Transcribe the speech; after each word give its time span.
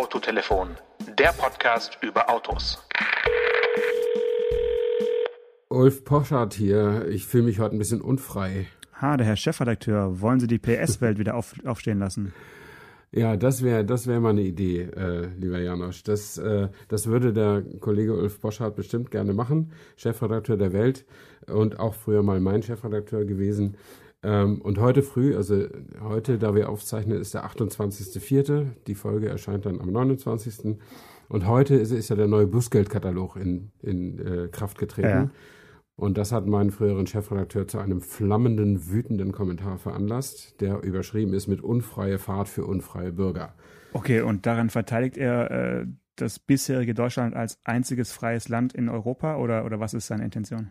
Autotelefon, 0.00 0.78
der 1.18 1.28
Podcast 1.32 1.98
über 2.00 2.30
Autos. 2.30 2.82
Ulf 5.68 6.04
Poschardt 6.06 6.54
hier. 6.54 7.06
Ich 7.10 7.26
fühle 7.26 7.44
mich 7.44 7.60
heute 7.60 7.76
ein 7.76 7.78
bisschen 7.78 8.00
unfrei. 8.00 8.66
Ha, 8.98 9.18
der 9.18 9.26
Herr 9.26 9.36
Chefredakteur, 9.36 10.22
wollen 10.22 10.40
Sie 10.40 10.46
die 10.46 10.58
PS-Welt 10.58 11.18
wieder 11.18 11.34
auf, 11.34 11.52
aufstehen 11.66 11.98
lassen? 11.98 12.32
Ja, 13.12 13.36
das 13.36 13.62
wäre 13.62 13.84
das 13.84 14.06
wäre 14.06 14.20
mal 14.20 14.30
eine 14.30 14.40
Idee, 14.40 14.84
äh, 14.84 15.26
lieber 15.36 15.58
Janosch. 15.58 16.02
Das, 16.02 16.38
äh, 16.38 16.68
das 16.88 17.06
würde 17.06 17.34
der 17.34 17.62
Kollege 17.80 18.14
Ulf 18.14 18.40
Boschardt 18.40 18.76
bestimmt 18.76 19.10
gerne 19.10 19.34
machen, 19.34 19.72
Chefredakteur 19.96 20.56
der 20.56 20.72
Welt 20.72 21.04
und 21.46 21.78
auch 21.78 21.92
früher 21.94 22.22
mal 22.22 22.40
mein 22.40 22.62
Chefredakteur 22.62 23.26
gewesen. 23.26 23.76
Ähm, 24.22 24.60
und 24.60 24.78
heute 24.78 25.02
früh, 25.02 25.36
also 25.36 25.66
heute, 26.00 26.38
da 26.38 26.54
wir 26.54 26.68
aufzeichnen, 26.68 27.20
ist 27.20 27.34
der 27.34 27.46
28.04. 27.46 28.66
Die 28.86 28.94
Folge 28.94 29.28
erscheint 29.28 29.66
dann 29.66 29.80
am 29.80 29.90
29. 29.90 30.76
Und 31.28 31.46
heute 31.46 31.74
ist, 31.74 31.90
ist 31.90 32.10
ja 32.10 32.16
der 32.16 32.28
neue 32.28 32.46
Bußgeldkatalog 32.46 33.36
in, 33.36 33.70
in 33.82 34.18
äh, 34.18 34.48
Kraft 34.48 34.78
getreten. 34.78 35.08
Ja. 35.08 35.30
Und 35.96 36.16
das 36.16 36.32
hat 36.32 36.46
meinen 36.46 36.70
früheren 36.70 37.06
Chefredakteur 37.06 37.68
zu 37.68 37.78
einem 37.78 38.00
flammenden, 38.00 38.90
wütenden 38.90 39.32
Kommentar 39.32 39.76
veranlasst, 39.76 40.60
der 40.60 40.82
überschrieben 40.82 41.34
ist 41.34 41.46
mit 41.46 41.60
unfreie 41.60 42.18
Fahrt 42.18 42.48
für 42.48 42.64
unfreie 42.64 43.12
Bürger. 43.12 43.54
Okay, 43.92 44.22
und 44.22 44.46
daran 44.46 44.70
verteidigt 44.70 45.18
er 45.18 45.50
äh, 45.50 45.86
das 46.16 46.38
bisherige 46.38 46.94
Deutschland 46.94 47.34
als 47.34 47.58
einziges 47.64 48.12
freies 48.12 48.48
Land 48.48 48.72
in 48.72 48.88
Europa 48.88 49.36
oder, 49.36 49.64
oder 49.64 49.78
was 49.78 49.94
ist 49.94 50.06
seine 50.06 50.24
Intention? 50.24 50.70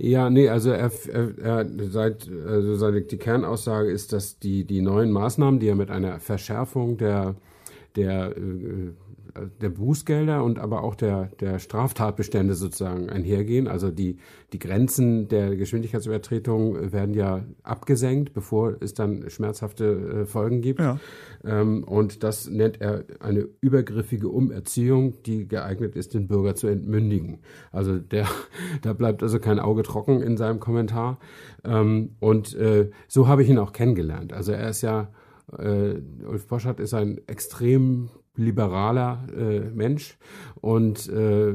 Ja, 0.00 0.30
nee, 0.30 0.48
also 0.48 0.70
er, 0.70 0.92
er, 1.12 1.38
er 1.40 1.66
seit 1.90 2.30
also 2.46 2.76
seine, 2.76 3.00
die 3.00 3.16
Kernaussage 3.16 3.90
ist, 3.90 4.12
dass 4.12 4.38
die, 4.38 4.64
die 4.64 4.80
neuen 4.80 5.10
Maßnahmen, 5.10 5.58
die 5.58 5.66
er 5.66 5.74
mit 5.74 5.90
einer 5.90 6.20
Verschärfung 6.20 6.98
der, 6.98 7.34
der 7.96 8.36
äh, 8.36 8.92
der 9.60 9.70
Bußgelder 9.70 10.42
und 10.42 10.58
aber 10.58 10.82
auch 10.82 10.94
der, 10.94 11.26
der 11.40 11.58
Straftatbestände 11.58 12.54
sozusagen 12.54 13.08
einhergehen. 13.10 13.68
Also 13.68 13.90
die, 13.90 14.18
die 14.52 14.58
Grenzen 14.58 15.28
der 15.28 15.56
Geschwindigkeitsübertretung 15.56 16.92
werden 16.92 17.14
ja 17.14 17.44
abgesenkt, 17.62 18.32
bevor 18.32 18.76
es 18.80 18.94
dann 18.94 19.28
schmerzhafte 19.30 19.84
äh, 20.22 20.26
Folgen 20.26 20.60
gibt. 20.60 20.80
Ja. 20.80 20.98
Ähm, 21.44 21.84
und 21.84 22.22
das 22.22 22.48
nennt 22.48 22.80
er 22.80 23.04
eine 23.20 23.48
übergriffige 23.60 24.28
Umerziehung, 24.28 25.22
die 25.24 25.48
geeignet 25.48 25.96
ist, 25.96 26.14
den 26.14 26.28
Bürger 26.28 26.54
zu 26.54 26.66
entmündigen. 26.66 27.40
Also 27.72 27.98
der, 27.98 28.26
da 28.82 28.92
bleibt 28.92 29.22
also 29.22 29.38
kein 29.38 29.58
Auge 29.58 29.82
trocken 29.82 30.22
in 30.22 30.36
seinem 30.36 30.60
Kommentar. 30.60 31.18
Ähm, 31.64 32.16
und 32.20 32.54
äh, 32.54 32.90
so 33.06 33.28
habe 33.28 33.42
ich 33.42 33.48
ihn 33.48 33.58
auch 33.58 33.72
kennengelernt. 33.72 34.32
Also 34.32 34.52
er 34.52 34.68
ist 34.68 34.82
ja 34.82 35.08
äh, 35.56 36.00
Ulf 36.26 36.46
Boschert 36.46 36.80
ist 36.80 36.94
ein 36.94 37.20
extrem 37.26 38.10
liberaler 38.38 39.26
äh, 39.36 39.60
Mensch 39.60 40.16
und 40.54 41.08
äh, 41.08 41.54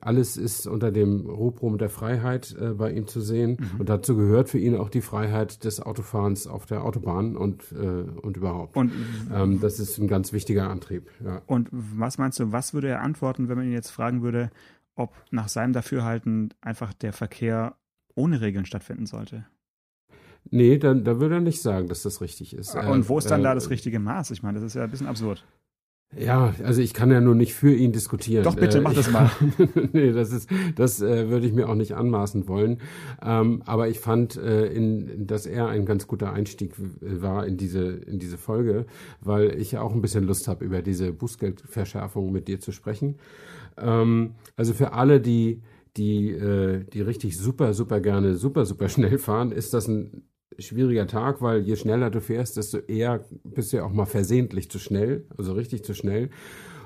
alles 0.00 0.36
ist 0.36 0.66
unter 0.66 0.90
dem 0.90 1.26
Rubrum 1.26 1.78
der 1.78 1.88
Freiheit 1.88 2.54
äh, 2.60 2.70
bei 2.74 2.92
ihm 2.92 3.06
zu 3.06 3.20
sehen 3.20 3.58
mhm. 3.58 3.80
und 3.80 3.88
dazu 3.88 4.16
gehört 4.16 4.48
für 4.48 4.58
ihn 4.58 4.76
auch 4.76 4.90
die 4.90 5.00
Freiheit 5.00 5.64
des 5.64 5.80
Autofahrens 5.80 6.46
auf 6.46 6.66
der 6.66 6.84
Autobahn 6.84 7.36
und 7.36 7.72
äh, 7.72 8.08
und 8.20 8.36
überhaupt. 8.36 8.76
Und 8.76 8.92
ähm, 9.32 9.60
das 9.60 9.78
ist 9.78 9.98
ein 9.98 10.08
ganz 10.08 10.32
wichtiger 10.32 10.68
Antrieb. 10.68 11.08
Ja. 11.24 11.42
Und 11.46 11.68
was 11.70 12.18
meinst 12.18 12.40
du, 12.40 12.52
was 12.52 12.74
würde 12.74 12.88
er 12.88 13.00
antworten, 13.00 13.48
wenn 13.48 13.56
man 13.56 13.66
ihn 13.66 13.72
jetzt 13.72 13.90
fragen 13.90 14.22
würde, 14.22 14.50
ob 14.96 15.14
nach 15.30 15.48
seinem 15.48 15.72
Dafürhalten 15.72 16.52
einfach 16.60 16.92
der 16.92 17.12
Verkehr 17.12 17.76
ohne 18.14 18.40
Regeln 18.40 18.66
stattfinden 18.66 19.06
sollte? 19.06 19.46
Nee, 20.50 20.78
dann, 20.78 21.04
da 21.04 21.20
würde 21.20 21.36
er 21.36 21.40
nicht 21.40 21.60
sagen, 21.60 21.88
dass 21.88 22.02
das 22.02 22.20
richtig 22.20 22.54
ist. 22.54 22.74
Und 22.74 23.08
wo 23.08 23.18
ist 23.18 23.30
dann 23.30 23.40
äh, 23.40 23.44
da 23.44 23.54
das 23.54 23.70
richtige 23.70 23.98
Maß? 23.98 24.30
Ich 24.30 24.42
meine, 24.42 24.58
das 24.58 24.64
ist 24.64 24.74
ja 24.74 24.84
ein 24.84 24.90
bisschen 24.90 25.06
absurd. 25.06 25.44
Ja, 26.16 26.54
also 26.64 26.80
ich 26.80 26.94
kann 26.94 27.10
ja 27.10 27.20
nur 27.20 27.34
nicht 27.34 27.54
für 27.54 27.74
ihn 27.74 27.92
diskutieren. 27.92 28.42
Doch 28.42 28.56
bitte, 28.56 28.80
mach 28.80 28.92
äh, 28.92 28.96
das 28.96 29.10
mal. 29.10 29.30
nee, 29.92 30.12
das 30.12 30.32
ist, 30.32 30.48
das 30.74 31.02
äh, 31.02 31.28
würde 31.28 31.46
ich 31.46 31.52
mir 31.52 31.68
auch 31.68 31.74
nicht 31.74 31.92
anmaßen 31.92 32.48
wollen. 32.48 32.80
Ähm, 33.22 33.62
aber 33.66 33.88
ich 33.88 34.00
fand, 34.00 34.36
äh, 34.36 34.66
in, 34.66 35.26
dass 35.26 35.44
er 35.44 35.68
ein 35.68 35.84
ganz 35.84 36.06
guter 36.06 36.32
Einstieg 36.32 36.72
war 37.00 37.46
in 37.46 37.58
diese, 37.58 37.88
in 37.88 38.18
diese 38.18 38.38
Folge, 38.38 38.86
weil 39.20 39.60
ich 39.60 39.72
ja 39.72 39.82
auch 39.82 39.92
ein 39.92 40.00
bisschen 40.00 40.24
Lust 40.24 40.48
habe, 40.48 40.64
über 40.64 40.80
diese 40.80 41.12
Bußgeldverschärfung 41.12 42.32
mit 42.32 42.48
dir 42.48 42.58
zu 42.58 42.72
sprechen. 42.72 43.16
Ähm, 43.76 44.34
also 44.56 44.72
für 44.72 44.94
alle, 44.94 45.20
die 45.20 45.60
die, 45.98 46.30
äh, 46.30 46.84
die 46.84 47.00
richtig 47.00 47.36
super, 47.36 47.74
super 47.74 48.00
gerne, 48.00 48.36
super, 48.36 48.64
super 48.64 48.88
schnell 48.88 49.18
fahren, 49.18 49.52
ist 49.52 49.74
das 49.74 49.88
ein 49.88 50.22
schwieriger 50.58 51.06
Tag, 51.06 51.42
weil 51.42 51.60
je 51.60 51.76
schneller 51.76 52.10
du 52.10 52.20
fährst, 52.20 52.56
desto 52.56 52.78
eher 52.78 53.24
bist 53.44 53.72
du 53.72 53.78
ja 53.78 53.84
auch 53.84 53.92
mal 53.92 54.06
versehentlich 54.06 54.70
zu 54.70 54.78
schnell, 54.78 55.24
also 55.36 55.52
richtig 55.52 55.84
zu 55.84 55.94
schnell. 55.94 56.30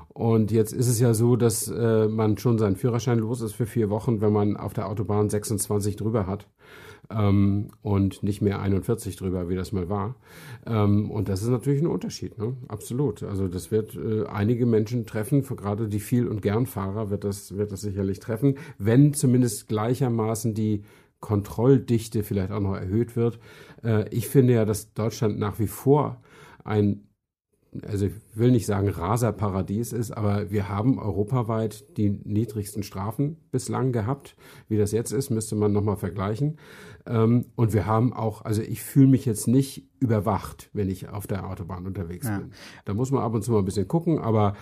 Und 0.08 0.52
jetzt 0.52 0.74
ist 0.74 0.88
es 0.88 1.00
ja 1.00 1.14
so, 1.14 1.36
dass 1.36 1.68
äh, 1.68 2.06
man 2.06 2.36
schon 2.36 2.58
seinen 2.58 2.76
Führerschein 2.76 3.18
los 3.18 3.40
ist 3.40 3.54
für 3.54 3.64
vier 3.64 3.88
Wochen, 3.88 4.20
wenn 4.20 4.32
man 4.32 4.58
auf 4.58 4.74
der 4.74 4.88
Autobahn 4.88 5.30
26 5.30 5.96
drüber 5.96 6.26
hat 6.26 6.48
ähm, 7.10 7.68
und 7.80 8.22
nicht 8.22 8.42
mehr 8.42 8.60
41 8.60 9.16
drüber, 9.16 9.48
wie 9.48 9.54
das 9.54 9.72
mal 9.72 9.88
war. 9.88 10.16
Ähm, 10.66 11.10
und 11.10 11.30
das 11.30 11.42
ist 11.42 11.48
natürlich 11.48 11.80
ein 11.80 11.86
Unterschied, 11.86 12.38
ne? 12.38 12.56
absolut. 12.68 13.22
Also 13.22 13.48
das 13.48 13.70
wird 13.70 13.96
äh, 13.96 14.26
einige 14.26 14.66
Menschen 14.66 15.06
treffen, 15.06 15.42
für 15.42 15.56
gerade 15.56 15.88
die 15.88 16.00
Viel- 16.00 16.28
und 16.28 16.42
Gernfahrer 16.42 17.08
wird 17.08 17.24
das, 17.24 17.56
wird 17.56 17.72
das 17.72 17.80
sicherlich 17.80 18.20
treffen, 18.20 18.58
wenn 18.78 19.14
zumindest 19.14 19.68
gleichermaßen 19.68 20.52
die 20.52 20.82
Kontrolldichte 21.22 22.22
vielleicht 22.22 22.50
auch 22.50 22.60
noch 22.60 22.74
erhöht 22.74 23.16
wird. 23.16 23.38
Äh, 23.82 24.06
ich 24.10 24.28
finde 24.28 24.52
ja, 24.52 24.66
dass 24.66 24.92
Deutschland 24.92 25.38
nach 25.38 25.58
wie 25.58 25.68
vor 25.68 26.20
ein 26.64 27.08
also 27.86 28.06
ich 28.06 28.12
will 28.34 28.50
nicht 28.50 28.66
sagen 28.66 28.88
Raserparadies 28.90 29.92
ist, 29.94 30.10
aber 30.10 30.50
wir 30.50 30.68
haben 30.68 30.98
europaweit 30.98 31.96
die 31.96 32.10
niedrigsten 32.10 32.82
Strafen 32.82 33.38
bislang 33.50 33.92
gehabt. 33.92 34.36
Wie 34.68 34.76
das 34.76 34.92
jetzt 34.92 35.10
ist, 35.10 35.30
müsste 35.30 35.56
man 35.56 35.72
nochmal 35.72 35.96
vergleichen. 35.96 36.58
Ähm, 37.06 37.46
und 37.56 37.72
wir 37.72 37.86
haben 37.86 38.12
auch, 38.12 38.44
also 38.44 38.62
ich 38.62 38.82
fühle 38.82 39.08
mich 39.08 39.24
jetzt 39.24 39.48
nicht 39.48 39.88
überwacht, 39.98 40.68
wenn 40.72 40.88
ich 40.88 41.08
auf 41.08 41.26
der 41.26 41.48
Autobahn 41.48 41.86
unterwegs 41.86 42.26
ja. 42.26 42.38
bin. 42.38 42.52
Da 42.84 42.94
muss 42.94 43.10
man 43.10 43.22
ab 43.22 43.34
und 43.34 43.42
zu 43.42 43.52
mal 43.52 43.58
ein 43.58 43.64
bisschen 43.64 43.88
gucken, 43.88 44.18
aber 44.18 44.54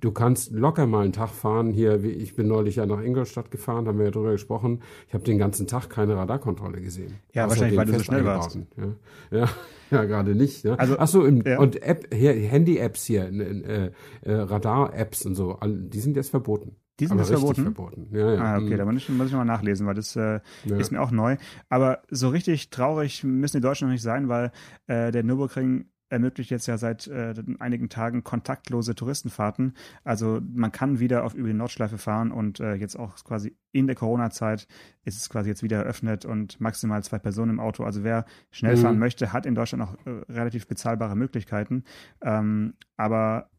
du 0.00 0.12
kannst 0.12 0.52
locker 0.52 0.86
mal 0.86 1.04
einen 1.04 1.12
Tag 1.12 1.30
fahren. 1.30 1.72
Hier, 1.72 2.02
ich 2.04 2.36
bin 2.36 2.48
neulich 2.48 2.76
ja 2.76 2.86
nach 2.86 3.00
Ingolstadt 3.00 3.50
gefahren, 3.50 3.86
haben 3.86 3.98
wir 3.98 4.06
ja 4.06 4.10
drüber 4.10 4.32
gesprochen. 4.32 4.82
Ich 5.08 5.14
habe 5.14 5.24
den 5.24 5.38
ganzen 5.38 5.66
Tag 5.66 5.90
keine 5.90 6.16
Radarkontrolle 6.16 6.80
gesehen. 6.80 7.14
Ja, 7.32 7.48
wahrscheinlich, 7.48 7.78
weil 7.78 7.86
du 7.86 7.94
so 7.94 8.04
schnell 8.04 8.24
warst. 8.24 8.58
Ja, 8.76 9.38
ja, 9.38 9.48
ja 9.90 10.04
gerade 10.04 10.34
nicht. 10.34 10.64
Ne? 10.64 10.78
Also, 10.78 10.96
Ach 10.98 11.08
so, 11.08 11.24
im, 11.24 11.42
ja. 11.42 11.58
und 11.58 11.82
App, 11.82 12.12
Handy-Apps 12.12 13.04
hier, 13.04 13.24
äh, 13.24 13.90
äh, 14.22 14.32
Radar-Apps 14.32 15.26
und 15.26 15.34
so, 15.34 15.58
die 15.64 16.00
sind 16.00 16.16
jetzt 16.16 16.30
verboten. 16.30 16.76
Die 17.00 17.06
sind 17.06 17.18
jetzt 17.18 17.28
verboten? 17.28 17.62
verboten. 17.62 18.08
Ja, 18.12 18.34
ja. 18.34 18.40
Ah, 18.40 18.58
okay, 18.58 18.76
da 18.76 18.84
muss 18.84 18.96
ich, 18.96 19.08
muss 19.08 19.26
ich 19.26 19.32
nochmal 19.32 19.46
nachlesen, 19.46 19.86
weil 19.86 19.94
das 19.94 20.14
äh, 20.14 20.40
ja. 20.64 20.76
ist 20.76 20.92
mir 20.92 21.00
auch 21.00 21.10
neu. 21.10 21.36
Aber 21.68 22.02
so 22.10 22.28
richtig 22.28 22.70
traurig 22.70 23.24
müssen 23.24 23.56
die 23.56 23.62
Deutschen 23.62 23.88
noch 23.88 23.92
nicht 23.92 24.02
sein, 24.02 24.28
weil 24.28 24.52
äh, 24.86 25.10
der 25.10 25.24
Nürburgring 25.24 25.86
ermöglicht 26.14 26.50
jetzt 26.50 26.66
ja 26.66 26.78
seit 26.78 27.06
äh, 27.08 27.34
einigen 27.58 27.88
Tagen 27.88 28.22
kontaktlose 28.22 28.94
Touristenfahrten. 28.94 29.74
Also 30.04 30.40
man 30.54 30.70
kann 30.70 31.00
wieder 31.00 31.24
auf 31.24 31.34
über 31.34 31.48
die 31.48 31.54
Nordschleife 31.54 31.98
fahren 31.98 32.30
und 32.30 32.60
äh, 32.60 32.74
jetzt 32.74 32.96
auch 32.96 33.16
quasi 33.24 33.56
in 33.72 33.86
der 33.86 33.96
Corona-Zeit 33.96 34.68
ist 35.04 35.16
es 35.16 35.28
quasi 35.28 35.48
jetzt 35.48 35.62
wieder 35.62 35.78
eröffnet 35.78 36.24
und 36.24 36.60
maximal 36.60 37.02
zwei 37.02 37.18
Personen 37.18 37.52
im 37.52 37.60
Auto. 37.60 37.84
Also 37.84 38.04
wer 38.04 38.26
schnell 38.50 38.76
mhm. 38.76 38.80
fahren 38.80 38.98
möchte, 38.98 39.32
hat 39.32 39.44
in 39.44 39.54
Deutschland 39.54 39.82
auch 39.82 39.94
äh, 40.06 40.32
relativ 40.32 40.68
bezahlbare 40.68 41.16
Möglichkeiten. 41.16 41.84
Ähm, 42.22 42.74
aber 42.96 43.50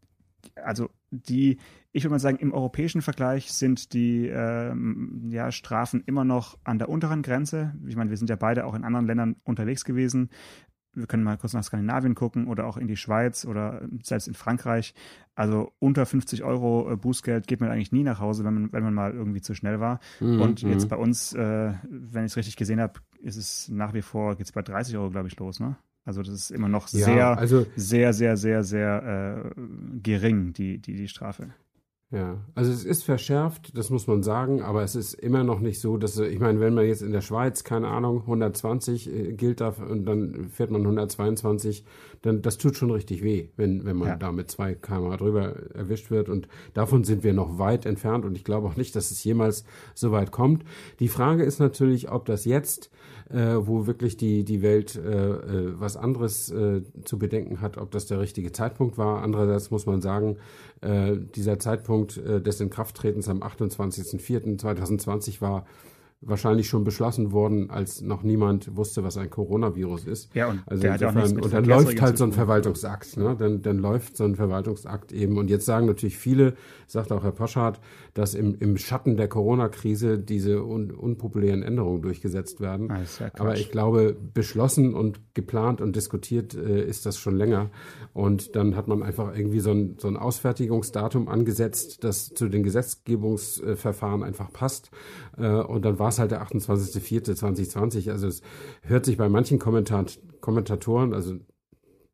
also 0.56 0.90
die, 1.12 1.58
ich 1.92 2.04
würde 2.04 2.12
mal 2.12 2.20
sagen, 2.20 2.38
im 2.38 2.54
europäischen 2.54 3.02
Vergleich 3.02 3.52
sind 3.52 3.94
die 3.94 4.28
ähm, 4.28 5.30
ja, 5.30 5.52
Strafen 5.52 6.04
immer 6.06 6.26
noch 6.26 6.58
an 6.64 6.80
der 6.80 6.90
unteren 6.90 7.22
Grenze. 7.22 7.74
Ich 7.88 7.96
meine, 7.96 8.10
wir 8.10 8.18
sind 8.18 8.30
ja 8.30 8.36
beide 8.36 8.66
auch 8.66 8.76
in 8.76 8.84
anderen 8.84 9.06
Ländern 9.06 9.36
unterwegs 9.44 9.86
gewesen. 9.86 10.30
Wir 10.94 11.08
können 11.08 11.24
mal 11.24 11.38
kurz 11.38 11.54
nach 11.54 11.64
Skandinavien 11.64 12.16
gucken 12.16 12.48
oder 12.48 12.66
auch 12.66 12.78
in 12.78 12.88
die 12.88 12.96
Schweiz 12.96 13.46
oder 13.46 13.86
selbst 14.02 14.28
in 14.28 14.34
Frankreich. 14.34 14.94
Also 15.36 15.74
unter 15.80 16.06
50 16.06 16.44
Euro 16.44 16.92
äh, 16.92 16.96
Bußgeld 16.96 17.48
geht 17.48 17.60
man 17.60 17.70
eigentlich 17.70 17.92
nie 17.92 18.04
nach 18.04 18.20
Hause, 18.20 18.46
wenn 18.46 18.54
man, 18.54 18.72
wenn 18.72 18.84
man 18.84 18.94
mal 18.94 19.14
irgendwie 19.14 19.42
zu 19.42 19.54
schnell 19.54 19.82
war. 19.82 20.00
Mhm. 20.22 20.42
Und 20.42 20.62
jetzt 20.62 20.86
mhm. 20.86 20.90
bei 20.90 20.96
uns, 20.96 21.34
äh, 21.34 21.74
wenn 21.84 22.26
ich 22.26 22.32
es 22.32 22.38
richtig 22.38 22.56
gesehen 22.56 22.80
habe, 22.80 23.02
ist 23.20 23.36
es 23.36 23.68
nach 23.68 23.94
wie 23.94 24.02
vor, 24.02 24.36
geht 24.38 24.46
es 24.46 24.54
bei 24.54 24.62
30 24.62 24.96
Euro, 24.98 25.10
glaube 25.10 25.28
ich, 25.28 25.38
los, 25.38 25.60
ne? 25.60 25.76
Also 26.06 26.22
das 26.22 26.36
ist 26.36 26.52
immer 26.52 26.70
noch 26.70 26.88
sehr, 26.88 27.16
ja, 27.16 27.34
also, 27.34 27.66
sehr, 27.76 28.14
sehr, 28.14 28.38
sehr, 28.38 28.64
sehr 28.64 29.44
äh, 29.56 29.62
gering, 30.02 30.54
die, 30.54 30.78
die, 30.78 30.96
die 30.96 31.08
Strafe. 31.08 31.50
Ja, 32.12 32.38
also 32.54 32.72
es 32.72 32.86
ist 32.86 33.04
verschärft, 33.04 33.76
das 33.76 33.90
muss 33.90 34.06
man 34.06 34.22
sagen, 34.22 34.62
aber 34.62 34.84
es 34.84 34.96
ist 34.96 35.16
immer 35.16 35.44
noch 35.44 35.60
nicht 35.60 35.82
so, 35.82 35.98
dass, 35.98 36.18
ich 36.20 36.40
meine, 36.40 36.60
wenn 36.60 36.76
man 36.76 36.86
jetzt 36.86 37.02
in 37.02 37.12
der 37.12 37.22
Schweiz, 37.22 37.64
keine 37.64 37.88
Ahnung, 37.88 38.22
120 38.22 39.12
äh, 39.12 39.34
gilt 39.34 39.60
da 39.60 39.70
und 39.70 40.06
dann 40.06 40.50
fährt 40.50 40.70
man 40.70 40.82
122, 40.82 41.84
dann 42.26 42.42
das 42.42 42.58
tut 42.58 42.76
schon 42.76 42.92
richtig 42.92 43.24
weh, 43.24 43.50
wenn, 43.56 43.86
wenn 43.86 43.96
man 43.96 44.08
ja. 44.08 44.16
da 44.16 44.32
mit 44.32 44.50
zwei 44.50 44.74
km 44.74 45.16
drüber 45.18 45.56
erwischt 45.74 46.10
wird 46.10 46.28
und 46.28 46.48
davon 46.74 47.04
sind 47.04 47.24
wir 47.24 47.34
noch 47.34 47.60
weit 47.60 47.86
entfernt 47.86 48.26
und 48.26 48.36
ich 48.36 48.44
glaube 48.44 48.68
auch 48.68 48.76
nicht, 48.76 48.96
dass 48.96 49.12
es 49.12 49.24
jemals 49.24 49.64
so 49.94 50.12
weit 50.12 50.32
kommt. 50.32 50.64
Die 51.00 51.08
Frage 51.08 51.44
ist 51.44 51.60
natürlich, 51.60 52.12
ob 52.12 52.26
das 52.26 52.46
jetzt 52.46 52.90
äh, 53.30 53.68
wo 53.68 53.88
wirklich 53.88 54.18
die, 54.18 54.44
die 54.44 54.62
Welt 54.62 54.96
äh, 54.96 55.30
äh, 55.30 55.74
was 55.80 55.98
anderes 55.98 56.52
äh, 56.52 56.82
zu 57.06 57.18
bedenken 57.18 57.62
hat, 57.62 57.78
ob 57.78 57.92
das 57.92 58.06
der 58.06 58.20
richtige 58.20 58.52
Zeitpunkt 58.52 58.98
war. 58.98 59.24
Andererseits 59.24 59.72
muss 59.72 59.86
man 59.86 60.02
sagen, 60.02 60.38
äh, 60.82 61.16
dieser 61.36 61.60
Zeitpunkt 61.60 62.18
äh, 62.18 62.42
des 62.42 62.60
Inkrafttretens 62.62 63.30
am 63.30 63.42
28.04.2020 63.42 65.42
war 65.42 65.66
wahrscheinlich 66.26 66.68
schon 66.68 66.84
beschlossen 66.84 67.32
worden, 67.32 67.70
als 67.70 68.02
noch 68.02 68.24
niemand 68.24 68.76
wusste, 68.76 69.04
was 69.04 69.18
ein 69.18 69.30
Coronavirus 69.30 70.06
ist. 70.06 70.34
Ja, 70.36 70.50
und, 70.50 70.64
also 70.66 70.88
insofern, 70.88 71.40
und 71.40 71.54
dann 71.54 71.66
läuft 71.66 72.02
halt 72.02 72.18
so 72.18 72.24
ein 72.24 72.32
Verwaltungsakt. 72.32 73.18
Ne? 73.18 73.36
Dann, 73.38 73.62
dann 73.62 73.78
läuft 73.78 74.18
so 74.18 74.24
ein 74.24 74.36
Verwaltungsakt 74.36 75.12
eben. 75.12 75.38
Und 75.38 75.50
jetzt 75.50 75.66
sagen 75.66 75.86
natürlich 75.86 76.18
viele, 76.18 76.56
sagt 76.88 77.12
auch 77.12 77.24
Herr 77.24 77.32
Poschardt, 77.32 77.80
dass 78.14 78.34
im, 78.34 78.56
im 78.60 78.78
Schatten 78.78 79.18
der 79.18 79.28
Corona-Krise 79.28 80.18
diese 80.18 80.64
un, 80.64 80.92
unpopulären 80.92 81.62
Änderungen 81.62 82.02
durchgesetzt 82.02 82.60
werden. 82.60 82.90
Ah, 82.92 83.02
ja 83.20 83.32
Aber 83.38 83.56
ich 83.56 83.72
glaube, 83.72 84.16
beschlossen 84.34 84.96
und 84.96 85.20
geplant 85.36 85.80
und 85.82 85.96
diskutiert 85.96 86.56
äh, 86.56 86.84
ist 86.84 87.06
das 87.06 87.20
schon 87.20 87.36
länger. 87.36 87.70
Und 88.14 88.56
dann 88.56 88.76
hat 88.76 88.88
man 88.88 89.04
einfach 89.04 89.36
irgendwie 89.36 89.60
so 89.60 89.72
ein, 89.72 89.96
so 90.00 90.08
ein 90.08 90.18
Ausfertigungsdatum 90.18 91.28
angesetzt, 91.28 92.04
das 92.04 92.34
zu 92.34 92.50
den 92.50 92.64
Gesetzgebungsverfahren 92.64 94.24
einfach 94.24 94.52
passt. 94.52 94.90
Äh, 95.38 95.48
und 95.48 95.86
dann 95.86 96.00
war 96.00 96.15
es 96.16 96.20
halt 96.20 96.32
der 96.32 96.44
28.04.2020. 96.44 98.12
Also 98.12 98.28
es 98.28 98.42
hört 98.82 99.06
sich 99.06 99.18
bei 99.18 99.30
manchen 99.30 99.60
Kommentat 99.60 100.20
Kommentatoren, 100.42 101.14
also 101.14 101.40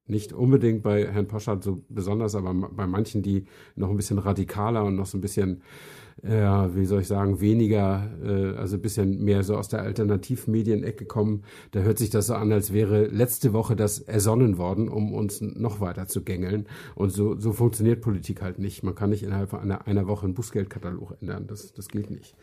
nicht 0.07 0.33
unbedingt 0.33 0.83
bei 0.83 1.07
Herrn 1.07 1.27
Poschardt 1.27 1.63
so 1.63 1.83
besonders, 1.89 2.36
aber 2.36 2.53
bei 2.53 2.86
manchen, 2.86 3.21
die 3.24 3.45
noch 3.75 3.89
ein 3.89 3.98
bisschen 3.98 4.19
radikaler 4.19 4.83
und 4.83 4.95
noch 4.95 5.06
so 5.06 5.18
ein 5.18 5.21
bisschen, 5.21 5.62
ja, 6.21 6.75
wie 6.75 6.86
soll 6.86 7.01
ich 7.01 7.07
sagen, 7.07 7.39
weniger, 7.39 8.12
äh, 8.24 8.57
also 8.57 8.75
ein 8.75 8.81
bisschen 8.81 9.24
mehr 9.24 9.44
so 9.44 9.56
aus 9.56 9.69
der 9.69 9.81
Alternativmedienecke 9.81 11.06
kommen, 11.06 11.44
da 11.71 11.80
hört 11.80 11.98
sich 11.98 12.09
das 12.09 12.27
so 12.27 12.33
an, 12.33 12.51
als 12.51 12.74
wäre 12.74 13.06
letzte 13.07 13.53
Woche 13.53 13.75
das 13.75 14.00
ersonnen 14.00 14.57
worden, 14.57 14.89
um 14.89 15.13
uns 15.13 15.42
noch 15.42 15.80
weiter 15.80 16.07
zu 16.07 16.24
gängeln. 16.24 16.68
Und 16.95 17.12
so, 17.12 17.39
so 17.39 17.53
funktioniert 17.53 18.01
Politik 18.01 18.42
halt 18.42 18.59
nicht. 18.59 18.83
Man 18.83 18.95
kann 18.95 19.12
nicht 19.12 19.24
innerhalb 19.24 19.53
einer, 19.53 19.88
einer 19.88 20.07
Woche 20.07 20.25
einen 20.25 20.36
Bußgeldkatalog 20.36 21.18
ändern. 21.21 21.48
Das, 21.48 21.74
das 21.74 21.88
geht 21.88 22.12
nicht. 22.12 22.36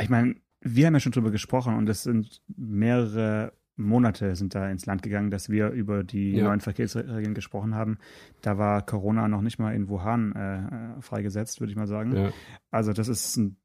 Ich 0.00 0.08
meine, 0.08 0.36
wir 0.60 0.86
haben 0.86 0.94
ja 0.94 1.00
schon 1.00 1.12
drüber 1.12 1.30
gesprochen 1.30 1.76
und 1.76 1.88
es 1.88 2.02
sind 2.02 2.42
mehrere 2.56 3.52
Monate 3.78 4.34
sind 4.34 4.54
da 4.54 4.68
ins 4.68 4.86
Land 4.86 5.02
gegangen, 5.02 5.30
dass 5.30 5.48
wir 5.48 5.70
über 5.70 6.02
die 6.02 6.32
ja. 6.32 6.44
neuen 6.44 6.60
Verkehrsregeln 6.60 7.34
gesprochen 7.34 7.76
haben. 7.76 7.98
Da 8.42 8.58
war 8.58 8.84
Corona 8.84 9.28
noch 9.28 9.40
nicht 9.40 9.58
mal 9.60 9.72
in 9.74 9.88
Wuhan 9.88 10.32
äh, 10.32 11.00
freigesetzt, 11.00 11.60
würde 11.60 11.70
ich 11.70 11.76
mal 11.76 11.86
sagen. 11.86 12.16
Ja. 12.16 12.32
Also 12.72 12.92
das 12.92 13.06
ist 13.06 13.36
ein, 13.36 13.56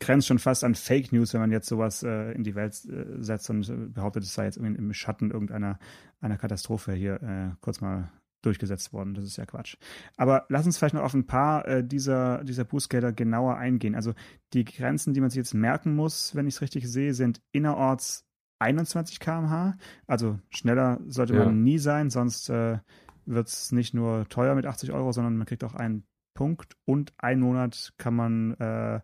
grenzt 0.00 0.26
schon 0.26 0.40
fast 0.40 0.64
an 0.64 0.74
Fake 0.74 1.12
News, 1.12 1.32
wenn 1.34 1.40
man 1.40 1.52
jetzt 1.52 1.68
sowas 1.68 2.02
äh, 2.02 2.32
in 2.32 2.42
die 2.42 2.56
Welt 2.56 2.74
äh, 2.86 3.22
setzt 3.22 3.48
und 3.48 3.94
behauptet, 3.94 4.24
es 4.24 4.34
sei 4.34 4.46
jetzt 4.46 4.56
im 4.56 4.92
Schatten 4.92 5.30
irgendeiner 5.30 5.78
einer 6.20 6.36
Katastrophe 6.36 6.92
hier 6.92 7.22
äh, 7.22 7.54
kurz 7.60 7.80
mal 7.80 8.10
durchgesetzt 8.42 8.92
worden. 8.92 9.14
Das 9.14 9.24
ist 9.24 9.36
ja 9.36 9.46
Quatsch. 9.46 9.76
Aber 10.16 10.46
lass 10.48 10.66
uns 10.66 10.78
vielleicht 10.78 10.94
noch 10.94 11.02
auf 11.02 11.14
ein 11.14 11.26
paar 11.26 11.66
äh, 11.66 11.84
dieser, 11.84 12.44
dieser 12.44 12.64
Bußgelder 12.64 13.12
genauer 13.12 13.56
eingehen. 13.56 13.94
Also 13.94 14.14
die 14.52 14.64
Grenzen, 14.64 15.14
die 15.14 15.20
man 15.20 15.30
sich 15.30 15.38
jetzt 15.38 15.54
merken 15.54 15.94
muss, 15.94 16.34
wenn 16.34 16.46
ich 16.46 16.54
es 16.54 16.60
richtig 16.62 16.88
sehe, 16.88 17.14
sind 17.14 17.40
innerorts 17.52 18.26
21 18.58 19.20
km/h. 19.20 19.76
Also 20.06 20.38
schneller 20.50 21.00
sollte 21.06 21.34
ja. 21.34 21.44
man 21.44 21.62
nie 21.62 21.78
sein, 21.78 22.10
sonst 22.10 22.48
äh, 22.50 22.78
wird 23.26 23.48
es 23.48 23.72
nicht 23.72 23.94
nur 23.94 24.28
teuer 24.28 24.54
mit 24.54 24.66
80 24.66 24.92
Euro, 24.92 25.12
sondern 25.12 25.36
man 25.36 25.46
kriegt 25.46 25.64
auch 25.64 25.74
einen 25.74 26.04
Punkt 26.34 26.76
und 26.84 27.12
einen 27.18 27.40
Monat 27.40 27.92
kann 27.98 28.14
man 28.14 28.54
äh, 28.54 29.00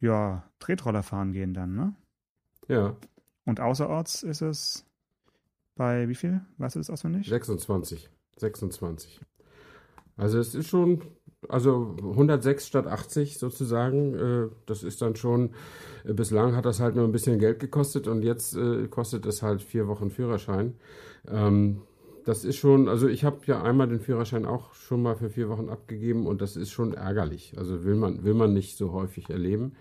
ja 0.00 0.44
Tretroller 0.58 1.02
fahren 1.02 1.32
gehen 1.32 1.54
dann, 1.54 1.74
ne? 1.74 1.94
Ja. 2.68 2.96
Und 3.44 3.60
außerorts 3.60 4.22
ist 4.22 4.42
es 4.42 4.86
bei 5.74 6.08
wie 6.08 6.14
viel? 6.14 6.42
Weißt 6.58 6.76
du 6.76 6.80
das 6.80 6.90
auswendig? 6.90 7.28
26. 7.28 8.10
26. 8.40 9.20
Also 10.16 10.38
es 10.38 10.54
ist 10.54 10.68
schon, 10.68 11.02
also 11.48 11.96
106 12.02 12.66
statt 12.66 12.86
80 12.86 13.38
sozusagen. 13.38 14.14
Äh, 14.14 14.48
das 14.66 14.82
ist 14.82 15.00
dann 15.00 15.16
schon, 15.16 15.50
äh, 16.04 16.12
bislang 16.12 16.56
hat 16.56 16.64
das 16.66 16.80
halt 16.80 16.96
nur 16.96 17.04
ein 17.04 17.12
bisschen 17.12 17.38
Geld 17.38 17.60
gekostet 17.60 18.08
und 18.08 18.22
jetzt 18.22 18.56
äh, 18.56 18.88
kostet 18.88 19.26
es 19.26 19.42
halt 19.42 19.62
vier 19.62 19.86
Wochen 19.88 20.10
Führerschein. 20.10 20.74
Ähm, 21.28 21.82
das 22.24 22.44
ist 22.44 22.56
schon, 22.56 22.88
also 22.88 23.08
ich 23.08 23.24
habe 23.24 23.38
ja 23.46 23.62
einmal 23.62 23.88
den 23.88 24.00
Führerschein 24.00 24.44
auch 24.44 24.74
schon 24.74 25.02
mal 25.02 25.16
für 25.16 25.30
vier 25.30 25.48
Wochen 25.48 25.70
abgegeben 25.70 26.26
und 26.26 26.42
das 26.42 26.56
ist 26.56 26.70
schon 26.70 26.92
ärgerlich. 26.92 27.54
Also 27.56 27.84
will 27.84 27.94
man, 27.94 28.24
will 28.24 28.34
man 28.34 28.52
nicht 28.52 28.76
so 28.76 28.92
häufig 28.92 29.30
erleben. 29.30 29.76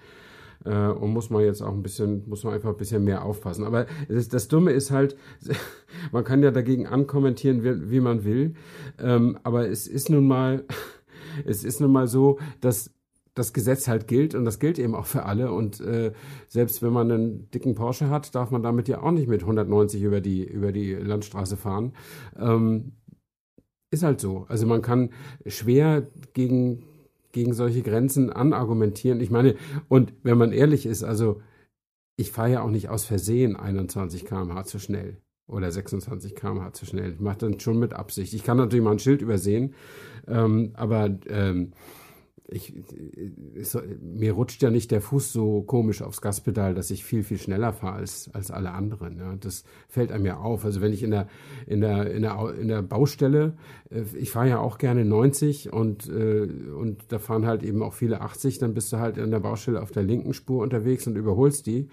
Äh, 0.65 0.87
und 0.87 1.11
muss 1.11 1.29
man 1.29 1.43
jetzt 1.43 1.61
auch 1.61 1.73
ein 1.73 1.83
bisschen, 1.83 2.27
muss 2.27 2.43
man 2.43 2.53
einfach 2.53 2.69
ein 2.69 2.77
bisschen 2.77 3.03
mehr 3.03 3.23
aufpassen. 3.23 3.65
Aber 3.65 3.85
das, 4.07 4.27
das 4.27 4.47
Dumme 4.47 4.71
ist 4.71 4.91
halt, 4.91 5.17
man 6.11 6.23
kann 6.23 6.43
ja 6.43 6.51
dagegen 6.51 6.87
ankommentieren, 6.87 7.63
wie, 7.63 7.91
wie 7.91 7.99
man 7.99 8.23
will. 8.23 8.55
Ähm, 8.99 9.37
aber 9.43 9.69
es 9.69 9.87
ist 9.87 10.09
nun 10.09 10.27
mal, 10.27 10.65
es 11.45 11.63
ist 11.63 11.79
nun 11.79 11.91
mal 11.91 12.07
so, 12.07 12.39
dass 12.61 12.91
das 13.37 13.53
Gesetz 13.53 13.87
halt 13.87 14.07
gilt 14.07 14.33
und 14.33 14.45
das 14.45 14.59
gilt 14.59 14.79
eben 14.79 14.95
auch 14.95 15.05
für 15.05 15.23
alle. 15.23 15.51
Und 15.51 15.79
äh, 15.79 16.11
selbst 16.47 16.81
wenn 16.81 16.91
man 16.91 17.11
einen 17.11 17.51
dicken 17.51 17.75
Porsche 17.75 18.09
hat, 18.09 18.33
darf 18.33 18.51
man 18.51 18.63
damit 18.63 18.87
ja 18.87 19.01
auch 19.01 19.11
nicht 19.11 19.27
mit 19.27 19.41
190 19.41 20.01
über 20.01 20.21
die, 20.21 20.43
über 20.43 20.71
die 20.71 20.93
Landstraße 20.93 21.55
fahren. 21.55 21.93
Ähm, 22.37 22.93
ist 23.91 24.03
halt 24.03 24.19
so. 24.19 24.45
Also 24.49 24.65
man 24.65 24.81
kann 24.81 25.11
schwer 25.45 26.07
gegen 26.33 26.83
gegen 27.31 27.53
solche 27.53 27.81
Grenzen 27.81 28.31
anargumentieren. 28.31 29.19
Ich 29.19 29.31
meine, 29.31 29.55
und 29.87 30.13
wenn 30.23 30.37
man 30.37 30.51
ehrlich 30.51 30.85
ist, 30.85 31.03
also 31.03 31.41
ich 32.15 32.31
fahre 32.31 32.51
ja 32.51 32.61
auch 32.61 32.71
nicht 32.71 32.89
aus 32.89 33.05
Versehen 33.05 33.55
21 33.55 34.25
km/h 34.25 34.63
zu 34.65 34.79
schnell 34.79 35.17
oder 35.47 35.71
26 35.71 36.35
km/h 36.35 36.73
zu 36.73 36.85
schnell. 36.85 37.13
Ich 37.13 37.19
mache 37.19 37.37
dann 37.37 37.59
schon 37.59 37.79
mit 37.79 37.93
Absicht. 37.93 38.33
Ich 38.33 38.43
kann 38.43 38.57
natürlich 38.57 38.83
mal 38.83 38.91
ein 38.91 38.99
Schild 38.99 39.21
übersehen, 39.21 39.75
ähm, 40.27 40.71
aber 40.73 41.17
ähm, 41.27 41.71
ich, 42.49 42.73
ich, 43.55 43.77
mir 44.01 44.31
rutscht 44.31 44.61
ja 44.61 44.69
nicht 44.69 44.91
der 44.91 45.01
Fuß 45.01 45.33
so 45.33 45.61
komisch 45.63 46.01
aufs 46.01 46.21
Gaspedal, 46.21 46.73
dass 46.73 46.91
ich 46.91 47.03
viel, 47.03 47.23
viel 47.23 47.37
schneller 47.37 47.73
fahre 47.73 47.97
als, 47.97 48.29
als 48.33 48.51
alle 48.51 48.71
anderen. 48.71 49.17
Ja. 49.17 49.35
Das 49.35 49.65
fällt 49.89 50.11
einem 50.11 50.25
ja 50.25 50.37
auf. 50.37 50.63
Also 50.63 50.79
wenn 50.79 50.93
ich 50.93 51.03
in 51.03 51.11
der, 51.11 51.27
in 51.65 51.81
der, 51.81 52.09
in 52.11 52.21
der, 52.21 52.55
in 52.57 52.67
der 52.69 52.81
Baustelle, 52.81 53.57
äh, 53.89 54.03
ich 54.17 54.31
fahre 54.31 54.49
ja 54.49 54.59
auch 54.59 54.77
gerne 54.77 55.03
90 55.03 55.73
und, 55.73 56.07
äh, 56.07 56.43
und 56.43 57.03
da 57.09 57.19
fahren 57.19 57.45
halt 57.45 57.63
eben 57.63 57.83
auch 57.83 57.93
viele 57.93 58.21
80, 58.21 58.59
dann 58.59 58.73
bist 58.73 58.93
du 58.93 58.97
halt 58.97 59.17
in 59.17 59.31
der 59.31 59.39
Baustelle 59.39 59.81
auf 59.81 59.91
der 59.91 60.03
linken 60.03 60.33
Spur 60.33 60.63
unterwegs 60.63 61.05
und 61.05 61.17
überholst 61.17 61.67
die. 61.67 61.89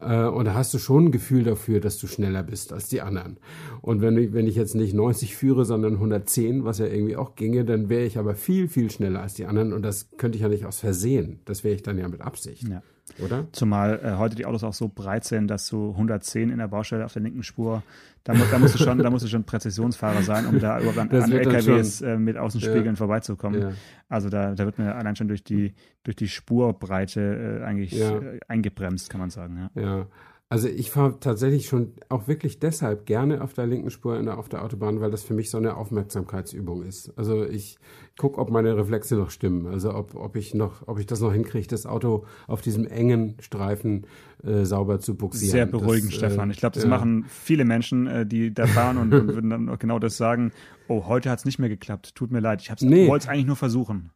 Äh, 0.00 0.24
und 0.24 0.46
da 0.46 0.54
hast 0.54 0.72
du 0.74 0.78
schon 0.78 1.06
ein 1.06 1.12
Gefühl 1.12 1.44
dafür, 1.44 1.80
dass 1.80 1.98
du 1.98 2.06
schneller 2.06 2.42
bist 2.42 2.72
als 2.72 2.88
die 2.88 3.00
anderen. 3.00 3.38
Und 3.80 4.00
wenn 4.00 4.16
ich, 4.16 4.32
wenn 4.32 4.46
ich 4.46 4.56
jetzt 4.56 4.74
nicht 4.74 4.94
90 4.94 5.36
führe, 5.36 5.64
sondern 5.64 5.94
110, 5.94 6.64
was 6.64 6.78
ja 6.78 6.86
irgendwie 6.86 7.16
auch 7.16 7.34
ginge, 7.34 7.64
dann 7.64 7.88
wäre 7.88 8.04
ich 8.04 8.18
aber 8.18 8.34
viel, 8.34 8.68
viel 8.68 8.90
schneller 8.90 9.22
als 9.22 9.34
die 9.34 9.46
anderen. 9.46 9.72
Und 9.72 9.82
das 9.82 10.10
könnte 10.16 10.36
ich 10.36 10.42
ja 10.42 10.48
nicht 10.48 10.66
aus 10.66 10.80
Versehen. 10.80 11.40
Das 11.44 11.64
wäre 11.64 11.74
ich 11.74 11.82
dann 11.82 11.98
ja 11.98 12.08
mit 12.08 12.20
Absicht. 12.20 12.68
Ja. 12.68 12.82
Oder? 13.18 13.46
Zumal 13.52 14.00
äh, 14.02 14.16
heute 14.18 14.36
die 14.36 14.46
Autos 14.46 14.64
auch 14.64 14.74
so 14.74 14.88
breit 14.88 15.24
sind, 15.24 15.48
dass 15.48 15.68
du 15.68 15.90
110 15.90 16.50
in 16.50 16.58
der 16.58 16.68
Baustelle 16.68 17.04
auf 17.04 17.12
der 17.12 17.22
linken 17.22 17.42
Spur, 17.42 17.82
da, 18.24 18.34
da, 18.34 18.58
musst, 18.58 18.74
du 18.74 18.78
schon, 18.78 18.98
da 18.98 19.08
musst 19.08 19.24
du 19.24 19.28
schon 19.28 19.44
Präzisionsfahrer 19.44 20.22
sein, 20.22 20.46
um 20.46 20.58
da 20.58 20.78
überhaupt 20.80 20.98
an, 20.98 21.10
an 21.10 21.32
LKWs 21.32 22.02
äh, 22.02 22.18
mit 22.18 22.36
Außenspiegeln 22.36 22.84
ja. 22.86 22.94
vorbeizukommen. 22.94 23.60
Ja. 23.60 23.72
Also 24.08 24.28
da, 24.28 24.54
da 24.54 24.64
wird 24.66 24.78
man 24.78 24.88
allein 24.88 25.16
schon 25.16 25.28
durch 25.28 25.42
die, 25.42 25.74
durch 26.02 26.16
die 26.16 26.28
Spurbreite 26.28 27.60
äh, 27.62 27.64
eigentlich 27.64 27.92
ja. 27.92 28.18
Äh, 28.18 28.40
eingebremst, 28.48 29.08
kann 29.08 29.20
man 29.20 29.30
sagen. 29.30 29.70
Ja, 29.74 29.82
ja. 29.82 30.06
Also 30.52 30.66
ich 30.66 30.90
fahre 30.90 31.20
tatsächlich 31.20 31.68
schon 31.68 31.92
auch 32.08 32.26
wirklich 32.26 32.58
deshalb 32.58 33.06
gerne 33.06 33.40
auf 33.40 33.54
der 33.54 33.68
linken 33.68 33.88
Spur 33.88 34.18
in 34.18 34.26
der, 34.26 34.36
auf 34.36 34.48
der 34.48 34.64
Autobahn, 34.64 35.00
weil 35.00 35.12
das 35.12 35.22
für 35.22 35.32
mich 35.32 35.48
so 35.48 35.58
eine 35.58 35.76
Aufmerksamkeitsübung 35.76 36.82
ist. 36.82 37.16
Also 37.16 37.44
ich 37.44 37.78
gucke, 38.18 38.40
ob 38.40 38.50
meine 38.50 38.76
Reflexe 38.76 39.14
noch 39.14 39.30
stimmen. 39.30 39.68
Also 39.68 39.94
ob, 39.94 40.16
ob 40.16 40.34
ich 40.34 40.52
noch, 40.52 40.88
ob 40.88 40.98
ich 40.98 41.06
das 41.06 41.20
noch 41.20 41.32
hinkriege, 41.32 41.68
das 41.68 41.86
Auto 41.86 42.24
auf 42.48 42.62
diesem 42.62 42.84
engen 42.88 43.36
Streifen 43.38 44.08
äh, 44.42 44.64
sauber 44.64 44.98
zu 44.98 45.16
buxieren. 45.16 45.52
Sehr 45.52 45.66
beruhigend, 45.66 46.10
das, 46.10 46.20
äh, 46.20 46.26
Stefan. 46.26 46.50
Ich 46.50 46.56
glaube, 46.56 46.74
das 46.74 46.82
ja. 46.82 46.90
machen 46.90 47.26
viele 47.28 47.64
Menschen, 47.64 48.08
äh, 48.08 48.26
die 48.26 48.52
da 48.52 48.66
fahren 48.66 48.98
und, 48.98 49.14
und 49.14 49.28
würden 49.28 49.50
dann 49.50 49.78
genau 49.78 50.00
das 50.00 50.16
sagen. 50.16 50.50
Oh, 50.88 51.04
heute 51.06 51.30
hat 51.30 51.38
es 51.38 51.44
nicht 51.44 51.60
mehr 51.60 51.68
geklappt. 51.68 52.16
Tut 52.16 52.32
mir 52.32 52.40
leid. 52.40 52.60
Ich 52.60 52.72
nee. 52.80 53.06
wollte 53.06 53.26
es 53.26 53.28
eigentlich 53.28 53.46
nur 53.46 53.54
versuchen. 53.54 54.10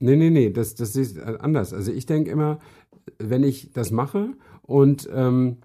Nee, 0.00 0.16
nee, 0.16 0.30
nee, 0.30 0.50
das, 0.50 0.74
das 0.74 0.96
ist 0.96 1.16
anders. 1.20 1.72
Also 1.72 1.92
ich 1.92 2.06
denke 2.06 2.30
immer, 2.30 2.58
wenn 3.18 3.44
ich 3.44 3.72
das 3.72 3.92
mache 3.92 4.30
und, 4.70 5.08
ähm, 5.12 5.56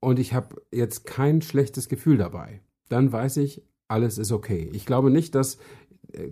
und 0.00 0.18
ich 0.18 0.34
habe 0.34 0.60
jetzt 0.72 1.06
kein 1.06 1.40
schlechtes 1.40 1.88
Gefühl 1.88 2.16
dabei, 2.16 2.62
dann 2.88 3.12
weiß 3.12 3.36
ich, 3.36 3.62
alles 3.86 4.18
ist 4.18 4.32
okay. 4.32 4.68
Ich 4.72 4.86
glaube 4.86 5.10
nicht, 5.10 5.36
dass 5.36 5.58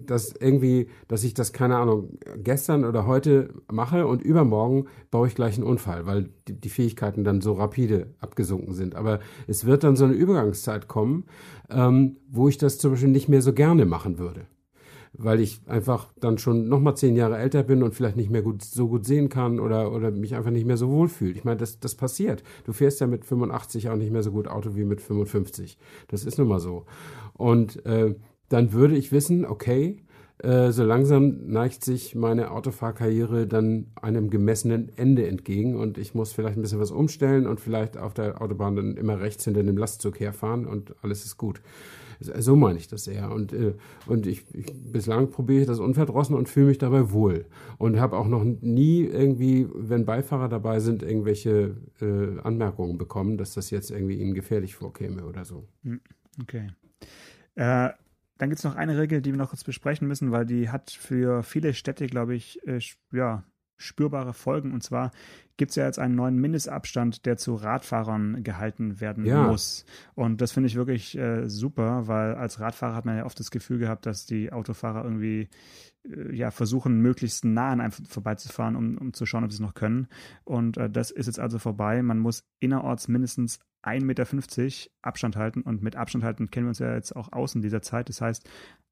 dass 0.04 0.32
irgendwie, 0.32 0.88
dass 1.06 1.22
ich 1.22 1.34
das, 1.34 1.52
keine 1.52 1.76
Ahnung, 1.76 2.18
gestern 2.38 2.84
oder 2.84 3.06
heute 3.06 3.54
mache 3.70 4.08
und 4.08 4.22
übermorgen 4.22 4.88
baue 5.12 5.28
ich 5.28 5.36
gleich 5.36 5.54
einen 5.54 5.68
Unfall, 5.68 6.04
weil 6.04 6.30
die, 6.48 6.60
die 6.60 6.68
Fähigkeiten 6.68 7.22
dann 7.22 7.40
so 7.40 7.52
rapide 7.52 8.12
abgesunken 8.18 8.74
sind. 8.74 8.96
Aber 8.96 9.20
es 9.46 9.66
wird 9.66 9.84
dann 9.84 9.94
so 9.94 10.04
eine 10.04 10.14
Übergangszeit 10.14 10.88
kommen, 10.88 11.26
ähm, 11.70 12.16
wo 12.28 12.48
ich 12.48 12.58
das 12.58 12.78
zum 12.78 12.90
Beispiel 12.90 13.10
nicht 13.10 13.28
mehr 13.28 13.40
so 13.40 13.52
gerne 13.52 13.86
machen 13.86 14.18
würde 14.18 14.48
weil 15.12 15.40
ich 15.40 15.60
einfach 15.66 16.12
dann 16.20 16.38
schon 16.38 16.68
nochmal 16.68 16.96
zehn 16.96 17.16
Jahre 17.16 17.38
älter 17.38 17.62
bin 17.62 17.82
und 17.82 17.94
vielleicht 17.94 18.16
nicht 18.16 18.30
mehr 18.30 18.42
gut, 18.42 18.62
so 18.62 18.88
gut 18.88 19.06
sehen 19.06 19.28
kann 19.28 19.60
oder, 19.60 19.92
oder 19.92 20.10
mich 20.10 20.34
einfach 20.34 20.50
nicht 20.50 20.66
mehr 20.66 20.76
so 20.76 20.90
wohl 20.90 21.08
fühle. 21.08 21.32
Ich 21.32 21.44
meine, 21.44 21.58
das, 21.58 21.80
das 21.80 21.94
passiert. 21.94 22.42
Du 22.64 22.72
fährst 22.72 23.00
ja 23.00 23.06
mit 23.06 23.24
85 23.24 23.88
auch 23.90 23.96
nicht 23.96 24.12
mehr 24.12 24.22
so 24.22 24.32
gut 24.32 24.48
Auto 24.48 24.76
wie 24.76 24.84
mit 24.84 25.00
55. 25.00 25.78
Das 26.08 26.24
ist 26.24 26.38
nun 26.38 26.48
mal 26.48 26.60
so. 26.60 26.84
Und 27.34 27.84
äh, 27.86 28.14
dann 28.48 28.72
würde 28.72 28.96
ich 28.96 29.12
wissen, 29.12 29.44
okay, 29.44 30.02
äh, 30.38 30.70
so 30.70 30.84
langsam 30.84 31.48
neigt 31.48 31.84
sich 31.84 32.14
meine 32.14 32.52
Autofahrkarriere 32.52 33.46
dann 33.46 33.88
einem 34.00 34.30
gemessenen 34.30 34.90
Ende 34.96 35.26
entgegen 35.26 35.74
und 35.74 35.98
ich 35.98 36.14
muss 36.14 36.32
vielleicht 36.32 36.56
ein 36.56 36.62
bisschen 36.62 36.78
was 36.78 36.92
umstellen 36.92 37.46
und 37.46 37.60
vielleicht 37.60 37.96
auf 37.96 38.14
der 38.14 38.40
Autobahn 38.40 38.76
dann 38.76 38.96
immer 38.96 39.20
rechts 39.20 39.44
hinter 39.44 39.64
dem 39.64 39.76
Lastzug 39.76 40.20
herfahren 40.20 40.66
und 40.66 40.94
alles 41.02 41.24
ist 41.24 41.38
gut. 41.38 41.60
So 42.20 42.56
meine 42.56 42.78
ich 42.78 42.88
das 42.88 43.06
eher. 43.06 43.30
Und, 43.30 43.52
äh, 43.52 43.74
und 44.06 44.26
ich, 44.26 44.44
ich 44.54 44.66
bislang 44.74 45.30
probiere 45.30 45.62
ich 45.62 45.66
das 45.66 45.78
unverdrossen 45.78 46.36
und 46.36 46.48
fühle 46.48 46.66
mich 46.66 46.78
dabei 46.78 47.12
wohl. 47.12 47.46
Und 47.78 48.00
habe 48.00 48.16
auch 48.16 48.26
noch 48.26 48.44
nie 48.44 49.04
irgendwie, 49.04 49.68
wenn 49.74 50.04
Beifahrer 50.04 50.48
dabei 50.48 50.80
sind, 50.80 51.02
irgendwelche 51.02 51.76
äh, 52.00 52.40
Anmerkungen 52.40 52.98
bekommen, 52.98 53.38
dass 53.38 53.54
das 53.54 53.70
jetzt 53.70 53.90
irgendwie 53.90 54.16
ihnen 54.16 54.34
gefährlich 54.34 54.74
vorkäme 54.74 55.24
oder 55.24 55.44
so. 55.44 55.68
Hm, 55.84 56.00
okay. 56.40 56.68
Äh, 57.54 57.90
dann 58.38 58.50
gibt 58.50 58.58
es 58.58 58.64
noch 58.64 58.76
eine 58.76 58.96
Regel, 58.98 59.20
die 59.20 59.32
wir 59.32 59.38
noch 59.38 59.50
kurz 59.50 59.64
besprechen 59.64 60.06
müssen, 60.06 60.30
weil 60.30 60.46
die 60.46 60.70
hat 60.70 60.90
für 60.90 61.42
viele 61.42 61.74
Städte, 61.74 62.06
glaube 62.06 62.34
ich, 62.34 62.64
äh, 62.66 62.78
ja, 63.12 63.44
spürbare 63.78 64.34
Folgen. 64.34 64.72
Und 64.72 64.82
zwar 64.82 65.12
gibt 65.56 65.70
es 65.70 65.76
ja 65.76 65.86
jetzt 65.86 65.98
einen 65.98 66.14
neuen 66.14 66.36
Mindestabstand, 66.36 67.24
der 67.24 67.36
zu 67.36 67.54
Radfahrern 67.54 68.42
gehalten 68.44 69.00
werden 69.00 69.24
ja. 69.24 69.44
muss. 69.44 69.84
Und 70.14 70.40
das 70.40 70.52
finde 70.52 70.66
ich 70.68 70.76
wirklich 70.76 71.16
äh, 71.16 71.48
super, 71.48 72.06
weil 72.06 72.34
als 72.34 72.60
Radfahrer 72.60 72.94
hat 72.94 73.04
man 73.04 73.16
ja 73.16 73.24
oft 73.24 73.38
das 73.40 73.50
Gefühl 73.50 73.78
gehabt, 73.78 74.06
dass 74.06 74.26
die 74.26 74.52
Autofahrer 74.52 75.04
irgendwie 75.04 75.48
äh, 76.04 76.34
ja 76.34 76.50
versuchen, 76.50 77.00
möglichst 77.00 77.44
nah 77.44 77.70
an 77.70 77.80
einem 77.80 77.92
vorbeizufahren, 77.92 78.76
um, 78.76 78.98
um 78.98 79.12
zu 79.12 79.26
schauen, 79.26 79.44
ob 79.44 79.50
sie 79.50 79.56
es 79.56 79.60
noch 79.60 79.74
können. 79.74 80.08
Und 80.44 80.76
äh, 80.76 80.90
das 80.90 81.10
ist 81.10 81.26
jetzt 81.26 81.40
also 81.40 81.58
vorbei. 81.58 82.02
Man 82.02 82.18
muss 82.18 82.44
innerorts 82.60 83.08
mindestens 83.08 83.58
1,50 83.82 84.04
Meter 84.04 84.26
Abstand 85.02 85.36
halten. 85.36 85.62
Und 85.62 85.82
mit 85.82 85.96
Abstand 85.96 86.24
halten 86.24 86.50
kennen 86.50 86.66
wir 86.66 86.70
uns 86.70 86.78
ja 86.78 86.94
jetzt 86.94 87.14
auch 87.14 87.32
aus 87.32 87.54
in 87.54 87.62
dieser 87.62 87.82
Zeit. 87.82 88.08
Das 88.08 88.20
heißt, 88.20 88.48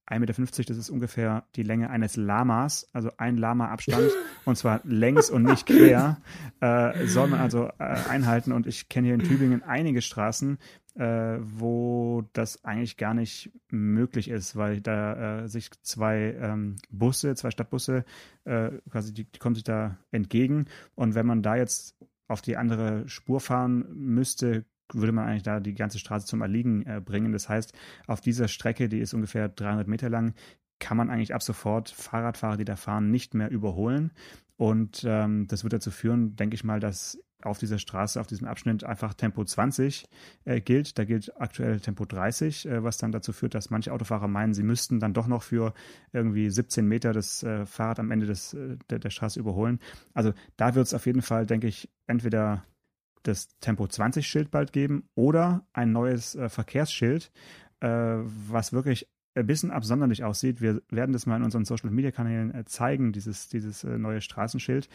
1,50 0.08 0.20
Meter, 0.20 0.62
das 0.68 0.76
ist 0.76 0.90
ungefähr 0.90 1.44
die 1.56 1.64
Länge 1.64 1.90
eines 1.90 2.16
Lamas, 2.16 2.88
also 2.92 3.10
ein 3.16 3.36
Lama-Abstand, 3.36 4.10
und 4.44 4.56
zwar 4.56 4.80
längs 4.84 5.30
und 5.30 5.42
nicht 5.42 5.66
quer, 5.66 6.18
äh, 6.60 7.06
soll 7.06 7.28
man 7.28 7.40
also 7.40 7.68
äh, 7.78 7.96
einhalten. 8.08 8.52
Und 8.52 8.66
ich 8.68 8.88
kenne 8.88 9.08
hier 9.08 9.14
in 9.14 9.24
Tübingen 9.24 9.64
einige 9.64 10.02
Straßen, 10.02 10.58
äh, 10.94 11.38
wo 11.40 12.22
das 12.32 12.64
eigentlich 12.64 12.96
gar 12.96 13.14
nicht 13.14 13.50
möglich 13.68 14.30
ist, 14.30 14.54
weil 14.54 14.80
da 14.80 15.42
äh, 15.42 15.48
sich 15.48 15.70
zwei 15.82 16.36
ähm, 16.40 16.76
Busse, 16.88 17.34
zwei 17.34 17.50
Stadtbusse, 17.50 18.04
äh, 18.44 18.70
quasi, 18.90 19.12
die, 19.12 19.24
die 19.24 19.38
kommen 19.40 19.56
sich 19.56 19.64
da 19.64 19.98
entgegen. 20.12 20.66
Und 20.94 21.16
wenn 21.16 21.26
man 21.26 21.42
da 21.42 21.56
jetzt 21.56 21.96
auf 22.28 22.42
die 22.42 22.56
andere 22.56 23.08
Spur 23.08 23.40
fahren 23.40 23.86
müsste, 23.92 24.64
würde 24.92 25.12
man 25.12 25.26
eigentlich 25.26 25.42
da 25.42 25.60
die 25.60 25.74
ganze 25.74 25.98
Straße 25.98 26.26
zum 26.26 26.42
Erliegen 26.42 26.84
äh, 26.86 27.00
bringen. 27.04 27.32
Das 27.32 27.48
heißt, 27.48 27.72
auf 28.06 28.20
dieser 28.20 28.48
Strecke, 28.48 28.88
die 28.88 29.00
ist 29.00 29.14
ungefähr 29.14 29.48
300 29.48 29.88
Meter 29.88 30.08
lang, 30.08 30.34
kann 30.78 30.96
man 30.96 31.10
eigentlich 31.10 31.34
ab 31.34 31.42
sofort 31.42 31.90
Fahrradfahrer, 31.90 32.56
die 32.56 32.64
da 32.64 32.76
fahren, 32.76 33.10
nicht 33.10 33.34
mehr 33.34 33.50
überholen. 33.50 34.12
Und 34.56 35.04
ähm, 35.06 35.46
das 35.48 35.64
wird 35.64 35.74
dazu 35.74 35.90
führen, 35.90 36.36
denke 36.36 36.54
ich 36.54 36.64
mal, 36.64 36.80
dass 36.80 37.18
auf 37.42 37.58
dieser 37.58 37.78
Straße, 37.78 38.20
auf 38.20 38.26
diesem 38.26 38.46
Abschnitt 38.46 38.84
einfach 38.84 39.14
Tempo 39.14 39.44
20 39.44 40.08
äh, 40.44 40.60
gilt. 40.60 40.98
Da 40.98 41.04
gilt 41.04 41.38
aktuell 41.40 41.80
Tempo 41.80 42.04
30, 42.04 42.66
äh, 42.66 42.82
was 42.82 42.98
dann 42.98 43.12
dazu 43.12 43.32
führt, 43.32 43.54
dass 43.54 43.70
manche 43.70 43.92
Autofahrer 43.92 44.28
meinen, 44.28 44.54
sie 44.54 44.62
müssten 44.62 45.00
dann 45.00 45.14
doch 45.14 45.26
noch 45.26 45.42
für 45.42 45.74
irgendwie 46.12 46.50
17 46.50 46.86
Meter 46.86 47.12
das 47.12 47.42
äh, 47.42 47.66
Fahrrad 47.66 48.00
am 48.00 48.10
Ende 48.10 48.26
des, 48.26 48.54
äh, 48.54 48.76
der, 48.90 48.98
der 48.98 49.10
Straße 49.10 49.38
überholen. 49.38 49.78
Also 50.14 50.32
da 50.56 50.74
wird 50.74 50.86
es 50.86 50.94
auf 50.94 51.06
jeden 51.06 51.22
Fall, 51.22 51.46
denke 51.46 51.66
ich, 51.66 51.90
entweder 52.06 52.64
das 53.26 53.48
Tempo 53.60 53.86
20 53.86 54.26
Schild 54.26 54.50
bald 54.50 54.72
geben 54.72 55.08
oder 55.14 55.66
ein 55.72 55.92
neues 55.92 56.34
äh, 56.34 56.48
Verkehrsschild, 56.48 57.30
äh, 57.80 57.88
was 57.88 58.72
wirklich 58.72 59.08
ein 59.34 59.46
bisschen 59.46 59.70
absonderlich 59.70 60.24
aussieht. 60.24 60.60
Wir 60.60 60.82
werden 60.88 61.12
das 61.12 61.26
mal 61.26 61.36
in 61.36 61.42
unseren 61.42 61.64
Social 61.64 61.90
Media 61.90 62.10
Kanälen 62.10 62.54
äh, 62.54 62.64
zeigen, 62.64 63.12
dieses, 63.12 63.48
dieses 63.48 63.84
äh, 63.84 63.98
neue 63.98 64.20
Straßenschild. 64.20 64.88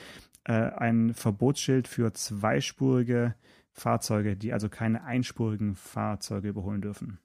Äh, 0.43 0.53
ein 0.53 1.13
Verbotsschild 1.13 1.87
für 1.87 2.13
zweispurige 2.13 3.35
Fahrzeuge, 3.71 4.35
die 4.35 4.53
also 4.53 4.67
keine 4.69 5.03
einspurigen 5.03 5.75
Fahrzeuge 5.75 6.49
überholen 6.49 6.81
dürfen. 6.81 7.19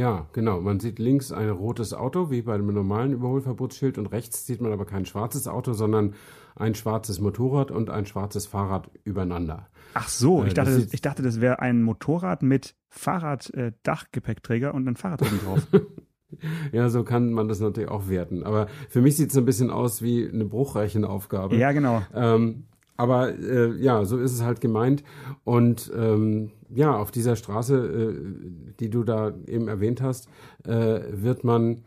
Ja, 0.00 0.26
genau. 0.32 0.62
Man 0.62 0.80
sieht 0.80 0.98
links 0.98 1.30
ein 1.30 1.50
rotes 1.50 1.92
Auto, 1.92 2.30
wie 2.30 2.40
bei 2.40 2.54
einem 2.54 2.72
normalen 2.72 3.12
Überholverbotsschild, 3.12 3.98
und 3.98 4.06
rechts 4.06 4.46
sieht 4.46 4.62
man 4.62 4.72
aber 4.72 4.86
kein 4.86 5.04
schwarzes 5.04 5.46
Auto, 5.46 5.74
sondern 5.74 6.14
ein 6.56 6.74
schwarzes 6.74 7.20
Motorrad 7.20 7.70
und 7.70 7.90
ein 7.90 8.06
schwarzes 8.06 8.46
Fahrrad 8.46 8.90
übereinander. 9.04 9.68
Ach 9.92 10.08
so, 10.08 10.42
äh, 10.42 10.48
ich, 10.48 10.54
dachte, 10.54 10.80
das 10.80 10.94
ich 10.94 11.02
dachte, 11.02 11.22
das 11.22 11.42
wäre 11.42 11.58
ein 11.58 11.82
Motorrad 11.82 12.42
mit 12.42 12.76
Fahrrad-Dachgepäckträger 12.88 14.68
äh, 14.68 14.72
und 14.72 14.88
ein 14.88 14.96
Fahrrad 14.96 15.20
oben 15.20 15.38
drauf. 15.44 15.68
ja, 16.72 16.88
so 16.88 17.04
kann 17.04 17.34
man 17.34 17.48
das 17.48 17.60
natürlich 17.60 17.90
auch 17.90 18.08
werten. 18.08 18.42
Aber 18.42 18.68
für 18.88 19.02
mich 19.02 19.18
sieht 19.18 19.28
es 19.32 19.36
ein 19.36 19.44
bisschen 19.44 19.68
aus 19.68 20.00
wie 20.00 20.26
eine 20.26 20.46
Bruchrechenaufgabe. 20.46 21.56
Ja, 21.56 21.72
genau. 21.72 22.00
Ähm, 22.14 22.64
aber 23.00 23.38
äh, 23.38 23.72
ja, 23.78 24.04
so 24.04 24.18
ist 24.18 24.32
es 24.32 24.42
halt 24.42 24.60
gemeint. 24.60 25.02
Und 25.44 25.90
ähm, 25.96 26.50
ja, 26.68 26.94
auf 26.94 27.10
dieser 27.10 27.34
Straße, 27.34 27.74
äh, 27.74 28.74
die 28.78 28.90
du 28.90 29.04
da 29.04 29.32
eben 29.46 29.68
erwähnt 29.68 30.02
hast, 30.02 30.28
äh, 30.66 31.00
wird 31.10 31.42
man 31.42 31.82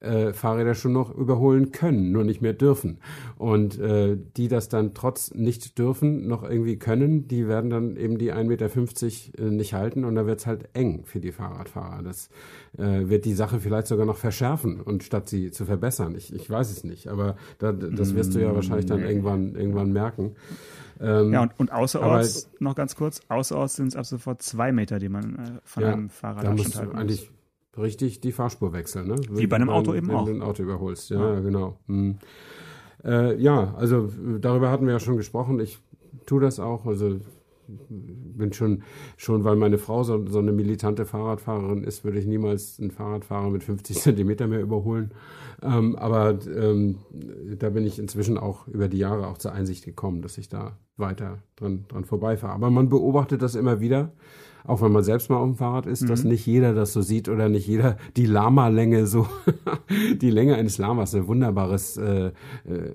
äh, 0.00 0.32
Fahrräder 0.32 0.74
schon 0.74 0.92
noch 0.92 1.14
überholen 1.14 1.72
können, 1.72 2.12
nur 2.12 2.24
nicht 2.24 2.42
mehr 2.42 2.52
dürfen. 2.52 2.98
Und 3.38 3.78
äh, 3.78 4.18
die 4.36 4.48
das 4.48 4.68
dann 4.68 4.92
trotz 4.92 5.32
nicht 5.32 5.78
dürfen 5.78 6.26
noch 6.28 6.42
irgendwie 6.42 6.78
können, 6.78 7.28
die 7.28 7.48
werden 7.48 7.70
dann 7.70 7.96
eben 7.96 8.18
die 8.18 8.32
1,50 8.32 8.44
Meter 8.44 9.46
äh, 9.46 9.50
nicht 9.50 9.72
halten 9.72 10.04
und 10.04 10.14
da 10.14 10.26
wird 10.26 10.40
es 10.40 10.46
halt 10.46 10.68
eng 10.74 11.04
für 11.04 11.20
die 11.20 11.32
Fahrradfahrer. 11.32 12.02
Das 12.02 12.28
äh, 12.76 13.08
wird 13.08 13.24
die 13.24 13.32
Sache 13.32 13.58
vielleicht 13.58 13.86
sogar 13.86 14.04
noch 14.04 14.18
verschärfen 14.18 14.80
und 14.80 15.02
statt 15.02 15.28
sie 15.28 15.50
zu 15.50 15.64
verbessern. 15.64 16.14
Ich, 16.14 16.32
ich 16.32 16.48
weiß 16.48 16.70
es 16.70 16.84
nicht, 16.84 17.08
aber 17.08 17.36
da, 17.58 17.72
das 17.72 18.14
wirst 18.14 18.34
du 18.34 18.38
ja 18.40 18.54
wahrscheinlich 18.54 18.86
dann 18.86 19.00
irgendwann, 19.00 19.54
irgendwann 19.54 19.92
merken. 19.92 20.36
Ähm, 21.00 21.32
ja, 21.32 21.42
und, 21.42 21.52
und 21.58 21.72
außerorts, 21.72 22.50
noch 22.58 22.74
ganz 22.74 22.96
kurz, 22.96 23.20
außerorts 23.28 23.76
sind 23.76 23.88
es 23.88 23.96
ab 23.96 24.06
sofort 24.06 24.42
zwei 24.42 24.72
Meter, 24.72 24.98
die 24.98 25.08
man 25.08 25.36
äh, 25.36 25.60
von 25.64 25.82
ja, 25.82 25.92
einem 25.92 26.08
Fahrrad 26.10 26.44
Abstand 26.46 26.76
halten 26.76 27.06
muss. 27.06 27.28
Richtig 27.78 28.20
die 28.20 28.32
Fahrspur 28.32 28.72
wechseln, 28.72 29.08
ne? 29.08 29.16
Wie 29.30 29.46
bei 29.46 29.56
einem 29.56 29.70
Auto 29.70 29.94
eben 29.94 30.10
auch. 30.10 30.26
Wenn 30.26 30.38
du 30.38 30.40
ein 30.40 30.48
Auto 30.48 30.62
überholst, 30.62 31.10
ja, 31.10 31.34
ja. 31.34 31.40
genau. 31.40 31.78
Hm. 31.86 32.16
Äh, 33.04 33.40
ja, 33.40 33.74
also 33.76 34.10
darüber 34.40 34.70
hatten 34.70 34.86
wir 34.86 34.94
ja 34.94 35.00
schon 35.00 35.16
gesprochen. 35.16 35.60
Ich 35.60 35.78
tue 36.24 36.40
das 36.40 36.58
auch. 36.58 36.86
Also 36.86 37.18
bin 37.68 38.52
schon, 38.52 38.82
schon 39.16 39.44
weil 39.44 39.56
meine 39.56 39.78
Frau 39.78 40.02
so, 40.02 40.26
so 40.26 40.38
eine 40.38 40.52
militante 40.52 41.04
Fahrradfahrerin 41.04 41.84
ist, 41.84 42.04
würde 42.04 42.18
ich 42.18 42.26
niemals 42.26 42.78
einen 42.80 42.90
Fahrradfahrer 42.90 43.50
mit 43.50 43.64
50 43.64 43.96
Zentimeter 44.00 44.46
mehr 44.46 44.60
überholen. 44.60 45.12
Ähm, 45.62 45.96
aber 45.96 46.38
ähm, 46.46 46.98
da 47.58 47.70
bin 47.70 47.86
ich 47.86 47.98
inzwischen 47.98 48.38
auch 48.38 48.68
über 48.68 48.88
die 48.88 48.98
Jahre 48.98 49.26
auch 49.26 49.38
zur 49.38 49.52
Einsicht 49.52 49.84
gekommen, 49.84 50.22
dass 50.22 50.38
ich 50.38 50.48
da 50.48 50.76
weiter 50.96 51.38
dran, 51.56 51.86
dran 51.88 52.04
vorbeifahre. 52.04 52.52
Aber 52.52 52.70
man 52.70 52.88
beobachtet 52.88 53.42
das 53.42 53.54
immer 53.54 53.80
wieder 53.80 54.12
auch 54.66 54.82
wenn 54.82 54.92
man 54.92 55.04
selbst 55.04 55.30
mal 55.30 55.36
auf 55.36 55.46
dem 55.46 55.56
Fahrrad 55.56 55.86
ist, 55.86 56.02
mhm. 56.02 56.08
dass 56.08 56.24
nicht 56.24 56.46
jeder 56.46 56.74
das 56.74 56.92
so 56.92 57.02
sieht 57.02 57.28
oder 57.28 57.48
nicht 57.48 57.66
jeder 57.66 57.96
die 58.16 58.26
Lama-Länge 58.26 59.06
so, 59.06 59.26
die 60.20 60.30
Länge 60.30 60.56
eines 60.56 60.78
Lamas, 60.78 61.14
ein 61.14 61.26
wunderbares, 61.26 61.96
äh, 61.96 62.26
äh, 62.26 62.32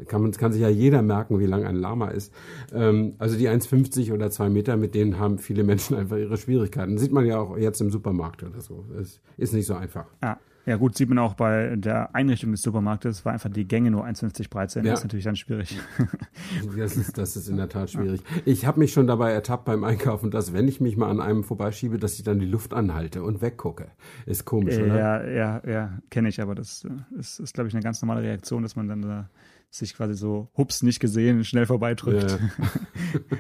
kann, 0.08 0.22
man, 0.22 0.32
kann 0.32 0.51
sich 0.51 0.62
ja 0.62 0.70
jeder 0.70 1.01
merken, 1.01 1.40
wie 1.40 1.46
lang 1.46 1.66
ein 1.66 1.75
Lama 1.75 2.10
ist. 2.10 2.34
Ähm, 2.74 3.13
also 3.20 3.38
die 3.38 3.50
1,50 3.50 4.13
oder 4.13 4.30
2 4.30 4.50
Meter, 4.50 4.78
mit 4.78 4.96
denen 4.96 5.20
haben 5.20 5.38
viele 5.38 5.63
Menschen 5.63 5.96
einfach 5.98 6.18
ihre 6.18 6.38
Schwierigkeiten. 6.38 6.94
Das 6.94 7.01
sieht 7.01 7.12
man 7.12 7.25
ja 7.25 7.40
auch 7.40 7.58
jetzt 7.58 7.82
im 7.82 7.92
Supermarkt 7.92 8.44
oder 8.44 8.62
so. 8.62 8.86
Es 9.00 9.22
ist 9.38 9.54
nicht 9.54 9.66
so 9.66 9.75
einfach. 9.75 10.06
Ja. 10.24 10.38
Ja, 10.65 10.77
gut, 10.77 10.96
sieht 10.96 11.10
man 11.10 11.18
auch 11.18 11.34
bei 11.34 11.75
der 11.75 12.15
Einrichtung 12.15 12.51
des 12.51 12.62
Supermarktes, 12.62 13.25
war 13.25 13.34
einfach 13.34 13.50
die 13.50 13.68
Gänge 13.68 13.91
nur 13.91 14.06
1,50 14.06 14.50
breit 14.50 14.72
sind. 14.72 14.86
Ja. 14.86 14.91
Das 14.91 15.00
ist 15.00 15.06
natürlich 15.06 15.25
dann 15.25 15.36
schwierig. 15.36 15.80
Das 16.77 16.96
ist, 16.96 17.18
das 17.18 17.36
ist 17.36 17.48
in 17.48 17.58
der 17.58 17.70
Tat 17.70 17.91
schwierig. 17.91 18.22
Ich 18.46 18.65
habe 18.65 18.80
mich 18.80 18.94
schon 18.94 19.08
dabei 19.08 19.32
ertappt 19.32 19.65
beim 19.65 19.84
Einkaufen, 19.84 20.32
dass 20.32 20.53
wenn 20.53 20.68
ich 20.68 20.82
mich 20.82 20.98
mal 20.98 21.10
an 21.10 21.20
einem 21.20 21.44
vorbeischiebe, 21.44 21.98
dass 21.98 22.18
ich 22.18 22.24
dann 22.24 22.39
die 22.39 22.46
Luft 22.46 22.74
anhalte 22.74 23.24
und 23.24 23.41
weggucke. 23.41 23.88
Ist 24.25 24.46
komisch, 24.46 24.77
oder? 24.77 24.98
Ja, 24.98 25.27
ja, 25.27 25.62
ja, 25.68 26.00
kenne 26.10 26.30
ich, 26.30 26.41
aber 26.41 26.56
das 26.56 26.86
ist, 27.18 27.39
ist 27.39 27.53
glaube 27.53 27.68
ich, 27.68 27.74
eine 27.74 27.84
ganz 27.84 28.01
normale 28.01 28.22
Reaktion, 28.22 28.63
dass 28.63 28.75
man 28.75 28.88
dann 28.88 29.01
da 29.01 29.30
sich 29.72 29.96
quasi 29.96 30.16
so 30.16 30.50
hups 30.58 30.84
nicht 30.84 31.00
gesehen, 31.00 31.46
schnell 31.46 31.66
vorbeidrückt. 31.66 32.38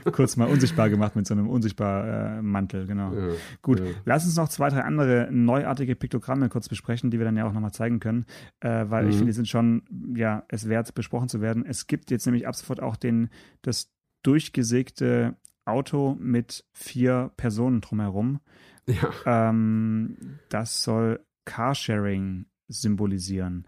Ja. 0.03 0.11
Kurz 0.11 0.37
mal 0.37 0.47
unsichtbar 0.47 0.89
gemacht 0.89 1.15
mit 1.17 1.27
so 1.27 1.33
einem 1.33 1.49
unsichtbar 1.49 2.37
äh, 2.37 2.41
Mantel, 2.41 2.87
genau. 2.87 3.13
Ja, 3.13 3.33
Gut, 3.61 3.79
ja. 3.79 3.85
lass 4.05 4.25
uns 4.25 4.37
noch 4.37 4.47
zwei, 4.47 4.69
drei 4.69 4.81
andere 4.81 5.27
neuartige 5.29 5.95
Piktogramme 5.95 6.47
kurz 6.47 6.69
besprechen, 6.69 7.11
die 7.11 7.19
wir 7.19 7.25
dann 7.25 7.35
ja 7.35 7.45
auch 7.45 7.51
nochmal 7.51 7.73
zeigen 7.73 7.99
können, 7.99 8.25
äh, 8.61 8.85
weil 8.87 9.03
mhm. 9.03 9.09
ich 9.09 9.15
finde, 9.17 9.31
die 9.31 9.35
sind 9.35 9.49
schon, 9.49 9.83
ja, 10.15 10.45
es 10.47 10.69
wert, 10.69 10.93
besprochen 10.95 11.27
zu 11.27 11.41
werden. 11.41 11.65
Es 11.65 11.87
gibt 11.87 12.09
jetzt 12.11 12.25
nämlich 12.25 12.47
ab 12.47 12.55
sofort 12.55 12.81
auch 12.81 12.95
den, 12.95 13.29
das 13.61 13.91
durchgesägte 14.23 15.35
Auto 15.65 16.15
mit 16.17 16.63
vier 16.71 17.31
Personen 17.35 17.81
drumherum. 17.81 18.39
Ja. 18.87 19.49
Ähm, 19.49 20.39
das 20.49 20.81
soll 20.81 21.19
Carsharing 21.43 22.45
symbolisieren. 22.69 23.67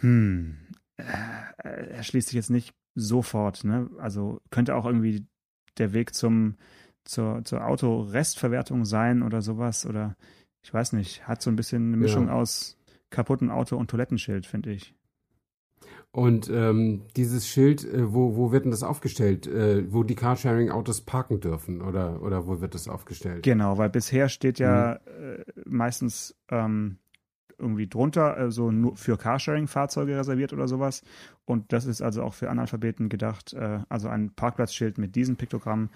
Hm, 0.00 0.56
erschließt 1.62 2.28
sich 2.28 2.36
jetzt 2.36 2.50
nicht 2.50 2.74
sofort. 2.94 3.64
Ne? 3.64 3.90
Also 3.98 4.40
könnte 4.50 4.74
auch 4.74 4.86
irgendwie 4.86 5.26
der 5.78 5.92
Weg 5.92 6.14
zum, 6.14 6.56
zur, 7.04 7.44
zur 7.44 7.66
Autorestverwertung 7.66 8.84
sein 8.84 9.22
oder 9.22 9.42
sowas. 9.42 9.86
Oder 9.86 10.16
ich 10.62 10.72
weiß 10.72 10.92
nicht, 10.92 11.26
hat 11.26 11.42
so 11.42 11.50
ein 11.50 11.56
bisschen 11.56 11.88
eine 11.88 11.96
Mischung 11.96 12.26
ja. 12.26 12.34
aus 12.34 12.76
kaputten 13.10 13.50
Auto 13.50 13.76
und 13.76 13.90
Toilettenschild, 13.90 14.46
finde 14.46 14.72
ich. 14.72 14.94
Und 16.12 16.50
ähm, 16.50 17.02
dieses 17.16 17.46
Schild, 17.46 17.84
äh, 17.84 18.12
wo, 18.12 18.36
wo 18.36 18.50
wird 18.50 18.64
denn 18.64 18.72
das 18.72 18.82
aufgestellt? 18.82 19.46
Äh, 19.46 19.92
wo 19.92 20.02
die 20.02 20.16
Carsharing-Autos 20.16 21.02
parken 21.02 21.40
dürfen? 21.40 21.82
Oder, 21.82 22.20
oder 22.22 22.48
wo 22.48 22.60
wird 22.60 22.74
das 22.74 22.88
aufgestellt? 22.88 23.44
Genau, 23.44 23.78
weil 23.78 23.90
bisher 23.90 24.28
steht 24.28 24.58
ja 24.58 24.98
mhm. 25.06 25.24
äh, 25.24 25.44
meistens 25.66 26.36
ähm, 26.50 26.98
irgendwie 27.60 27.86
drunter, 27.86 28.34
also 28.34 28.70
nur 28.70 28.96
für 28.96 29.16
Carsharing-Fahrzeuge 29.16 30.16
reserviert 30.16 30.52
oder 30.52 30.66
sowas. 30.66 31.02
Und 31.44 31.72
das 31.72 31.86
ist 31.86 32.02
also 32.02 32.22
auch 32.22 32.34
für 32.34 32.50
Analphabeten 32.50 33.08
gedacht. 33.08 33.52
Äh, 33.52 33.80
also 33.88 34.08
ein 34.08 34.34
Parkplatzschild 34.34 34.98
mit 34.98 35.14
diesem 35.14 35.36
Piktogramm 35.36 35.90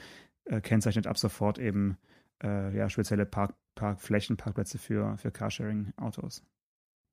äh, 0.45 0.61
kennzeichnet 0.61 1.07
ab 1.07 1.19
sofort 1.19 1.59
eben 1.59 1.97
äh, 2.43 2.77
ja, 2.77 2.89
spezielle 2.89 3.27
Park 3.27 3.55
Parkflächen, 3.75 4.37
Parkplätze 4.37 4.79
für, 4.79 5.17
für 5.17 5.33
Carsharing-Autos. 5.33 6.45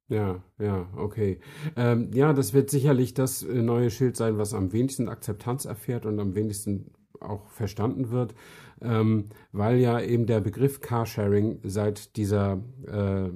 Ja, 0.09 0.43
ja, 0.59 0.87
okay. 0.95 1.39
Ähm, 1.75 2.11
ja, 2.13 2.33
das 2.33 2.53
wird 2.53 2.69
sicherlich 2.69 3.15
das 3.15 3.43
neue 3.43 3.89
Schild 3.89 4.15
sein, 4.15 4.37
was 4.37 4.53
am 4.53 4.71
wenigsten 4.73 5.09
Akzeptanz 5.09 5.65
erfährt 5.65 6.05
und 6.05 6.19
am 6.19 6.35
wenigsten 6.35 6.91
auch 7.21 7.49
verstanden 7.49 8.11
wird, 8.11 8.35
ähm, 8.81 9.29
weil 9.51 9.77
ja 9.77 9.99
eben 9.99 10.25
der 10.25 10.41
Begriff 10.41 10.81
Carsharing 10.81 11.59
seit 11.63 12.15
dieser 12.17 12.61
äh, 12.87 13.29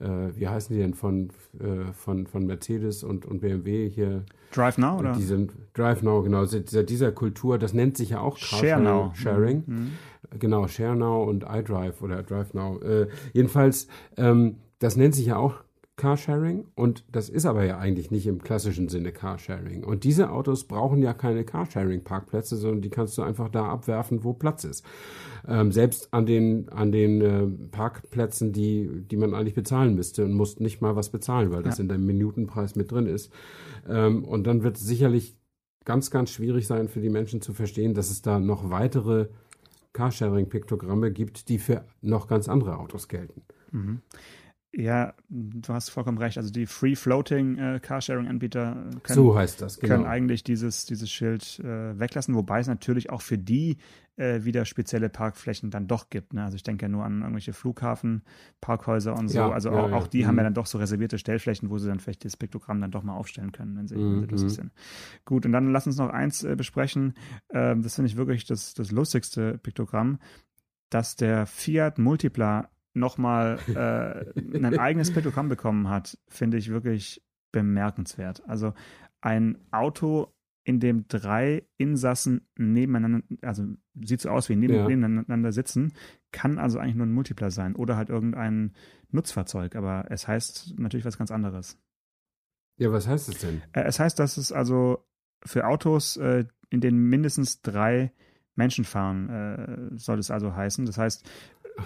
äh, 0.00 0.06
wie 0.34 0.48
heißen 0.48 0.74
die 0.74 0.80
denn 0.80 0.94
von, 0.94 1.30
äh, 1.58 1.92
von, 1.92 2.26
von 2.26 2.46
Mercedes 2.46 3.02
und, 3.02 3.26
und 3.26 3.40
BMW 3.40 3.88
hier? 3.88 4.24
Drive 4.52 4.78
Now, 4.78 4.98
oder? 4.98 5.12
Diese, 5.12 5.48
Drive 5.74 6.02
Now, 6.02 6.22
genau. 6.22 6.46
Dieser, 6.46 6.82
dieser 6.82 7.12
Kultur, 7.12 7.58
das 7.58 7.74
nennt 7.74 7.96
sich 7.96 8.10
ja 8.10 8.20
auch 8.20 8.36
Share 8.36 8.80
Now. 8.80 9.12
Sharing. 9.14 9.64
Mhm. 9.66 9.74
mhm. 9.74 9.90
Genau, 10.38 10.66
Share 10.68 10.94
Now 10.94 11.24
und 11.24 11.46
iDrive 11.48 12.02
oder 12.02 12.22
Drive 12.22 12.52
Now. 12.52 12.80
Äh, 12.80 13.08
jedenfalls, 13.32 13.88
ähm, 14.16 14.56
das 14.78 14.96
nennt 14.96 15.14
sich 15.14 15.26
ja 15.26 15.36
auch 15.36 15.54
Carsharing 15.98 16.64
und 16.76 17.04
das 17.10 17.28
ist 17.28 17.44
aber 17.44 17.64
ja 17.64 17.76
eigentlich 17.78 18.10
nicht 18.10 18.26
im 18.28 18.40
klassischen 18.40 18.88
Sinne 18.88 19.10
Carsharing. 19.12 19.82
Und 19.84 20.04
diese 20.04 20.30
Autos 20.30 20.64
brauchen 20.64 21.02
ja 21.02 21.12
keine 21.12 21.44
Carsharing-Parkplätze, 21.44 22.56
sondern 22.56 22.82
die 22.82 22.88
kannst 22.88 23.18
du 23.18 23.22
einfach 23.22 23.48
da 23.48 23.68
abwerfen, 23.68 24.22
wo 24.22 24.32
Platz 24.32 24.62
ist. 24.64 24.84
Ähm, 25.46 25.72
selbst 25.72 26.14
an 26.14 26.24
den, 26.24 26.68
an 26.68 26.92
den 26.92 27.20
äh, 27.20 27.46
Parkplätzen, 27.70 28.52
die, 28.52 28.88
die 29.10 29.16
man 29.16 29.34
eigentlich 29.34 29.54
bezahlen 29.54 29.96
müsste 29.96 30.24
und 30.24 30.32
musst 30.32 30.60
nicht 30.60 30.80
mal 30.80 30.94
was 30.94 31.10
bezahlen, 31.10 31.50
weil 31.50 31.64
das 31.64 31.78
ja. 31.78 31.82
in 31.82 31.88
deinem 31.88 32.06
Minutenpreis 32.06 32.76
mit 32.76 32.92
drin 32.92 33.06
ist. 33.06 33.32
Ähm, 33.88 34.24
und 34.24 34.46
dann 34.46 34.62
wird 34.62 34.76
es 34.76 34.84
sicherlich 34.84 35.36
ganz, 35.84 36.12
ganz 36.12 36.30
schwierig 36.30 36.68
sein 36.68 36.88
für 36.88 37.00
die 37.00 37.10
Menschen 37.10 37.40
zu 37.40 37.52
verstehen, 37.52 37.94
dass 37.94 38.10
es 38.10 38.22
da 38.22 38.38
noch 38.38 38.70
weitere 38.70 39.26
Carsharing-Piktogramme 39.94 41.10
gibt, 41.10 41.48
die 41.48 41.58
für 41.58 41.84
noch 42.02 42.28
ganz 42.28 42.48
andere 42.48 42.78
Autos 42.78 43.08
gelten. 43.08 43.42
Mhm. 43.72 44.02
Ja, 44.72 45.14
du 45.30 45.72
hast 45.72 45.88
vollkommen 45.88 46.18
recht. 46.18 46.36
Also 46.36 46.50
die 46.50 46.66
Free-Floating 46.66 47.58
äh, 47.58 47.80
Carsharing-Anbieter 47.80 48.90
können, 49.02 49.16
so 49.16 49.34
das, 49.34 49.80
genau. 49.80 49.94
können 49.94 50.06
eigentlich 50.06 50.44
dieses, 50.44 50.84
dieses 50.84 51.10
Schild 51.10 51.58
äh, 51.60 51.98
weglassen, 51.98 52.34
wobei 52.34 52.60
es 52.60 52.66
natürlich 52.66 53.08
auch 53.08 53.22
für 53.22 53.38
die 53.38 53.78
äh, 54.16 54.44
wieder 54.44 54.66
spezielle 54.66 55.08
Parkflächen 55.08 55.70
dann 55.70 55.86
doch 55.86 56.10
gibt. 56.10 56.34
Ne? 56.34 56.44
Also 56.44 56.56
ich 56.56 56.64
denke 56.64 56.84
ja 56.84 56.88
nur 56.88 57.04
an 57.04 57.20
irgendwelche 57.20 57.54
Flughafen, 57.54 58.22
Parkhäuser 58.60 59.16
und 59.16 59.28
so. 59.28 59.38
Ja, 59.38 59.50
also 59.50 59.70
ja, 59.70 59.76
auch, 59.76 59.88
ja. 59.88 59.96
auch, 59.96 60.06
die 60.06 60.22
mhm. 60.22 60.26
haben 60.26 60.36
ja 60.36 60.42
dann 60.44 60.54
doch 60.54 60.66
so 60.66 60.76
reservierte 60.76 61.18
Stellflächen, 61.18 61.70
wo 61.70 61.78
sie 61.78 61.88
dann 61.88 62.00
vielleicht 62.00 62.26
das 62.26 62.36
Piktogramm 62.36 62.80
dann 62.80 62.90
doch 62.90 63.02
mal 63.02 63.16
aufstellen 63.16 63.52
können, 63.52 63.76
wenn 63.76 63.88
sie, 63.88 63.96
mhm. 63.96 64.16
wenn 64.16 64.20
sie 64.20 64.26
lustig 64.26 64.50
mhm. 64.50 64.54
sind. 64.54 64.72
Gut, 65.24 65.46
und 65.46 65.52
dann 65.52 65.72
lass 65.72 65.86
uns 65.86 65.96
noch 65.96 66.10
eins 66.10 66.44
äh, 66.44 66.56
besprechen. 66.56 67.14
Ähm, 67.50 67.82
das 67.82 67.94
finde 67.94 68.10
ich 68.10 68.16
wirklich 68.16 68.44
das, 68.44 68.74
das 68.74 68.90
lustigste 68.90 69.56
Piktogramm, 69.56 70.18
dass 70.90 71.16
der 71.16 71.46
Fiat 71.46 71.98
Multipla 71.98 72.68
nochmal 72.98 73.58
äh, 73.68 74.56
ein 74.56 74.78
eigenes 74.78 75.12
Piktogramm 75.12 75.48
bekommen 75.48 75.88
hat, 75.88 76.18
finde 76.28 76.56
ich 76.56 76.70
wirklich 76.70 77.22
bemerkenswert. 77.52 78.42
Also 78.46 78.74
ein 79.20 79.58
Auto, 79.70 80.32
in 80.64 80.80
dem 80.80 81.08
drei 81.08 81.66
Insassen 81.78 82.46
nebeneinander, 82.56 83.26
also 83.40 83.64
sieht 83.94 84.20
so 84.20 84.28
aus 84.28 84.50
wie 84.50 84.56
neben, 84.56 84.74
ja. 84.74 84.86
nebeneinander 84.86 85.50
sitzen, 85.50 85.94
kann 86.30 86.58
also 86.58 86.78
eigentlich 86.78 86.96
nur 86.96 87.06
ein 87.06 87.12
Multipler 87.12 87.50
sein 87.50 87.74
oder 87.74 87.96
halt 87.96 88.10
irgendein 88.10 88.74
Nutzfahrzeug, 89.10 89.76
aber 89.76 90.06
es 90.10 90.28
heißt 90.28 90.78
natürlich 90.78 91.06
was 91.06 91.16
ganz 91.16 91.30
anderes. 91.30 91.78
Ja, 92.76 92.92
was 92.92 93.08
heißt 93.08 93.28
es 93.30 93.38
denn? 93.38 93.62
Äh, 93.72 93.84
es 93.84 93.98
heißt, 93.98 94.18
dass 94.18 94.36
es 94.36 94.52
also 94.52 95.06
für 95.44 95.66
Autos, 95.66 96.16
äh, 96.18 96.44
in 96.70 96.80
denen 96.80 97.08
mindestens 97.08 97.62
drei 97.62 98.12
Menschen 98.54 98.84
fahren, 98.84 99.30
äh, 99.30 99.96
soll 99.96 100.18
es 100.18 100.30
also 100.30 100.54
heißen. 100.54 100.84
Das 100.84 100.98
heißt, 100.98 101.28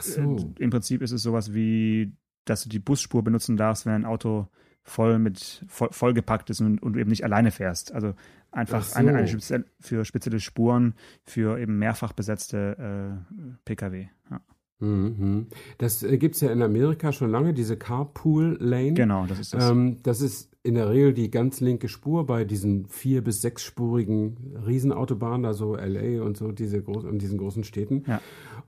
so. 0.00 0.20
Äh, 0.20 0.62
Im 0.62 0.70
Prinzip 0.70 1.02
ist 1.02 1.12
es 1.12 1.22
sowas 1.22 1.54
wie, 1.54 2.12
dass 2.44 2.62
du 2.62 2.68
die 2.68 2.78
Busspur 2.78 3.22
benutzen 3.22 3.56
darfst, 3.56 3.86
wenn 3.86 3.92
ein 3.92 4.04
Auto 4.04 4.48
voll 4.82 5.18
mit 5.18 5.64
voll, 5.68 5.88
vollgepackt 5.92 6.50
ist 6.50 6.60
und, 6.60 6.82
und, 6.82 6.94
du 6.94 7.00
eben 7.00 7.10
nicht 7.10 7.24
alleine 7.24 7.50
fährst. 7.50 7.92
Also 7.92 8.14
einfach 8.50 8.82
so. 8.82 8.96
eine, 8.96 9.14
eine 9.14 9.28
spezielle, 9.28 9.64
für 9.80 10.04
spezielle 10.04 10.40
Spuren 10.40 10.94
für 11.24 11.58
eben 11.58 11.78
mehrfach 11.78 12.12
besetzte 12.12 13.20
äh, 13.38 13.54
Pkw. 13.64 14.08
Ja. 14.30 14.40
Mhm. 14.80 15.46
Das 15.78 16.02
äh, 16.02 16.18
gibt 16.18 16.34
es 16.34 16.40
ja 16.40 16.50
in 16.50 16.62
Amerika 16.62 17.12
schon 17.12 17.30
lange, 17.30 17.54
diese 17.54 17.76
Carpool 17.76 18.56
Lane. 18.60 18.94
Genau, 18.94 19.26
das 19.26 19.38
ist 19.38 19.54
das. 19.54 19.70
Ähm, 19.70 19.98
das 20.02 20.20
ist 20.20 20.51
in 20.64 20.74
der 20.74 20.90
Regel 20.90 21.12
die 21.12 21.30
ganz 21.30 21.60
linke 21.60 21.88
Spur 21.88 22.24
bei 22.24 22.44
diesen 22.44 22.86
vier- 22.86 23.22
bis 23.22 23.42
sechsspurigen 23.42 24.56
Riesenautobahnen, 24.64 25.44
also 25.44 25.74
LA 25.74 26.22
und 26.22 26.36
so, 26.36 26.52
diese 26.52 26.82
groß, 26.82 27.04
in 27.04 27.18
diesen 27.18 27.38
großen 27.38 27.64
Städten. 27.64 28.04
Ja. 28.06 28.20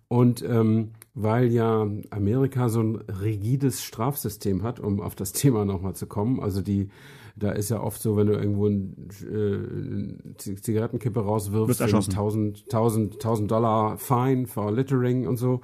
Und 0.09 0.43
ähm, 0.43 0.91
weil 1.15 1.53
ja 1.53 1.89
Amerika 2.11 2.69
so 2.69 2.81
ein 2.81 2.97
rigides 2.97 3.85
Strafsystem 3.85 4.65
hat, 4.65 4.81
um 4.81 5.01
auf 5.01 5.15
das 5.15 5.33
Thema 5.33 5.65
nochmal 5.65 5.95
zu 5.95 6.07
kommen, 6.07 6.41
also 6.41 6.63
die 6.63 6.89
da 7.37 7.51
ist 7.51 7.69
ja 7.69 7.81
oft 7.81 8.01
so, 8.01 8.17
wenn 8.17 8.29
du 8.29 8.35
irgendwo 8.35 8.67
eine 8.67 8.95
äh, 9.29 10.37
Zigarettenkippe 10.37 11.19
rauswirfst, 11.19 11.83
1000, 11.83 12.17
1000, 12.17 13.15
1000 13.15 13.51
Dollar 13.51 13.99
Fine 13.99 14.47
for 14.47 14.71
Littering 14.71 15.27
und 15.27 15.37
so. 15.37 15.61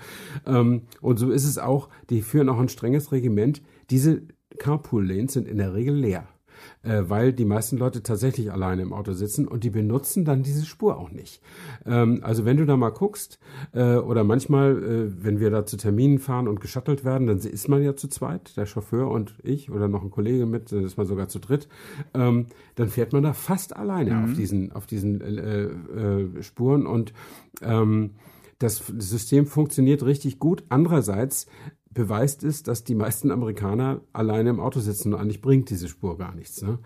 Ähm, 0.46 0.82
und 1.00 1.18
so 1.18 1.30
ist 1.30 1.44
es 1.44 1.58
auch, 1.58 1.88
die 2.10 2.22
führen 2.22 2.48
auch 2.48 2.58
ein 2.58 2.68
strenges 2.68 3.12
Regiment. 3.12 3.62
Diese 3.90 4.22
Carpool-Lanes 4.60 5.32
sind 5.32 5.48
in 5.48 5.58
der 5.58 5.74
Regel 5.74 5.96
leer 5.96 6.28
äh, 6.82 7.02
weil 7.06 7.32
die 7.32 7.44
meisten 7.44 7.76
Leute 7.76 8.02
tatsächlich 8.02 8.52
alleine 8.52 8.82
im 8.82 8.92
Auto 8.92 9.12
sitzen 9.12 9.46
und 9.46 9.64
die 9.64 9.70
benutzen 9.70 10.24
dann 10.24 10.42
diese 10.42 10.64
Spur 10.64 10.98
auch 10.98 11.10
nicht. 11.10 11.40
Ähm, 11.86 12.20
also 12.22 12.44
wenn 12.44 12.56
du 12.56 12.66
da 12.66 12.76
mal 12.76 12.90
guckst 12.90 13.38
äh, 13.72 13.96
oder 13.96 14.24
manchmal, 14.24 14.82
äh, 14.82 15.24
wenn 15.24 15.40
wir 15.40 15.50
da 15.50 15.66
zu 15.66 15.76
Terminen 15.76 16.18
fahren 16.18 16.48
und 16.48 16.60
geschattelt 16.60 17.04
werden, 17.04 17.26
dann 17.26 17.38
ist 17.38 17.68
man 17.68 17.82
ja 17.82 17.96
zu 17.96 18.08
zweit, 18.08 18.56
der 18.56 18.66
Chauffeur 18.66 19.10
und 19.10 19.34
ich 19.42 19.70
oder 19.70 19.88
noch 19.88 20.02
ein 20.02 20.10
Kollege 20.10 20.46
mit, 20.46 20.72
dann 20.72 20.84
ist 20.84 20.96
man 20.96 21.06
sogar 21.06 21.28
zu 21.28 21.38
dritt, 21.38 21.68
ähm, 22.14 22.46
dann 22.74 22.88
fährt 22.88 23.12
man 23.12 23.22
da 23.22 23.32
fast 23.32 23.76
alleine 23.76 24.12
mhm. 24.12 24.24
auf 24.24 24.32
diesen, 24.34 24.72
auf 24.72 24.86
diesen 24.86 25.20
äh, 25.20 25.64
äh, 25.64 26.42
Spuren 26.42 26.86
und 26.86 27.12
ähm, 27.62 28.12
das 28.58 28.76
System 28.98 29.46
funktioniert 29.46 30.04
richtig 30.04 30.38
gut. 30.38 30.64
Andererseits 30.68 31.46
beweist 31.92 32.44
es, 32.44 32.62
dass 32.62 32.84
die 32.84 32.94
meisten 32.94 33.32
Amerikaner 33.32 34.00
alleine 34.12 34.50
im 34.50 34.60
Auto 34.60 34.78
sitzen 34.78 35.12
und 35.12 35.20
eigentlich 35.20 35.40
bringt 35.40 35.70
diese 35.70 35.88
Spur 35.88 36.16
gar 36.18 36.32
nichts. 36.34 36.62
Ne? 36.62 36.78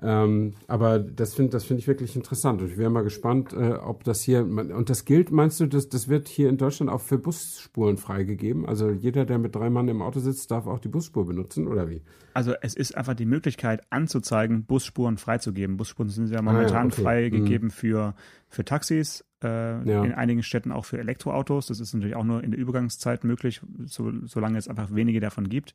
Ähm, 0.00 0.54
aber 0.68 1.00
das 1.00 1.34
finde 1.34 1.50
das 1.50 1.64
finde 1.64 1.80
ich 1.80 1.88
wirklich 1.88 2.14
interessant 2.14 2.62
und 2.62 2.68
ich 2.68 2.78
wäre 2.78 2.90
mal 2.90 3.02
gespannt, 3.02 3.52
äh, 3.52 3.72
ob 3.72 4.04
das 4.04 4.22
hier 4.22 4.42
und 4.42 4.88
das 4.88 5.04
gilt, 5.04 5.32
meinst 5.32 5.58
du, 5.58 5.66
das, 5.66 5.88
das 5.88 6.06
wird 6.06 6.28
hier 6.28 6.48
in 6.48 6.58
Deutschland 6.58 6.92
auch 6.92 7.00
für 7.00 7.18
Busspuren 7.18 7.96
freigegeben? 7.96 8.64
Also 8.64 8.90
jeder, 8.90 9.24
der 9.24 9.38
mit 9.38 9.54
drei 9.54 9.68
Mann 9.68 9.88
im 9.88 10.00
Auto 10.00 10.20
sitzt, 10.20 10.52
darf 10.52 10.68
auch 10.68 10.78
die 10.78 10.88
Busspur 10.88 11.26
benutzen 11.26 11.66
oder 11.66 11.90
wie? 11.90 12.02
Also 12.34 12.54
es 12.60 12.74
ist 12.74 12.96
einfach 12.96 13.14
die 13.14 13.26
Möglichkeit 13.26 13.82
anzuzeigen, 13.90 14.64
Busspuren 14.64 15.18
freizugeben. 15.18 15.76
Busspuren 15.76 16.08
sind 16.08 16.30
ja 16.30 16.40
momentan 16.40 16.76
ah, 16.76 16.80
ja, 16.80 16.86
okay. 16.86 17.02
freigegeben 17.02 17.66
mhm. 17.66 17.72
für, 17.72 18.14
für 18.48 18.64
Taxis, 18.64 19.24
äh, 19.42 19.82
ja. 19.88 20.04
in 20.04 20.12
einigen 20.12 20.42
Städten 20.42 20.72
auch 20.72 20.84
für 20.84 20.98
Elektroautos. 20.98 21.66
Das 21.66 21.80
ist 21.80 21.94
natürlich 21.94 22.16
auch 22.16 22.24
nur 22.24 22.42
in 22.42 22.50
der 22.50 22.60
Übergangszeit 22.60 23.24
möglich, 23.24 23.60
so, 23.84 24.12
solange 24.26 24.58
es 24.58 24.68
einfach 24.68 24.94
wenige 24.94 25.20
davon 25.20 25.48
gibt. 25.48 25.74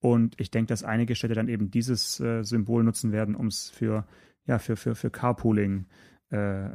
Und 0.00 0.34
ich 0.40 0.50
denke, 0.50 0.68
dass 0.68 0.84
einige 0.84 1.14
Städte 1.14 1.34
dann 1.34 1.48
eben 1.48 1.70
dieses 1.70 2.20
äh, 2.20 2.42
Symbol 2.42 2.84
nutzen 2.84 3.12
werden, 3.12 3.34
um 3.34 3.46
es 3.46 3.70
für 3.70 4.04
ja, 4.46 4.58
für, 4.58 4.76
für, 4.76 4.94
für 4.94 5.10
Carpooling 5.10 5.86
äh, 6.30 6.68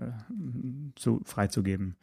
zu, 0.96 1.22
freizugeben. 1.24 1.96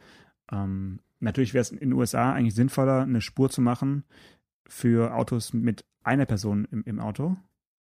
Ähm, 0.51 0.99
natürlich 1.19 1.53
wäre 1.53 1.61
es 1.61 1.71
in 1.71 1.79
den 1.79 1.93
USA 1.93 2.33
eigentlich 2.33 2.55
sinnvoller, 2.55 3.03
eine 3.03 3.21
Spur 3.21 3.49
zu 3.49 3.61
machen 3.61 4.03
für 4.67 5.13
Autos 5.15 5.53
mit 5.53 5.85
einer 6.03 6.25
Person 6.25 6.67
im, 6.71 6.83
im 6.83 6.99
Auto 6.99 7.37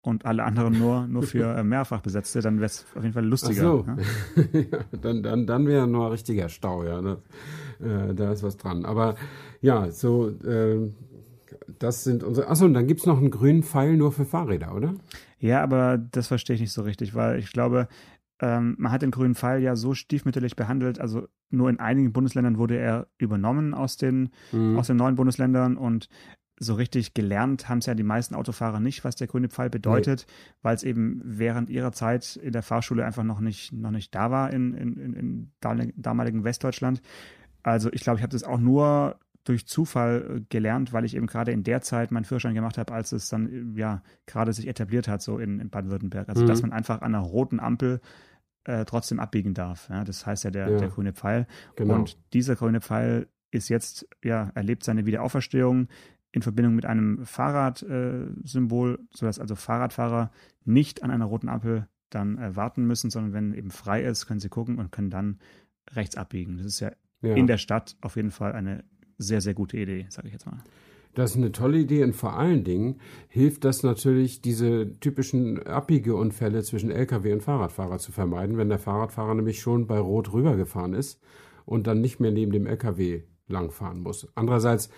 und 0.07 0.25
alle 0.25 0.45
anderen 0.45 0.79
nur, 0.79 1.07
nur 1.09 1.25
für 1.25 1.57
äh, 1.57 1.65
mehrfach 1.65 2.01
besetzte, 2.01 2.41
dann 2.41 2.57
wäre 2.57 2.67
es 2.67 2.87
auf 2.95 3.03
jeden 3.03 3.13
Fall 3.13 3.25
lustiger. 3.25 3.85
Ach 3.87 3.97
so. 4.37 4.59
Ja, 4.59 4.79
dann 5.03 5.23
dann, 5.23 5.47
dann 5.47 5.67
wäre 5.67 5.89
nur 5.89 6.07
ein 6.07 6.13
richtiger 6.13 6.49
Stau, 6.49 6.85
ja. 6.85 7.03
Ne? 7.03 7.19
Äh, 7.81 8.15
da 8.15 8.31
ist 8.31 8.45
was 8.45 8.57
dran. 8.57 8.85
Aber 8.85 9.17
ja, 9.61 9.91
so, 9.91 10.29
äh, 10.29 10.93
das 11.81 12.05
sind 12.05 12.23
unsere. 12.23 12.49
Achso, 12.49 12.65
und 12.65 12.75
dann 12.75 12.87
gibt 12.87 13.01
es 13.01 13.07
noch 13.07 13.19
einen 13.19 13.33
grünen 13.33 13.65
Pfeil 13.65 13.97
nur 13.97 14.13
für 14.13 14.25
Fahrräder, 14.25 14.75
oder? 14.77 14.95
Ja, 15.41 15.63
aber 15.63 15.99
das 15.99 16.29
verstehe 16.29 16.55
ich 16.55 16.61
nicht 16.61 16.73
so 16.73 16.83
richtig, 16.83 17.17
weil 17.17 17.41
ich 17.41 17.53
glaube, 17.53 17.89
ähm, 18.41 18.77
man 18.79 18.93
hat 18.93 19.03
den 19.03 19.11
grünen 19.11 19.35
Pfeil 19.35 19.61
ja 19.61 19.75
so 19.75 19.95
stiefmütterlich 19.95 20.55
behandelt. 20.55 21.01
Also 21.01 21.27
nur 21.51 21.69
in 21.69 21.81
einigen 21.81 22.13
Bundesländern 22.13 22.59
wurde 22.59 22.77
er 22.77 23.09
übernommen 23.19 23.75
aus 23.75 23.97
den, 23.97 24.31
mhm. 24.53 24.79
aus 24.79 24.87
den 24.87 24.97
neuen 24.97 25.17
Bundesländern 25.17 25.77
und 25.77 26.09
so 26.59 26.75
richtig 26.75 27.15
gelernt 27.15 27.69
haben 27.69 27.79
es 27.79 27.87
ja 27.87 27.95
die 27.95 28.03
meisten 28.03 28.35
Autofahrer 28.35 28.81
nicht, 28.81 29.05
was 29.05 29.17
der 29.17 29.27
grüne 29.27 29.49
Pfeil 29.49 29.71
bedeutet, 29.71 30.27
nee. 30.27 30.55
weil 30.63 30.75
es 30.75 30.83
eben 30.83 31.21
während 31.25 31.69
ihrer 31.69 31.93
Zeit 31.93 32.37
in 32.37 32.53
der 32.53 32.63
Fahrschule 32.63 33.05
einfach 33.05 33.25
noch 33.25 33.41
nicht, 33.41 33.73
noch 33.73 33.91
nicht 33.91 34.15
da 34.15 34.31
war 34.31 34.53
in, 34.53 34.75
in, 34.75 34.97
in, 34.97 35.13
in 35.15 35.53
damaligen 35.97 36.45
Westdeutschland. 36.45 37.03
Also 37.63 37.93
ich 37.93 38.03
glaube, 38.03 38.19
ich 38.19 38.23
habe 38.23 38.33
das 38.33 38.45
auch 38.45 38.59
nur 38.59 39.19
durch 39.45 39.67
Zufall 39.67 40.37
äh, 40.37 40.41
gelernt, 40.49 40.93
weil 40.93 41.05
ich 41.05 41.15
eben 41.15 41.27
gerade 41.27 41.53
in 41.53 41.63
der 41.63 41.81
Zeit 41.81 42.11
meinen 42.11 42.25
Führerschein 42.25 42.55
gemacht 42.55 42.79
habe, 42.79 42.93
als 42.93 43.13
es 43.13 43.29
dann 43.29 43.75
äh, 43.77 43.81
ja 43.81 44.03
gerade 44.27 44.53
sich 44.53 44.67
etabliert 44.67 45.09
hat, 45.09 45.23
so 45.23 45.39
in, 45.39 45.61
in 45.61 45.71
Baden-Württemberg. 45.71 46.29
Also 46.29 46.43
mhm. 46.43 46.49
dass 46.49 46.63
man 46.63 46.73
einfach 46.73 47.03
an 47.03 47.15
einer 47.15 47.25
roten 47.25 47.61
Ampel 47.61 48.01
äh, 48.65 48.85
trotzdem 48.85 49.21
abbiegen 49.21 49.55
darf. 49.55 49.89
Ja, 49.89 50.05
das 50.05 50.27
heißt 50.27 50.45
ja 50.45 50.51
der, 50.51 50.71
ja. 50.71 50.79
der 50.79 50.89
grüne 50.89 51.13
Pfeil. 51.13 51.47
Genau. 51.77 51.95
Und 51.95 52.19
dieser 52.33 52.57
grüne 52.57 52.81
Pfeil 52.81 53.29
ist 53.53 53.69
jetzt, 53.69 54.09
ja, 54.25 54.51
erlebt 54.55 54.85
seine 54.85 55.07
Wiederauferstehung 55.07 55.89
in 56.37 56.43
Verbindung 56.43 56.75
mit 56.75 56.85
einem 56.85 57.25
Fahrradsymbol, 57.25 58.95
äh, 58.95 59.17
sodass 59.17 59.39
also 59.39 59.55
Fahrradfahrer 59.55 60.31
nicht 60.67 61.03
an 61.03 61.11
einer 61.11 61.25
roten 61.25 61.49
Ampel 61.49 61.89
dann 62.11 62.37
äh, 62.37 62.55
warten 62.55 62.87
müssen, 62.87 63.09
sondern 63.09 63.33
wenn 63.33 63.55
eben 63.55 63.71
frei 63.71 64.03
ist, 64.03 64.27
können 64.27 64.39
sie 64.39 64.51
gucken 64.51 64.79
und 64.79 64.93
können 64.93 65.09
dann 65.09 65.39
rechts 65.93 66.15
abbiegen. 66.15 66.59
Das 66.59 66.67
ist 66.67 66.81
ja, 66.81 66.93
ja. 67.23 67.35
in 67.35 67.47
der 67.47 67.57
Stadt 67.57 67.97
auf 68.03 68.17
jeden 68.17 68.31
Fall 68.31 68.53
eine 68.53 68.85
sehr, 69.17 69.41
sehr 69.41 69.55
gute 69.55 69.79
Idee, 69.79 70.05
sage 70.11 70.29
ich 70.29 70.35
jetzt 70.35 70.45
mal. 70.45 70.59
Das 71.15 71.31
ist 71.31 71.39
eine 71.39 71.53
tolle 71.53 71.79
Idee 71.79 72.05
und 72.05 72.15
vor 72.15 72.39
allen 72.39 72.65
Dingen 72.65 73.01
hilft 73.29 73.65
das 73.65 73.83
natürlich, 73.83 74.43
diese 74.43 74.93
typischen 75.01 75.67
Abbiegeunfälle 75.67 76.63
zwischen 76.65 76.91
Lkw 76.91 77.33
und 77.33 77.43
Fahrradfahrer 77.43 77.97
zu 77.97 78.13
vermeiden, 78.13 78.59
wenn 78.59 78.69
der 78.69 78.79
Fahrradfahrer 78.79 79.35
nämlich 79.35 79.61
schon 79.61 79.87
bei 79.87 79.99
Rot 79.99 80.35
rübergefahren 80.35 80.93
ist 80.93 81.19
und 81.65 81.87
dann 81.87 82.03
nicht 82.03 82.21
mehr 82.21 82.31
neben 82.31 82.53
dem 82.53 82.67
Lkw 82.67 83.23
langfahren 83.49 84.01
muss. 84.01 84.29
Andererseits, 84.35 84.91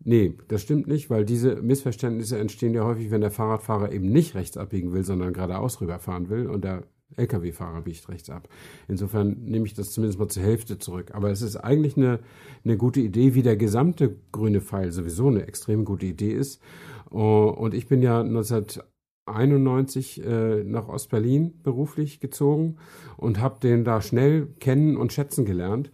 nee, 0.00 0.36
das 0.48 0.62
stimmt 0.62 0.86
nicht, 0.86 1.10
weil 1.10 1.24
diese 1.24 1.56
Missverständnisse 1.56 2.38
entstehen 2.38 2.74
ja 2.74 2.84
häufig, 2.84 3.10
wenn 3.10 3.20
der 3.20 3.30
Fahrradfahrer 3.30 3.92
eben 3.92 4.10
nicht 4.10 4.34
rechts 4.34 4.56
abbiegen 4.56 4.92
will, 4.92 5.04
sondern 5.04 5.32
geradeaus 5.32 5.80
rüberfahren 5.80 6.28
will 6.28 6.48
und 6.48 6.64
der 6.64 6.84
Lkw-Fahrer 7.16 7.82
biegt 7.82 8.08
rechts 8.08 8.30
ab. 8.30 8.48
Insofern 8.88 9.36
nehme 9.44 9.66
ich 9.66 9.74
das 9.74 9.92
zumindest 9.92 10.18
mal 10.18 10.28
zur 10.28 10.42
Hälfte 10.42 10.78
zurück. 10.78 11.12
Aber 11.14 11.30
es 11.30 11.42
ist 11.42 11.56
eigentlich 11.56 11.96
eine, 11.96 12.20
eine 12.64 12.76
gute 12.76 13.00
Idee, 13.00 13.34
wie 13.34 13.42
der 13.42 13.56
gesamte 13.56 14.16
grüne 14.32 14.60
Pfeil 14.60 14.92
sowieso 14.92 15.28
eine 15.28 15.46
extrem 15.46 15.84
gute 15.84 16.06
Idee 16.06 16.32
ist. 16.32 16.60
Oh, 17.10 17.54
und 17.56 17.74
ich 17.74 17.86
bin 17.86 18.02
ja 18.02 18.20
1991 18.20 20.24
äh, 20.24 20.64
nach 20.64 20.88
Ostberlin 20.88 21.62
beruflich 21.62 22.20
gezogen 22.20 22.76
und 23.16 23.40
habe 23.40 23.60
den 23.60 23.84
da 23.84 24.00
schnell 24.00 24.48
kennen 24.58 24.96
und 24.96 25.12
schätzen 25.12 25.44
gelernt. 25.44 25.90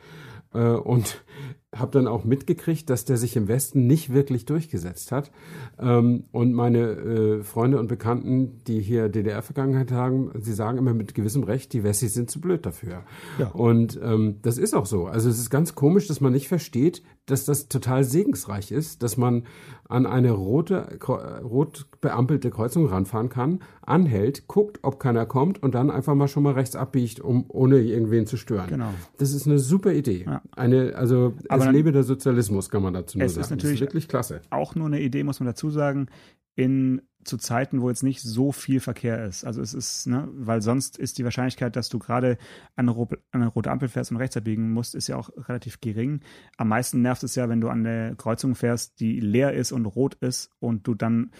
Äh, 0.54 0.70
und 0.70 1.22
habe 1.74 1.92
dann 1.92 2.08
auch 2.08 2.24
mitgekriegt, 2.24 2.90
dass 2.90 3.04
der 3.04 3.16
sich 3.16 3.36
im 3.36 3.46
Westen 3.46 3.86
nicht 3.86 4.12
wirklich 4.12 4.44
durchgesetzt 4.44 5.12
hat. 5.12 5.30
Ähm, 5.78 6.24
und 6.32 6.52
meine 6.52 6.80
äh, 6.80 7.42
Freunde 7.44 7.78
und 7.78 7.86
Bekannten, 7.86 8.60
die 8.66 8.80
hier 8.80 9.08
DDR-Vergangenheit 9.08 9.92
haben, 9.92 10.32
sie 10.40 10.52
sagen 10.52 10.78
immer 10.78 10.94
mit 10.94 11.14
gewissem 11.14 11.44
Recht, 11.44 11.72
die 11.72 11.84
Wessis 11.84 12.14
sind 12.14 12.28
zu 12.28 12.40
blöd 12.40 12.66
dafür. 12.66 13.04
Ja. 13.38 13.48
Und 13.48 14.00
ähm, 14.02 14.38
das 14.42 14.58
ist 14.58 14.74
auch 14.74 14.86
so. 14.86 15.06
Also 15.06 15.30
es 15.30 15.38
ist 15.38 15.50
ganz 15.50 15.76
komisch, 15.76 16.08
dass 16.08 16.20
man 16.20 16.32
nicht 16.32 16.48
versteht, 16.48 17.02
dass 17.26 17.44
das 17.44 17.68
total 17.68 18.02
segensreich 18.02 18.72
ist, 18.72 19.04
dass 19.04 19.16
man 19.16 19.44
an 19.90 20.06
eine 20.06 20.30
rote, 20.30 20.98
rot 21.42 21.86
beampelte 22.00 22.50
Kreuzung 22.50 22.86
ranfahren 22.86 23.28
kann, 23.28 23.60
anhält, 23.82 24.46
guckt, 24.46 24.78
ob 24.82 25.00
keiner 25.00 25.26
kommt 25.26 25.62
und 25.62 25.74
dann 25.74 25.90
einfach 25.90 26.14
mal 26.14 26.28
schon 26.28 26.42
mal 26.42 26.54
rechts 26.54 26.76
abbiegt, 26.76 27.20
um 27.20 27.44
ohne 27.48 27.78
irgendwen 27.78 28.26
zu 28.26 28.36
stören. 28.36 28.68
Genau. 28.68 28.94
Das 29.18 29.34
ist 29.34 29.46
eine 29.46 29.58
super 29.58 29.92
Idee. 29.92 30.24
Ja. 30.26 30.42
Eine, 30.52 30.94
also 30.94 31.34
Aber 31.48 31.66
es 31.66 31.72
lebe 31.72 31.92
der 31.92 32.04
Sozialismus, 32.04 32.70
kann 32.70 32.82
man 32.82 32.94
dazu 32.94 33.18
nur 33.18 33.26
es 33.26 33.34
sagen. 33.34 33.42
Ist 33.42 33.50
natürlich 33.50 33.80
das 33.80 33.88
ist 33.88 33.88
wirklich 33.88 34.08
klasse. 34.08 34.40
Auch 34.50 34.74
nur 34.74 34.86
eine 34.86 35.00
Idee, 35.00 35.24
muss 35.24 35.40
man 35.40 35.46
dazu 35.46 35.70
sagen. 35.70 36.06
In 36.54 37.02
zu 37.24 37.36
Zeiten, 37.36 37.82
wo 37.82 37.88
jetzt 37.88 38.02
nicht 38.02 38.22
so 38.22 38.52
viel 38.52 38.80
Verkehr 38.80 39.24
ist. 39.24 39.44
Also 39.44 39.60
es 39.60 39.74
ist, 39.74 40.06
ne, 40.06 40.28
weil 40.32 40.62
sonst 40.62 40.96
ist 40.96 41.18
die 41.18 41.24
Wahrscheinlichkeit, 41.24 41.76
dass 41.76 41.88
du 41.88 41.98
gerade 41.98 42.38
an 42.76 42.88
eine, 42.88 42.98
an 42.98 43.18
eine 43.32 43.48
rote 43.48 43.70
Ampel 43.70 43.88
fährst 43.88 44.10
und 44.10 44.16
rechts 44.16 44.36
abbiegen 44.36 44.72
musst, 44.72 44.94
ist 44.94 45.08
ja 45.08 45.16
auch 45.16 45.30
relativ 45.36 45.80
gering. 45.80 46.20
Am 46.56 46.68
meisten 46.68 47.02
nervt 47.02 47.22
es 47.22 47.34
ja, 47.34 47.48
wenn 47.48 47.60
du 47.60 47.68
an 47.68 47.84
der 47.84 48.14
Kreuzung 48.16 48.54
fährst, 48.54 49.00
die 49.00 49.20
leer 49.20 49.52
ist 49.52 49.72
und 49.72 49.86
rot 49.86 50.14
ist 50.14 50.50
und 50.60 50.86
du 50.86 50.94
dann 50.94 51.30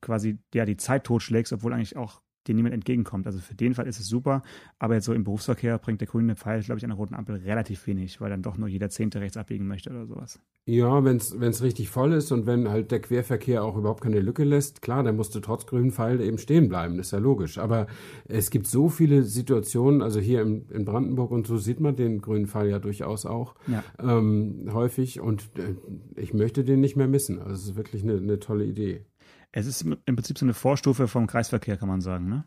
quasi 0.00 0.38
ja 0.54 0.64
die 0.64 0.76
Zeit 0.76 1.04
totschlägst, 1.04 1.52
obwohl 1.52 1.72
eigentlich 1.72 1.96
auch 1.96 2.22
dir 2.46 2.54
niemand 2.54 2.74
entgegenkommt. 2.74 3.26
Also 3.26 3.38
für 3.38 3.54
den 3.54 3.74
Fall 3.74 3.86
ist 3.86 4.00
es 4.00 4.06
super, 4.06 4.42
aber 4.78 4.94
jetzt 4.94 5.04
so 5.04 5.12
im 5.12 5.24
Berufsverkehr 5.24 5.78
bringt 5.78 6.00
der 6.00 6.08
grüne 6.08 6.36
Pfeil, 6.36 6.62
glaube 6.62 6.78
ich, 6.78 6.84
an 6.84 6.90
der 6.90 6.96
roten 6.96 7.14
Ampel 7.14 7.36
relativ 7.36 7.86
wenig, 7.86 8.20
weil 8.20 8.30
dann 8.30 8.42
doch 8.42 8.56
nur 8.56 8.68
jeder 8.68 8.88
Zehnte 8.88 9.20
rechts 9.20 9.36
abbiegen 9.36 9.66
möchte 9.66 9.90
oder 9.90 10.06
sowas. 10.06 10.40
Ja, 10.66 11.04
wenn 11.04 11.16
es 11.16 11.62
richtig 11.62 11.88
voll 11.88 12.12
ist 12.12 12.32
und 12.32 12.46
wenn 12.46 12.68
halt 12.68 12.90
der 12.92 13.00
Querverkehr 13.00 13.64
auch 13.64 13.76
überhaupt 13.76 14.02
keine 14.02 14.20
Lücke 14.20 14.44
lässt, 14.44 14.82
klar, 14.82 15.02
dann 15.02 15.16
musst 15.16 15.34
du 15.34 15.40
trotz 15.40 15.66
grünen 15.66 15.90
Pfeil 15.90 16.20
eben 16.20 16.38
stehen 16.38 16.68
bleiben, 16.68 16.96
das 16.96 17.06
ist 17.06 17.12
ja 17.12 17.18
logisch. 17.18 17.58
Aber 17.58 17.86
es 18.26 18.50
gibt 18.50 18.66
so 18.66 18.88
viele 18.88 19.22
Situationen, 19.22 20.00
also 20.02 20.20
hier 20.20 20.42
im, 20.42 20.66
in 20.70 20.84
Brandenburg 20.84 21.30
und 21.30 21.46
so 21.46 21.56
sieht 21.56 21.80
man 21.80 21.96
den 21.96 22.20
grünen 22.20 22.46
Pfeil 22.46 22.70
ja 22.70 22.78
durchaus 22.78 23.26
auch 23.26 23.54
ja. 23.66 23.82
Ähm, 23.98 24.70
häufig 24.72 25.20
und 25.20 25.50
äh, 25.56 25.74
ich 26.20 26.34
möchte 26.34 26.64
den 26.64 26.80
nicht 26.80 26.96
mehr 26.96 27.08
missen. 27.08 27.38
Also 27.38 27.52
es 27.52 27.64
ist 27.70 27.76
wirklich 27.76 28.02
eine, 28.02 28.16
eine 28.16 28.38
tolle 28.38 28.64
Idee. 28.64 29.04
Es 29.52 29.66
ist 29.66 29.82
im 29.82 30.16
Prinzip 30.16 30.38
so 30.38 30.46
eine 30.46 30.54
Vorstufe 30.54 31.08
vom 31.08 31.26
Kreisverkehr, 31.26 31.76
kann 31.76 31.88
man 31.88 32.00
sagen, 32.00 32.28
ne? 32.28 32.44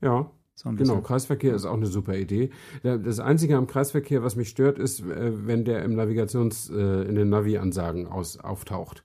Ja. 0.00 0.30
So 0.54 0.70
genau, 0.70 1.00
Kreisverkehr 1.00 1.54
ist 1.54 1.64
auch 1.64 1.76
eine 1.76 1.86
super 1.86 2.14
Idee. 2.14 2.50
Das 2.82 3.20
Einzige 3.20 3.56
am 3.56 3.66
Kreisverkehr, 3.66 4.22
was 4.22 4.36
mich 4.36 4.50
stört, 4.50 4.78
ist, 4.78 5.00
äh, 5.00 5.46
wenn 5.46 5.64
der 5.64 5.82
im 5.82 5.94
Navigations-, 5.94 6.70
äh, 6.70 7.08
in 7.08 7.14
den 7.14 7.30
Navi-Ansagen 7.30 8.06
auftaucht. 8.06 9.02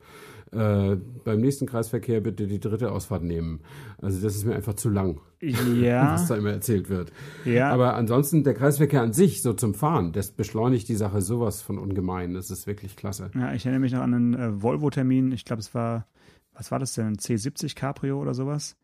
Äh, 0.51 0.97
beim 1.25 1.41
nächsten 1.41 1.65
Kreisverkehr 1.65 2.21
bitte 2.21 2.47
die 2.47 2.59
dritte 2.59 2.91
Ausfahrt 2.91 3.23
nehmen. 3.23 3.61
Also 4.01 4.21
das 4.21 4.35
ist 4.35 4.45
mir 4.45 4.55
einfach 4.55 4.75
zu 4.75 4.89
lang, 4.89 5.19
ja. 5.41 6.13
was 6.13 6.27
da 6.27 6.35
immer 6.35 6.51
erzählt 6.51 6.89
wird. 6.89 7.11
Ja. 7.43 7.69
Aber 7.69 7.95
ansonsten 7.95 8.43
der 8.43 8.53
Kreisverkehr 8.53 9.01
an 9.01 9.13
sich, 9.13 9.41
so 9.41 9.53
zum 9.53 9.73
Fahren, 9.73 10.13
das 10.13 10.31
beschleunigt 10.31 10.87
die 10.87 10.95
Sache 10.95 11.21
sowas 11.21 11.61
von 11.61 11.77
ungemein. 11.77 12.33
Das 12.33 12.49
ist 12.49 12.65
wirklich 12.65 12.95
klasse. 12.95 13.29
Ja, 13.35 13.53
ich 13.53 13.65
erinnere 13.65 13.81
mich 13.81 13.93
noch 13.93 14.01
an 14.01 14.13
einen 14.13 14.33
äh, 14.35 14.61
Volvo-Termin. 14.61 15.31
Ich 15.33 15.43
glaube, 15.43 15.59
es 15.61 15.73
war 15.73 16.07
was 16.57 16.71
war 16.71 16.79
das 16.79 16.93
denn, 16.93 17.15
C70 17.15 17.75
Cabrio 17.75 18.19
oder 18.19 18.33
sowas 18.33 18.75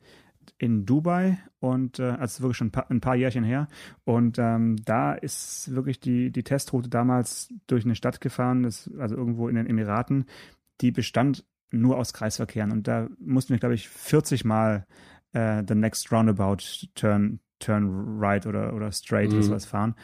in 0.58 0.86
Dubai 0.86 1.38
und 1.60 2.00
äh, 2.00 2.04
also 2.04 2.44
wirklich 2.44 2.58
schon 2.58 2.68
ein 2.68 2.72
paar, 2.72 2.90
ein 2.92 3.02
paar 3.02 3.16
Jährchen 3.16 3.44
her. 3.44 3.68
Und 4.04 4.38
ähm, 4.40 4.78
da 4.84 5.14
ist 5.14 5.74
wirklich 5.74 6.00
die, 6.00 6.32
die 6.32 6.44
Testroute 6.44 6.90
damals 6.90 7.54
durch 7.68 7.86
eine 7.86 7.96
Stadt 7.96 8.22
gefahren, 8.22 8.64
das, 8.64 8.90
also 9.00 9.16
irgendwo 9.16 9.48
in 9.48 9.56
den 9.56 9.68
Emiraten, 9.68 10.26
die 10.82 10.92
bestand 10.92 11.46
nur 11.72 11.98
aus 11.98 12.14
Kreisverkehren. 12.14 12.72
Und 12.72 12.88
da 12.88 13.08
mussten 13.20 13.54
wir, 13.54 13.60
glaube 13.60 13.76
ich, 13.76 13.90
40 13.90 14.46
Mal 14.46 14.86
äh, 15.32 15.64
the 15.68 15.76
next 15.76 16.12
roundabout 16.12 16.88
turn, 16.94 17.40
turn 17.60 18.20
right 18.20 18.46
oder, 18.46 18.74
oder 18.74 18.92
straight 18.92 19.30
mhm. 19.30 19.38
oder 19.38 19.44
sowas 19.44 19.66
fahren. 19.66 19.96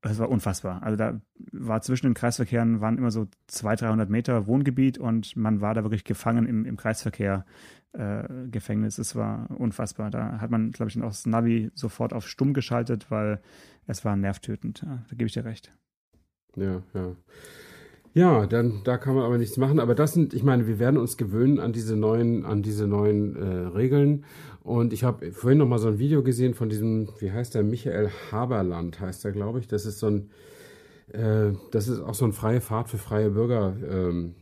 Das 0.00 0.18
war 0.18 0.28
unfassbar. 0.28 0.82
Also 0.82 0.96
da 0.96 1.20
war 1.50 1.82
zwischen 1.82 2.06
den 2.06 2.14
Kreisverkehren 2.14 2.80
waren 2.80 2.98
immer 2.98 3.10
so 3.10 3.26
200, 3.48 3.82
300 3.82 4.10
Meter 4.10 4.46
Wohngebiet 4.46 4.96
und 4.96 5.36
man 5.36 5.60
war 5.60 5.74
da 5.74 5.82
wirklich 5.82 6.04
gefangen 6.04 6.46
im, 6.46 6.64
im 6.64 6.76
Kreisverkehr 6.76 7.44
äh, 7.94 8.22
Gefängnis. 8.48 8.98
Es 8.98 9.16
war 9.16 9.50
unfassbar. 9.50 10.10
Da 10.10 10.40
hat 10.40 10.50
man, 10.50 10.70
glaube 10.70 10.90
ich, 10.90 11.02
auch 11.02 11.08
das 11.08 11.26
Navi 11.26 11.72
sofort 11.74 12.12
auf 12.12 12.28
stumm 12.28 12.54
geschaltet, 12.54 13.10
weil 13.10 13.40
es 13.86 14.04
war 14.04 14.14
nervtötend. 14.14 14.82
Ja, 14.82 15.04
da 15.08 15.16
gebe 15.16 15.26
ich 15.26 15.32
dir 15.32 15.44
recht. 15.44 15.72
Ja, 16.54 16.82
ja. 16.94 17.16
Ja, 18.18 18.46
dann 18.46 18.80
da 18.82 18.98
kann 18.98 19.14
man 19.14 19.24
aber 19.24 19.38
nichts 19.38 19.56
machen. 19.58 19.78
Aber 19.78 19.94
das 19.94 20.12
sind, 20.12 20.34
ich 20.34 20.42
meine, 20.42 20.66
wir 20.66 20.80
werden 20.80 20.96
uns 20.96 21.16
gewöhnen 21.16 21.60
an 21.60 21.72
diese 21.72 21.94
neuen, 21.94 22.44
an 22.44 22.62
diese 22.62 22.88
neuen 22.88 23.36
äh, 23.36 23.66
Regeln. 23.68 24.24
Und 24.64 24.92
ich 24.92 25.04
habe 25.04 25.30
vorhin 25.30 25.58
noch 25.58 25.68
mal 25.68 25.78
so 25.78 25.86
ein 25.86 26.00
Video 26.00 26.24
gesehen 26.24 26.54
von 26.54 26.68
diesem, 26.68 27.08
wie 27.20 27.30
heißt 27.30 27.54
der, 27.54 27.62
Michael 27.62 28.10
Haberland 28.32 28.98
heißt 28.98 29.24
er, 29.24 29.30
glaube 29.30 29.60
ich. 29.60 29.68
Das 29.68 29.86
ist 29.86 30.00
so 30.00 30.08
ein, 30.08 30.30
äh, 31.12 31.52
das 31.70 31.86
ist 31.86 32.00
auch 32.00 32.14
so 32.14 32.24
ein 32.24 32.32
freie 32.32 32.60
Fahrt 32.60 32.88
für 32.88 32.98
freie 32.98 33.30
Bürger. 33.30 33.76
Ähm, 33.88 34.34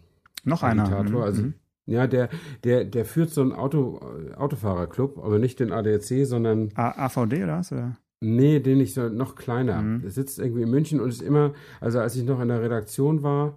noch 0.42 0.62
einer. 0.62 1.02
Mhm. 1.02 1.16
Also, 1.18 1.42
mhm. 1.42 1.54
Ja, 1.84 2.06
der, 2.06 2.30
der, 2.64 2.84
der 2.84 3.04
führt 3.04 3.28
so 3.28 3.42
einen 3.42 3.52
Auto, 3.52 4.00
Autofahrerclub, 4.36 5.18
aber 5.18 5.38
nicht 5.38 5.60
den 5.60 5.70
ADAC, 5.70 6.24
sondern. 6.24 6.70
A 6.76 7.06
AVD 7.06 7.44
oder 7.44 7.58
was? 7.58 7.72
Oder? 7.72 7.98
Nee, 8.20 8.60
den 8.60 8.78
nicht 8.78 8.94
so, 8.94 9.08
noch 9.08 9.34
kleiner. 9.34 9.82
Mhm. 9.82 10.02
Der 10.02 10.10
sitzt 10.10 10.38
irgendwie 10.38 10.62
in 10.62 10.70
München 10.70 11.00
und 11.00 11.10
ist 11.10 11.22
immer, 11.22 11.52
also 11.80 11.98
als 11.98 12.16
ich 12.16 12.24
noch 12.24 12.40
in 12.40 12.48
der 12.48 12.62
Redaktion 12.62 13.22
war, 13.22 13.56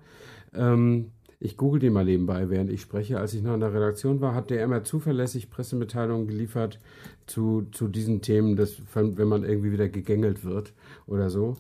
ähm, 0.53 1.11
ich 1.41 1.55
google 1.55 1.79
den 1.79 1.93
mal 1.93 2.03
nebenbei, 2.03 2.49
während 2.49 2.69
ich 2.69 2.81
spreche. 2.81 3.17
Als 3.19 3.33
ich 3.33 3.41
noch 3.41 3.53
in 3.53 3.61
der 3.61 3.73
Redaktion 3.73 4.19
war, 4.19 4.35
hat 4.35 4.49
der 4.49 4.61
immer 4.61 4.83
zuverlässig 4.83 5.49
Pressemitteilungen 5.49 6.27
geliefert 6.27 6.79
zu, 7.27 7.67
zu 7.71 7.87
diesen 7.87 8.21
Themen, 8.21 8.57
dass, 8.57 8.81
wenn 8.93 9.27
man 9.27 9.45
irgendwie 9.45 9.71
wieder 9.71 9.87
gegängelt 9.87 10.43
wird 10.43 10.73
oder 11.07 11.29
so. 11.29 11.55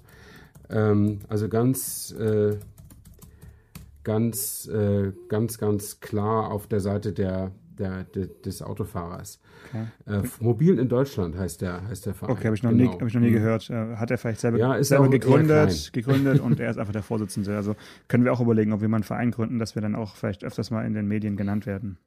Ähm, 0.69 1.19
also 1.29 1.47
ganz, 1.47 2.13
äh, 2.19 2.57
ganz, 4.03 4.67
äh, 4.67 5.13
ganz, 5.29 5.57
ganz 5.57 6.01
klar 6.01 6.51
auf 6.51 6.67
der 6.67 6.81
Seite 6.81 7.13
der, 7.13 7.51
der, 7.79 8.03
der 8.03 8.27
des 8.27 8.61
Autofahrers. 8.61 9.39
Okay. 9.69 9.85
Äh, 10.05 10.23
Mobil 10.39 10.77
in 10.77 10.89
Deutschland 10.89 11.37
heißt 11.37 11.61
der, 11.61 11.87
heißt 11.87 12.05
der 12.05 12.13
Verein. 12.13 12.35
Okay, 12.35 12.45
habe 12.45 12.55
ich, 12.55 12.63
noch 12.63 12.71
genau. 12.71 12.91
nie, 12.91 12.99
hab 12.99 13.07
ich 13.07 13.13
noch 13.13 13.21
nie 13.21 13.29
mhm. 13.29 13.33
gehört. 13.33 13.69
Äh, 13.69 13.95
hat 13.95 14.11
er 14.11 14.17
vielleicht 14.17 14.41
selber, 14.41 14.57
ja, 14.57 14.83
selber 14.83 15.09
gegründet, 15.09 15.91
gegründet 15.93 16.39
und 16.39 16.59
er 16.59 16.69
ist 16.69 16.77
einfach 16.77 16.93
der 16.93 17.03
Vorsitzende. 17.03 17.55
Also 17.55 17.75
können 18.07 18.25
wir 18.25 18.33
auch 18.33 18.41
überlegen, 18.41 18.73
ob 18.73 18.81
wir 18.81 18.89
mal 18.89 18.97
einen 18.97 19.03
Verein 19.03 19.31
gründen, 19.31 19.59
dass 19.59 19.75
wir 19.75 19.81
dann 19.81 19.95
auch 19.95 20.15
vielleicht 20.15 20.43
öfters 20.43 20.71
mal 20.71 20.85
in 20.85 20.93
den 20.93 21.07
Medien 21.07 21.37
genannt 21.37 21.65
werden. 21.65 21.97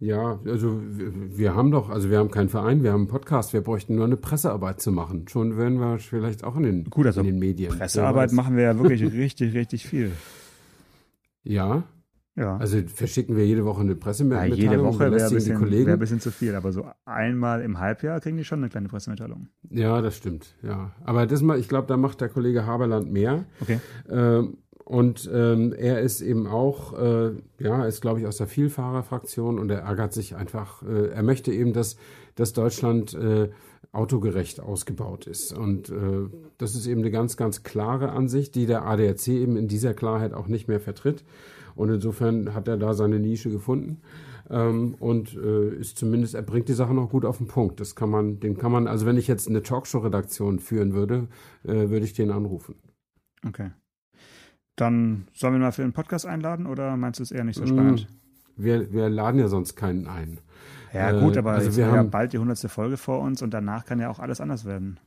Ja, 0.00 0.38
also 0.46 0.80
wir 0.80 1.56
haben 1.56 1.72
doch, 1.72 1.88
also 1.90 2.08
wir 2.08 2.18
haben 2.18 2.30
keinen 2.30 2.48
Verein, 2.48 2.84
wir 2.84 2.92
haben 2.92 3.00
einen 3.00 3.08
Podcast, 3.08 3.52
wir 3.52 3.62
bräuchten 3.62 3.96
nur 3.96 4.04
eine 4.04 4.16
Pressearbeit 4.16 4.80
zu 4.80 4.92
machen. 4.92 5.26
Schon 5.26 5.56
wären 5.56 5.80
wir 5.80 5.98
vielleicht 5.98 6.44
auch 6.44 6.56
in 6.56 6.62
den, 6.62 6.84
Gut, 6.84 7.06
also 7.06 7.20
in 7.20 7.26
den 7.26 7.38
Medien. 7.40 7.76
Pressearbeit 7.76 8.30
machen 8.30 8.56
wir 8.56 8.62
ja 8.62 8.78
wirklich 8.78 9.02
richtig, 9.12 9.54
richtig 9.54 9.86
viel. 9.88 10.12
Ja, 11.42 11.82
ja. 12.38 12.56
Also 12.56 12.78
verschicken 12.86 13.36
wir 13.36 13.44
jede 13.46 13.64
Woche 13.64 13.80
eine 13.80 13.96
Pressemitteilung. 13.96 14.56
Ja, 14.56 14.70
jede 14.70 14.82
Woche 14.84 15.00
wäre 15.10 15.26
ein, 15.26 15.34
bisschen, 15.34 15.70
wär 15.70 15.92
ein 15.94 15.98
bisschen 15.98 16.20
zu 16.20 16.30
viel, 16.30 16.54
aber 16.54 16.72
so 16.72 16.86
einmal 17.04 17.62
im 17.62 17.78
Halbjahr 17.78 18.20
kriegen 18.20 18.36
die 18.36 18.44
schon 18.44 18.60
eine 18.60 18.68
kleine 18.68 18.88
Pressemitteilung. 18.88 19.48
Ja, 19.70 20.00
das 20.00 20.16
stimmt. 20.16 20.54
Ja, 20.62 20.92
aber 21.04 21.26
das 21.26 21.42
mal, 21.42 21.58
ich 21.58 21.68
glaube, 21.68 21.88
da 21.88 21.96
macht 21.96 22.20
der 22.20 22.28
Kollege 22.28 22.64
Haberland 22.64 23.10
mehr. 23.10 23.44
Okay. 23.60 23.80
Ähm, 24.08 24.58
und 24.84 25.28
ähm, 25.34 25.74
er 25.76 26.00
ist 26.00 26.22
eben 26.22 26.46
auch, 26.46 26.98
äh, 26.98 27.32
ja, 27.58 27.84
ist 27.84 28.00
glaube 28.00 28.20
ich 28.20 28.26
aus 28.26 28.38
der 28.38 28.46
Vielfahrerfraktion 28.46 29.58
und 29.58 29.70
er 29.70 29.80
ärgert 29.80 30.14
sich 30.14 30.34
einfach. 30.36 30.82
Äh, 30.82 31.08
er 31.08 31.22
möchte 31.22 31.52
eben, 31.52 31.72
dass, 31.72 31.96
dass 32.36 32.54
Deutschland 32.54 33.12
äh, 33.14 33.50
autogerecht 33.92 34.60
ausgebaut 34.60 35.26
ist. 35.26 35.52
Und 35.52 35.90
äh, 35.90 36.28
das 36.56 36.74
ist 36.74 36.86
eben 36.86 37.00
eine 37.00 37.10
ganz, 37.10 37.36
ganz 37.36 37.62
klare 37.62 38.12
Ansicht, 38.12 38.54
die 38.54 38.66
der 38.66 38.86
ADAC 38.86 39.28
eben 39.28 39.56
in 39.56 39.68
dieser 39.68 39.92
Klarheit 39.92 40.32
auch 40.32 40.46
nicht 40.46 40.68
mehr 40.68 40.80
vertritt. 40.80 41.24
Und 41.78 41.90
insofern 41.90 42.54
hat 42.54 42.66
er 42.66 42.76
da 42.76 42.92
seine 42.92 43.20
Nische 43.20 43.50
gefunden. 43.50 44.00
Ähm, 44.50 44.96
und 44.98 45.36
äh, 45.36 45.76
ist 45.76 45.96
zumindest, 45.96 46.34
er 46.34 46.42
bringt 46.42 46.68
die 46.68 46.74
Sache 46.74 46.92
noch 46.92 47.08
gut 47.08 47.24
auf 47.24 47.38
den 47.38 47.46
Punkt. 47.46 47.78
Das 47.78 47.94
kann 47.94 48.10
man, 48.10 48.40
den 48.40 48.58
kann 48.58 48.72
man, 48.72 48.88
also 48.88 49.06
wenn 49.06 49.16
ich 49.16 49.28
jetzt 49.28 49.48
eine 49.48 49.62
Talkshow-Redaktion 49.62 50.58
führen 50.58 50.92
würde, 50.92 51.28
äh, 51.62 51.88
würde 51.88 52.04
ich 52.04 52.14
den 52.14 52.32
anrufen. 52.32 52.74
Okay. 53.46 53.70
Dann 54.74 55.28
sollen 55.32 55.52
wir 55.52 55.60
mal 55.60 55.70
für 55.70 55.82
den 55.82 55.92
Podcast 55.92 56.26
einladen 56.26 56.66
oder 56.66 56.96
meinst 56.96 57.20
du 57.20 57.22
es 57.22 57.30
eher 57.30 57.44
nicht 57.44 57.56
so 57.56 57.66
spannend? 57.66 58.08
Mm, 58.56 58.62
wir, 58.62 58.92
wir 58.92 59.08
laden 59.08 59.38
ja 59.38 59.46
sonst 59.46 59.76
keinen 59.76 60.08
ein. 60.08 60.40
Ja, 60.92 61.12
gut, 61.20 61.36
aber 61.36 61.52
also 61.52 61.76
wir 61.76 61.86
haben 61.86 61.94
ja 61.94 62.02
bald 62.02 62.32
die 62.32 62.38
hundertste 62.38 62.68
Folge 62.68 62.96
vor 62.96 63.20
uns 63.20 63.40
und 63.42 63.54
danach 63.54 63.84
kann 63.84 64.00
ja 64.00 64.10
auch 64.10 64.18
alles 64.18 64.40
anders 64.40 64.64
werden. 64.64 64.98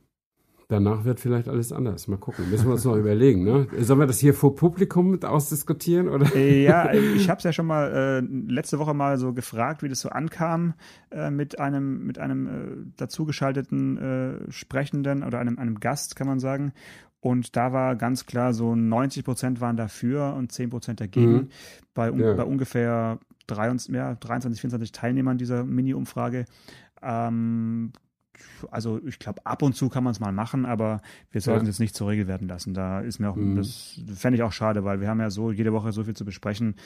Danach 0.72 1.04
wird 1.04 1.20
vielleicht 1.20 1.48
alles 1.48 1.70
anders. 1.70 2.08
Mal 2.08 2.16
gucken. 2.16 2.48
Müssen 2.48 2.64
wir 2.64 2.72
uns 2.72 2.84
noch 2.86 2.96
überlegen. 2.96 3.44
Ne? 3.44 3.66
Sollen 3.80 4.00
wir 4.00 4.06
das 4.06 4.18
hier 4.18 4.32
vor 4.32 4.56
Publikum 4.56 5.10
mit 5.10 5.22
ausdiskutieren? 5.26 6.08
Oder? 6.08 6.34
Äh, 6.34 6.64
ja, 6.64 6.90
ich 7.14 7.28
habe 7.28 7.36
es 7.36 7.44
ja 7.44 7.52
schon 7.52 7.66
mal 7.66 7.92
äh, 7.92 8.20
letzte 8.50 8.78
Woche 8.78 8.94
mal 8.94 9.18
so 9.18 9.34
gefragt, 9.34 9.82
wie 9.82 9.90
das 9.90 10.00
so 10.00 10.08
ankam 10.08 10.72
äh, 11.10 11.30
mit 11.30 11.60
einem, 11.60 12.06
mit 12.06 12.18
einem 12.18 12.46
äh, 12.46 12.50
dazugeschalteten 12.96 13.98
äh, 13.98 14.50
Sprechenden 14.50 15.24
oder 15.24 15.40
einem, 15.40 15.58
einem 15.58 15.78
Gast, 15.78 16.16
kann 16.16 16.26
man 16.26 16.40
sagen. 16.40 16.72
Und 17.20 17.54
da 17.54 17.74
war 17.74 17.94
ganz 17.94 18.24
klar, 18.24 18.54
so 18.54 18.74
90 18.74 19.26
Prozent 19.26 19.60
waren 19.60 19.76
dafür 19.76 20.34
und 20.34 20.52
10 20.52 20.70
Prozent 20.70 21.02
dagegen. 21.02 21.32
Mhm. 21.32 21.48
Bei, 21.92 22.10
um, 22.10 22.18
ja. 22.18 22.32
bei 22.32 22.44
ungefähr 22.44 23.18
23, 23.48 23.94
ja, 23.94 24.14
23, 24.14 24.58
24 24.58 24.92
Teilnehmern 24.92 25.36
dieser 25.36 25.64
Mini-Umfrage. 25.64 26.46
Ähm, 27.02 27.92
also 28.70 29.00
ich 29.06 29.18
glaube, 29.18 29.44
ab 29.44 29.62
und 29.62 29.74
zu 29.74 29.88
kann 29.88 30.04
man 30.04 30.12
es 30.12 30.20
mal 30.20 30.32
machen, 30.32 30.64
aber 30.64 31.02
wir 31.30 31.40
sollten 31.40 31.66
es 31.66 31.78
ja. 31.78 31.82
nicht 31.82 31.94
zur 31.94 32.08
Regel 32.08 32.28
werden 32.28 32.48
lassen. 32.48 32.74
Da 32.74 33.00
ist 33.00 33.18
mir 33.18 33.30
auch, 33.30 33.36
mhm. 33.36 33.56
das 33.56 34.00
fände 34.14 34.36
ich 34.36 34.42
auch 34.42 34.52
schade, 34.52 34.84
weil 34.84 35.00
wir 35.00 35.08
haben 35.08 35.20
ja 35.20 35.30
so 35.30 35.52
jede 35.52 35.72
Woche 35.72 35.92
so 35.92 36.04
viel 36.04 36.14
zu 36.14 36.24
besprechen. 36.24 36.76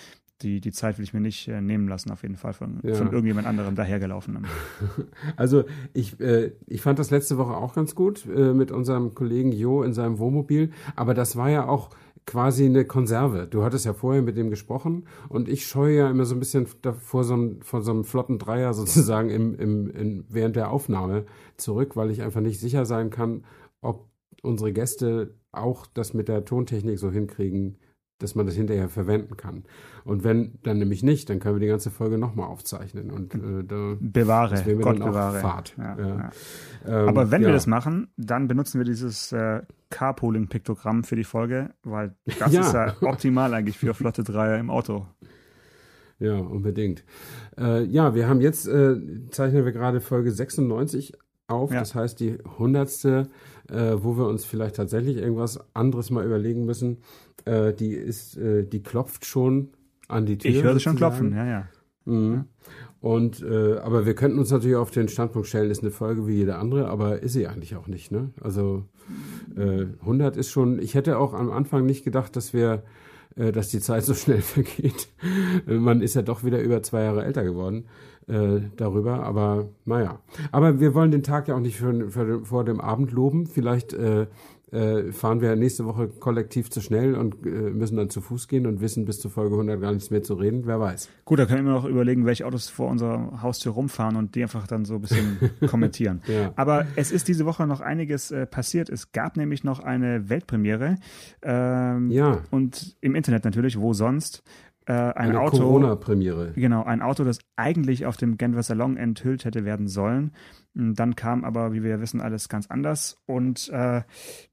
Die, 0.43 0.61
die 0.61 0.73
Zeit 0.73 0.99
will 0.99 1.05
ich 1.05 1.15
mir 1.15 1.21
nicht 1.21 1.49
äh, 1.49 1.61
nehmen 1.61 1.89
lassen, 1.89 2.11
auf 2.11 2.23
jeden 2.23 2.37
Fall 2.37 2.53
von, 2.53 2.81
ja. 2.83 2.95
von 2.95 3.07
irgendjemand 3.11 3.47
anderem 3.47 3.75
dahergelaufenem. 3.75 4.45
Also 5.37 5.65
ich, 5.93 6.21
äh, 6.21 6.53
ich 6.67 6.83
fand 6.83 6.99
das 6.99 7.11
letzte 7.11 7.39
Woche 7.39 7.57
auch 7.57 7.75
ganz 7.75 7.95
gut 7.95 8.27
äh, 8.27 8.53
mit 8.53 8.71
unserem 8.71 9.15
Kollegen 9.15 9.53
Jo 9.53 9.83
in 9.83 9.93
seinem 9.93 10.19
Wohnmobil, 10.19 10.71
aber 10.95 11.15
das 11.15 11.37
war 11.37 11.51
ja 11.51 11.67
auch 11.67 11.91
quasi 12.27 12.65
eine 12.65 12.85
Konserve. 12.85 13.47
Du 13.47 13.62
hattest 13.62 13.87
ja 13.87 13.95
vorher 13.95 14.21
mit 14.21 14.37
dem 14.37 14.51
gesprochen 14.51 15.07
und 15.29 15.49
ich 15.49 15.67
scheue 15.67 15.97
ja 15.97 16.11
immer 16.11 16.25
so 16.25 16.35
ein 16.35 16.41
bisschen 16.41 16.67
vor 16.67 17.25
so 17.25 17.35
einem, 17.35 17.62
vor 17.62 17.83
so 17.83 17.93
einem 17.93 18.05
flotten 18.05 18.39
Dreier 18.39 18.75
sozusagen 18.75 19.31
im, 19.31 19.55
im, 19.55 19.91
in, 19.91 20.25
während 20.29 20.57
der 20.57 20.71
Aufnahme 20.71 21.25
zurück, 21.57 21.97
weil 21.97 22.11
ich 22.11 22.23
einfach 22.23 22.41
nicht 22.41 22.61
sicher 22.61 22.85
sein 22.85 23.11
kann, 23.11 23.45
ob 23.81 24.09
unsere 24.43 24.73
Gäste 24.73 25.35
auch 25.53 25.87
das 25.87 26.15
mit 26.15 26.29
der 26.29 26.45
Tontechnik 26.45 26.99
so 26.99 27.11
hinkriegen, 27.11 27.79
dass 28.19 28.35
man 28.35 28.47
das 28.47 28.55
hinterher 28.55 28.89
verwenden 28.89 29.37
kann. 29.37 29.65
Und 30.05 30.25
wenn 30.25 30.59
dann 30.63 30.79
nämlich 30.79 31.03
nicht, 31.03 31.29
dann 31.29 31.39
können 31.39 31.57
wir 31.57 31.61
die 31.61 31.67
ganze 31.67 31.91
Folge 31.91 32.19
nochmal 32.19 32.47
aufzeichnen. 32.49 33.11
Und 33.11 33.35
äh, 33.35 33.65
da 33.65 33.97
bewahre, 34.01 34.63
Gott 34.81 34.99
bewahre. 34.99 35.39
Fahrt. 35.41 35.75
Ja, 35.77 35.99
ja. 35.99 36.07
Ja. 36.07 36.31
Ähm, 36.87 37.09
Aber 37.09 37.31
wenn 37.31 37.43
wir 37.43 37.53
das 37.53 37.67
machen, 37.67 38.09
dann 38.17 38.49
benutzen 38.49 38.79
wir 38.79 38.85
dieses 38.85 39.33
äh, 39.33 39.63
Carpooling-Piktogramm 39.91 41.05
für 41.05 41.17
die 41.17 41.25
Folge, 41.25 41.71
weil 41.83 42.15
das 42.39 42.53
ist 42.53 42.73
ja 42.73 42.95
optimal 43.03 43.53
eigentlich 43.53 43.79
für 43.79 43.95
flotte 43.95 44.25
Dreier 44.25 44.59
im 44.59 44.71
Auto. 44.71 45.07
Ja, 46.19 46.37
unbedingt. 46.39 47.05
Äh, 47.59 47.85
ja, 47.85 48.15
wir 48.15 48.27
haben 48.27 48.41
jetzt, 48.41 48.67
äh, 48.67 48.97
zeichnen 49.31 49.67
wir 49.67 49.73
gerade 49.73 50.01
Folge 50.01 50.31
96 50.31 51.13
auf. 51.49 51.71
Das 51.71 51.95
heißt, 51.95 52.21
die 52.21 52.39
hundertste, 52.59 53.29
äh, 53.71 53.95
wo 53.99 54.17
wir 54.17 54.27
uns 54.27 54.45
vielleicht 54.45 54.77
tatsächlich 54.77 55.17
irgendwas 55.17 55.61
anderes 55.75 56.11
mal 56.11 56.25
überlegen 56.25 56.65
müssen 56.65 56.99
äh, 57.47 57.73
die 57.73 57.93
ist, 57.93 58.37
äh, 58.37 58.65
die 58.65 58.83
klopft 58.83 59.25
schon 59.25 59.71
an 60.09 60.27
die 60.27 60.37
Tür. 60.39 60.51
Ich 60.51 60.63
höre 60.63 60.75
sie 60.75 60.81
schon 60.81 60.97
klopfen, 60.97 61.35
ja, 61.35 61.47
ja. 61.47 61.69
Mhm. 62.05 62.45
Und 63.01 63.43
äh, 63.43 63.79
aber 63.79 64.07
wir 64.07 64.15
könnten 64.15 64.39
uns 64.39 64.51
natürlich 64.51 64.77
auf 64.77 64.91
den 64.91 65.09
Standpunkt 65.09 65.49
stellen, 65.49 65.71
ist 65.71 65.83
eine 65.83 65.91
Folge 65.91 66.27
wie 66.27 66.35
jede 66.35 66.57
andere, 66.57 66.89
aber 66.89 67.23
ist 67.23 67.33
sie 67.33 67.47
eigentlich 67.47 67.77
auch 67.77 67.89
nicht. 67.89 68.13
Ne? 68.13 68.31
Also 68.41 68.85
äh, 69.57 69.87
100 70.01 70.37
ist 70.37 70.51
schon. 70.51 70.79
Ich 70.79 70.95
hätte 70.95 71.19
auch 71.19 71.35
am 71.35 71.51
Anfang 71.51 71.85
nicht 71.87 72.05
gedacht, 72.05 72.37
dass 72.37 72.53
wir, 72.53 72.85
äh, 73.37 73.53
dass 73.53 73.69
die 73.69 73.81
Zeit 73.81 74.05
so 74.05 74.15
schnell 74.15 74.41
vergeht. 74.43 75.09
Man 75.67 76.01
ist 76.01 76.15
ja 76.15 76.23
doch 76.23 76.45
wieder 76.45 76.61
über 76.61 76.83
zwei 76.83 77.03
Jahre 77.03 77.25
älter 77.25 77.45
geworden 77.45 77.87
äh, 78.29 78.61
darüber. 78.77 79.23
Aber 79.23 79.69
naja. 79.85 80.21
Aber 80.53 80.81
wir 80.81 80.95
wollen 80.95 81.11
den 81.11 81.23
Tag 81.23 81.49
ja 81.49 81.55
auch 81.55 81.61
nicht 81.61 81.77
für, 81.77 82.11
für, 82.11 82.45
vor 82.45 82.65
dem 82.65 82.81
Abend 82.81 83.12
loben. 83.12 83.47
Vielleicht 83.47 83.93
äh, 83.93 84.27
äh, 84.73 85.12
fahren 85.12 85.41
wir 85.41 85.55
nächste 85.55 85.85
Woche 85.85 86.09
kollektiv 86.09 86.71
zu 86.71 86.81
schnell 86.81 87.15
und 87.15 87.47
äh, 87.47 87.49
müssen 87.49 87.97
dann 87.97 88.11
zu 88.11 88.21
Fuß 88.21 88.49
gehen 88.49 88.67
und 88.67 88.81
wissen 88.81 89.05
bis 89.05 89.21
zur 89.21 89.31
Folge 89.31 89.55
100 89.55 89.81
gar 89.81 89.93
nichts 89.93 90.11
mehr 90.11 90.25
zu 90.25 90.35
reden. 90.35 90.62
Wer 90.67 90.81
weiß. 90.81 91.09
Gut, 91.25 91.39
da 91.39 91.47
können 91.47 91.65
wir 91.65 91.73
noch 91.73 91.85
überlegen, 91.85 92.27
welche 92.27 92.45
Autos 92.47 92.69
vor 92.69 92.89
unserer 92.89 93.43
Haustür 93.43 93.73
rumfahren 93.73 94.17
und 94.17 94.35
die 94.35 94.43
einfach 94.43 94.67
dann 94.67 94.85
so 94.85 94.97
ein 94.97 95.01
bisschen 95.01 95.39
kommentieren. 95.69 96.21
Ja. 96.27 96.53
Aber 96.57 96.85
es 96.97 97.12
ist 97.12 97.29
diese 97.29 97.47
Woche 97.47 97.67
noch 97.67 97.81
einiges 97.81 98.33
äh, 98.33 98.45
passiert. 98.45 98.91
Es 98.91 99.12
gab 99.12 99.37
nämlich 99.37 99.62
noch 99.62 99.79
eine 99.79 100.29
Weltpremiere. 100.29 100.97
Ähm, 101.43 102.11
ja. 102.11 102.41
Und 102.51 102.97
im 103.01 103.15
Internet 103.15 103.45
natürlich, 103.45 103.79
wo 103.79 103.93
sonst. 103.93 104.43
Äh, 104.87 104.92
ein 104.92 105.31
eine 105.31 105.40
Auto. 105.40 105.59
Corona-Premiere. 105.59 106.53
Genau, 106.55 106.85
ein 106.85 107.03
Auto, 107.03 107.25
das 107.25 107.40
eigentlich 107.57 108.07
auf 108.07 108.16
dem 108.16 108.38
Genfer 108.38 108.62
Salon 108.62 108.96
enthüllt 108.96 109.44
hätte 109.44 109.64
werden 109.64 109.88
sollen. 109.88 110.33
Dann 110.75 111.16
kam 111.16 111.44
aber, 111.44 111.72
wie 111.72 111.83
wir 111.83 111.90
ja 111.90 112.01
wissen, 112.01 112.20
alles 112.20 112.49
ganz 112.49 112.68
anders. 112.68 113.20
Und 113.27 113.68
äh, 113.70 114.03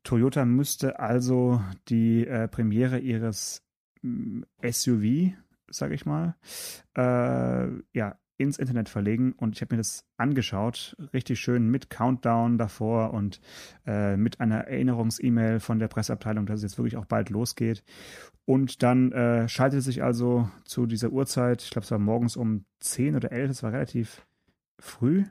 Toyota 0.04 0.46
müsste 0.46 1.00
also 1.00 1.62
die 1.88 2.26
äh, 2.26 2.48
Premiere 2.48 2.98
ihres 2.98 3.64
hm, 4.02 4.46
SUV, 4.64 5.34
sage 5.70 5.94
ich 5.94 6.06
mal, 6.06 6.36
äh, 6.98 7.68
ja, 7.94 8.16
ins 8.38 8.58
Internet 8.58 8.90
verlegen 8.90 9.34
und 9.34 9.56
ich 9.56 9.62
habe 9.62 9.76
mir 9.76 9.80
das 9.80 10.06
angeschaut, 10.18 10.96
richtig 11.14 11.40
schön 11.40 11.70
mit 11.70 11.90
Countdown 11.90 12.58
davor 12.58 13.14
und 13.14 13.40
äh, 13.86 14.18
mit 14.18 14.40
einer 14.40 14.68
Erinnerungs-E-Mail 14.68 15.60
von 15.60 15.80
der 15.80 15.88
Presseabteilung, 15.88 16.46
dass 16.46 16.58
es 16.58 16.64
jetzt 16.64 16.78
wirklich 16.78 16.98
auch 16.98 17.06
bald 17.06 17.30
losgeht. 17.30 17.84
Und 18.46 18.84
dann 18.84 19.12
äh, 19.12 19.48
schaltete 19.48 19.82
sich 19.82 20.04
also 20.04 20.50
zu 20.66 20.86
dieser 20.86 21.12
Uhrzeit, 21.12 21.62
ich 21.62 21.70
glaube 21.70 21.86
es 21.86 21.92
war 21.92 22.00
morgens 22.00 22.36
um 22.36 22.66
10 22.80 23.16
oder 23.16 23.32
11, 23.32 23.52
es 23.52 23.64
war 23.64 23.72
relativ 23.72 24.26
früh, 24.80 25.24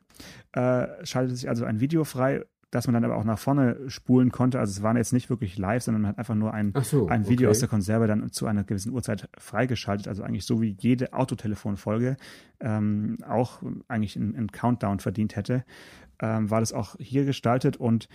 äh, 0.53 0.87
schaltete 1.05 1.37
sich 1.37 1.49
also 1.49 1.65
ein 1.65 1.81
Video 1.81 2.05
frei, 2.05 2.45
dass 2.73 2.87
man 2.87 2.95
dann 2.95 3.05
aber 3.05 3.17
auch 3.17 3.25
nach 3.25 3.39
vorne 3.39 3.79
spulen 3.89 4.33
konnte. 4.33 4.59
Also 4.59 4.71
es 4.71 4.83
waren 4.83 4.97
jetzt 4.97 5.13
nicht 5.13 5.29
wirklich 5.29 5.59
live, 5.59 5.83
sondern 5.83 6.03
man 6.03 6.09
hat 6.09 6.19
einfach 6.19 6.35
nur 6.35 6.55
ein, 6.55 6.73
so, 6.83 7.07
ein 7.07 7.29
Video 7.29 7.47
okay. 7.47 7.51
aus 7.51 7.59
der 7.61 7.69
Konserve 7.69 8.07
dann 8.07 8.33
zu 8.33 8.47
einer 8.47 8.65
gewissen 8.65 8.93
Uhrzeit 8.93 9.29
freigeschaltet. 9.39 10.09
Also 10.09 10.23
eigentlich 10.23 10.47
so 10.47 10.63
wie 10.63 10.75
jede 10.81 11.13
Autotelefonfolge 11.13 12.17
ähm, 12.61 13.19
auch 13.29 13.63
eigentlich 13.89 14.17
einen 14.17 14.51
Countdown 14.51 15.01
verdient 15.01 15.37
hätte, 15.37 15.65
ähm, 16.19 16.51
war 16.51 16.61
das 16.61 16.73
auch 16.73 16.97
hier 16.99 17.27
gestaltet 17.27 17.77
und 17.77 18.09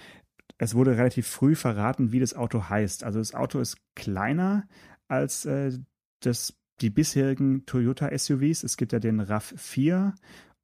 es 0.58 0.74
wurde 0.74 0.98
relativ 0.98 1.28
früh 1.28 1.54
verraten, 1.54 2.12
wie 2.12 2.20
das 2.20 2.34
Auto 2.36 2.68
heißt. 2.68 3.04
Also 3.04 3.20
das 3.20 3.36
Auto 3.36 3.60
ist 3.60 3.78
kleiner 3.96 4.68
als 5.08 5.46
äh, 5.46 5.78
das, 6.22 6.58
die 6.82 6.90
bisherigen 6.90 7.68
Toyota 7.68 8.10
SUVs. 8.18 8.64
Es 8.64 8.76
gibt 8.76 8.92
ja 8.92 8.98
den 9.00 9.22
RAV4. 9.22 10.14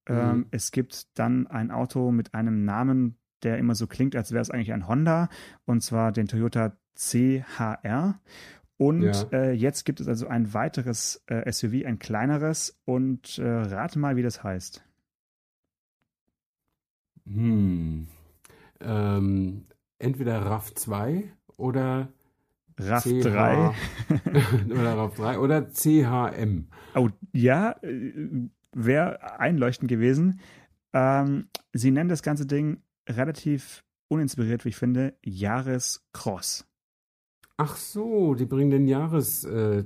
Ähm, 0.08 0.38
mhm. 0.38 0.45
Es 0.49 0.71
gibt 0.71 1.19
dann 1.19 1.45
ein 1.45 1.69
Auto 1.69 2.12
mit 2.12 2.34
einem 2.34 2.65
Namen, 2.65 3.17
der 3.43 3.58
immer 3.58 3.75
so 3.75 3.88
klingt, 3.88 4.15
als 4.15 4.32
wäre 4.32 4.41
es 4.41 4.49
eigentlich 4.49 4.73
ein 4.73 4.88
Honda, 4.88 5.29
und 5.65 5.82
zwar 5.82 6.12
den 6.12 6.27
Toyota 6.27 6.75
CHR. 6.95 8.19
Und 8.77 9.03
ja. 9.03 9.27
äh, 9.32 9.51
jetzt 9.53 9.86
gibt 9.86 9.99
es 9.99 10.08
also 10.08 10.27
ein 10.27 10.53
weiteres 10.53 11.23
äh, 11.27 11.49
SUV, 11.51 11.86
ein 11.86 11.99
kleineres. 11.99 12.79
Und 12.86 13.38
äh, 13.38 13.47
rate 13.47 13.99
mal, 13.99 14.15
wie 14.15 14.23
das 14.23 14.43
heißt. 14.43 14.84
Hm. 17.25 18.08
Ähm, 18.82 19.65
entweder 19.99 20.45
RAV 20.45 20.73
2 20.73 21.23
oder 21.58 22.10
RAV 22.77 23.03
3 23.03 23.73
oder 24.71 24.97
RAV 24.97 25.15
3 25.15 25.39
oder 25.39 25.69
CHM. 25.69 26.67
Oh, 26.95 27.10
ja, 27.32 27.75
äh, 27.84 28.49
wäre 28.73 29.39
einleuchtend 29.39 29.89
gewesen. 29.89 30.41
Ähm, 30.93 31.47
sie 31.71 31.91
nennen 31.91 32.10
das 32.10 32.23
ganze 32.23 32.45
Ding 32.45 32.82
relativ 33.10 33.84
uninspiriert, 34.08 34.66
wie 34.66 34.70
ich 34.70 34.76
finde, 34.76 35.18
Jahrescross. 35.24 36.66
Ach 37.58 37.78
so, 37.78 38.34
die 38.34 38.46
bringen 38.46 38.72
den 38.72 38.88
Jahresnamen 38.88 39.86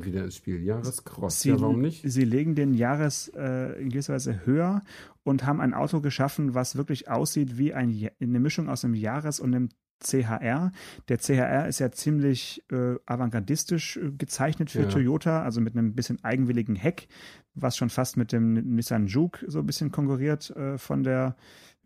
äh, 0.00 0.04
wieder 0.04 0.24
ins 0.24 0.36
Spiel. 0.36 0.60
Jahrescross. 0.62 1.40
Sie, 1.40 1.50
ja, 1.50 1.60
warum 1.60 1.80
nicht? 1.80 2.02
Sie 2.04 2.24
legen 2.24 2.56
den 2.56 2.74
Jahres 2.74 3.28
äh, 3.36 3.80
in 3.80 3.90
gewisser 3.90 4.14
Weise 4.14 4.44
höher 4.44 4.82
und 5.22 5.46
haben 5.46 5.60
ein 5.60 5.72
Auto 5.72 6.00
geschaffen, 6.00 6.54
was 6.54 6.74
wirklich 6.74 7.08
aussieht 7.08 7.58
wie 7.58 7.74
ein, 7.74 8.10
eine 8.20 8.40
Mischung 8.40 8.68
aus 8.68 8.84
einem 8.84 8.94
Jahres- 8.94 9.38
und 9.38 9.54
einem 9.54 9.68
CHR. 10.00 10.72
Der 11.08 11.18
CHR 11.18 11.68
ist 11.68 11.78
ja 11.78 11.90
ziemlich 11.92 12.64
äh, 12.70 12.96
avantgardistisch 13.06 13.96
äh, 13.96 14.10
gezeichnet 14.12 14.70
für 14.70 14.82
ja. 14.82 14.88
Toyota, 14.88 15.42
also 15.42 15.60
mit 15.60 15.76
einem 15.76 15.94
bisschen 15.94 16.22
eigenwilligen 16.24 16.76
Heck, 16.76 17.08
was 17.54 17.76
schon 17.76 17.90
fast 17.90 18.16
mit 18.16 18.32
dem 18.32 18.54
Nissan 18.74 19.06
Juke 19.06 19.48
so 19.48 19.60
ein 19.60 19.66
bisschen 19.66 19.90
konkurriert 19.92 20.50
äh, 20.50 20.78
von 20.78 21.02
der 21.02 21.36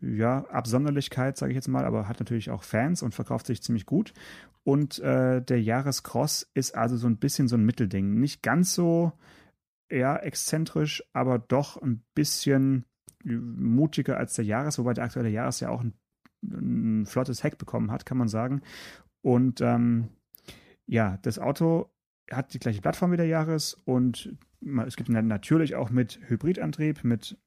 ja, 0.03 0.45
Absonderlichkeit, 0.49 1.37
sage 1.37 1.51
ich 1.51 1.55
jetzt 1.55 1.67
mal, 1.67 1.85
aber 1.85 2.07
hat 2.07 2.19
natürlich 2.19 2.49
auch 2.49 2.63
Fans 2.63 3.01
und 3.01 3.15
verkauft 3.15 3.47
sich 3.47 3.63
ziemlich 3.63 3.85
gut. 3.85 4.13
Und 4.63 4.99
äh, 4.99 5.41
der 5.41 5.61
Jahrescross 5.61 6.49
ist 6.53 6.75
also 6.75 6.97
so 6.97 7.07
ein 7.07 7.17
bisschen 7.17 7.47
so 7.47 7.55
ein 7.55 7.65
Mittelding. 7.65 8.19
Nicht 8.19 8.43
ganz 8.43 8.73
so 8.73 9.13
eher 9.89 10.25
exzentrisch, 10.25 11.03
aber 11.13 11.39
doch 11.39 11.81
ein 11.81 12.03
bisschen 12.15 12.85
mutiger 13.23 14.17
als 14.17 14.33
der 14.33 14.45
Jahres, 14.45 14.77
wobei 14.77 14.93
der 14.93 15.05
aktuelle 15.05 15.29
Jahres 15.29 15.61
ja 15.61 15.69
auch 15.69 15.81
ein 15.81 15.93
ein 16.43 17.05
flottes 17.05 17.43
Heck 17.43 17.57
bekommen 17.57 17.91
hat, 17.91 18.05
kann 18.05 18.17
man 18.17 18.27
sagen. 18.27 18.61
Und 19.21 19.61
ähm, 19.61 20.09
ja, 20.85 21.17
das 21.21 21.39
Auto 21.39 21.89
hat 22.31 22.53
die 22.53 22.59
gleiche 22.59 22.81
Plattform 22.81 23.11
wie 23.11 23.17
der 23.17 23.27
Jahres 23.27 23.73
und 23.85 24.35
es 24.85 24.95
gibt 24.95 25.09
natürlich 25.09 25.75
auch 25.75 25.89
mit 25.89 26.19
Hybridantrieb, 26.27 27.03
mit 27.03 27.37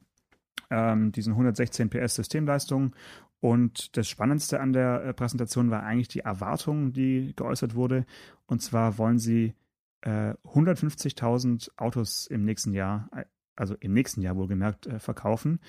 ähm, 0.70 1.12
diesen 1.12 1.32
116 1.32 1.90
PS 1.90 2.16
Systemleistungen. 2.16 2.94
Und 3.40 3.96
das 3.96 4.08
Spannendste 4.08 4.60
an 4.60 4.72
der 4.72 5.04
äh, 5.04 5.14
Präsentation 5.14 5.70
war 5.70 5.82
eigentlich 5.82 6.08
die 6.08 6.20
Erwartung, 6.20 6.92
die 6.92 7.34
geäußert 7.36 7.74
wurde. 7.74 8.06
Und 8.46 8.62
zwar 8.62 8.98
wollen 8.98 9.18
sie 9.18 9.54
äh, 10.02 10.34
150.000 10.44 11.70
Autos 11.76 12.26
im 12.26 12.44
nächsten 12.44 12.72
Jahr, 12.72 13.08
also 13.54 13.74
im 13.80 13.92
nächsten 13.92 14.22
Jahr 14.22 14.36
wohlgemerkt, 14.36 14.86
äh, 14.86 14.98
verkaufen. 14.98 15.60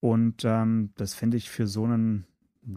Und 0.00 0.44
ähm, 0.44 0.90
das 0.96 1.14
finde 1.14 1.36
ich 1.36 1.50
für 1.50 1.66
so 1.66 1.84
einen 1.84 2.26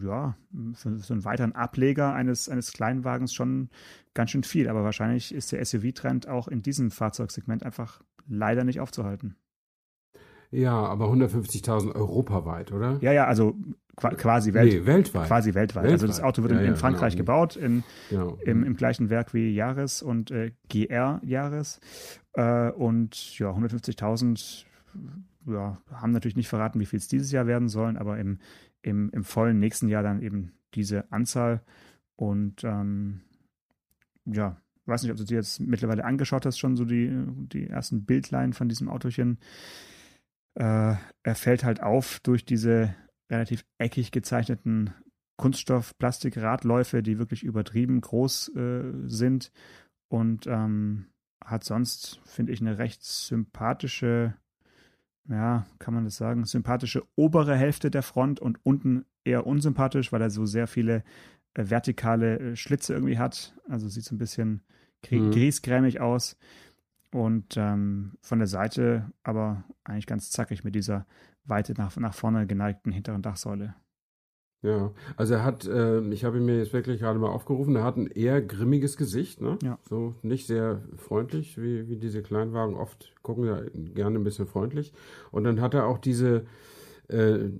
ja, 0.02 0.36
für 0.74 0.98
so 0.98 1.14
einen 1.14 1.24
weiteren 1.24 1.54
Ableger 1.54 2.12
eines, 2.12 2.48
eines 2.48 2.72
Kleinwagens 2.72 3.32
schon 3.32 3.70
ganz 4.14 4.30
schön 4.30 4.44
viel. 4.44 4.68
Aber 4.68 4.84
wahrscheinlich 4.84 5.34
ist 5.34 5.52
der 5.52 5.64
SUV-Trend 5.64 6.28
auch 6.28 6.48
in 6.48 6.62
diesem 6.62 6.90
Fahrzeugsegment 6.90 7.62
einfach 7.62 8.02
leider 8.26 8.64
nicht 8.64 8.80
aufzuhalten. 8.80 9.36
Ja, 10.50 10.72
aber 10.72 11.06
150.000 11.06 11.94
europaweit, 11.94 12.72
oder? 12.72 12.98
Ja, 13.00 13.12
ja, 13.12 13.26
also 13.26 13.54
quasi 13.96 14.54
Welt, 14.54 14.72
nee, 14.72 14.86
weltweit. 14.86 15.26
Quasi 15.26 15.54
weltweit. 15.54 15.84
weltweit. 15.84 15.92
Also 15.92 16.06
das 16.06 16.22
Auto 16.22 16.42
wird 16.42 16.52
ja, 16.52 16.60
in, 16.60 16.66
in 16.66 16.76
Frankreich 16.76 17.14
genau. 17.14 17.24
gebaut, 17.24 17.56
in, 17.56 17.84
genau. 18.08 18.38
im, 18.44 18.62
im, 18.62 18.76
gleichen 18.76 19.10
Werk 19.10 19.34
wie 19.34 19.50
Jahres 19.52 20.02
und 20.02 20.30
äh, 20.30 20.52
GR 20.68 21.20
Jahres. 21.24 21.80
Äh, 22.34 22.70
und 22.70 23.38
ja, 23.38 23.50
150.000 23.50 24.64
ja, 25.46 25.78
haben 25.90 26.12
natürlich 26.12 26.36
nicht 26.36 26.48
verraten, 26.48 26.80
wie 26.80 26.86
viel 26.86 26.98
es 26.98 27.08
dieses 27.08 27.32
Jahr 27.32 27.46
werden 27.46 27.68
sollen, 27.68 27.96
aber 27.96 28.18
im, 28.18 28.38
im, 28.82 29.10
im 29.10 29.24
vollen 29.24 29.58
nächsten 29.58 29.88
Jahr 29.88 30.02
dann 30.02 30.22
eben 30.22 30.52
diese 30.74 31.10
Anzahl. 31.10 31.62
Und 32.16 32.64
ähm, 32.64 33.20
ja, 34.24 34.56
weiß 34.86 35.02
nicht, 35.02 35.12
ob 35.12 35.18
du 35.18 35.24
dir 35.24 35.36
jetzt 35.36 35.60
mittlerweile 35.60 36.04
angeschaut 36.04 36.46
hast, 36.46 36.58
schon 36.58 36.76
so 36.76 36.84
die, 36.84 37.10
die 37.52 37.68
ersten 37.68 38.04
Bildlein 38.04 38.52
von 38.52 38.68
diesem 38.68 38.88
Autochen. 38.88 39.38
Äh, 40.58 40.96
er 41.22 41.34
fällt 41.34 41.64
halt 41.64 41.82
auf 41.82 42.20
durch 42.20 42.44
diese 42.44 42.94
relativ 43.30 43.64
eckig 43.78 44.10
gezeichneten 44.10 44.92
Kunststoff-Plastik-Radläufe, 45.36 47.02
die 47.02 47.18
wirklich 47.18 47.44
übertrieben 47.44 48.00
groß 48.00 48.54
äh, 48.56 48.82
sind 49.06 49.52
und 50.08 50.46
ähm, 50.46 51.06
hat 51.44 51.64
sonst, 51.64 52.20
finde 52.24 52.52
ich, 52.52 52.60
eine 52.60 52.78
recht 52.78 53.04
sympathische 53.04 54.34
ja, 55.28 55.66
kann 55.78 55.94
man 55.94 56.04
das 56.04 56.16
sagen, 56.16 56.44
sympathische 56.44 57.02
obere 57.14 57.54
Hälfte 57.54 57.90
der 57.90 58.02
Front 58.02 58.40
und 58.40 58.64
unten 58.64 59.04
eher 59.24 59.46
unsympathisch, 59.46 60.10
weil 60.10 60.22
er 60.22 60.30
so 60.30 60.46
sehr 60.46 60.66
viele 60.66 61.04
äh, 61.54 61.68
vertikale 61.68 62.38
äh, 62.38 62.56
Schlitze 62.56 62.94
irgendwie 62.94 63.18
hat. 63.18 63.54
Also 63.68 63.88
sieht 63.88 64.04
so 64.04 64.14
ein 64.14 64.18
bisschen 64.18 64.62
mhm. 65.10 65.30
griesgrämig 65.30 66.00
aus. 66.00 66.36
Und 67.10 67.56
ähm, 67.56 68.12
von 68.20 68.38
der 68.38 68.48
Seite 68.48 69.10
aber 69.22 69.64
eigentlich 69.88 70.06
ganz 70.06 70.30
zackig 70.30 70.64
mit 70.64 70.74
dieser 70.74 71.06
weite 71.44 71.74
nach, 71.74 71.96
nach 71.96 72.14
vorne 72.14 72.46
geneigten 72.46 72.92
hinteren 72.92 73.22
Dachsäule. 73.22 73.74
Ja, 74.60 74.92
also 75.16 75.34
er 75.34 75.44
hat, 75.44 75.66
äh, 75.66 76.00
ich 76.10 76.24
habe 76.24 76.38
ihn 76.38 76.44
mir 76.44 76.58
jetzt 76.58 76.72
wirklich 76.72 76.98
gerade 76.98 77.18
mal 77.20 77.28
aufgerufen, 77.28 77.76
er 77.76 77.84
hat 77.84 77.96
ein 77.96 78.08
eher 78.08 78.42
grimmiges 78.42 78.96
Gesicht, 78.96 79.40
ne? 79.40 79.56
Ja. 79.62 79.78
So 79.88 80.16
nicht 80.22 80.48
sehr 80.48 80.82
freundlich, 80.96 81.58
wie, 81.58 81.88
wie 81.88 81.96
diese 81.96 82.22
Kleinwagen 82.22 82.74
oft 82.74 83.14
gucken 83.22 83.44
ja 83.44 83.60
gerne 83.94 84.18
ein 84.18 84.24
bisschen 84.24 84.48
freundlich. 84.48 84.92
Und 85.30 85.44
dann 85.44 85.60
hat 85.60 85.74
er 85.74 85.86
auch 85.86 85.98
diese 85.98 86.44
äh, 87.06 87.50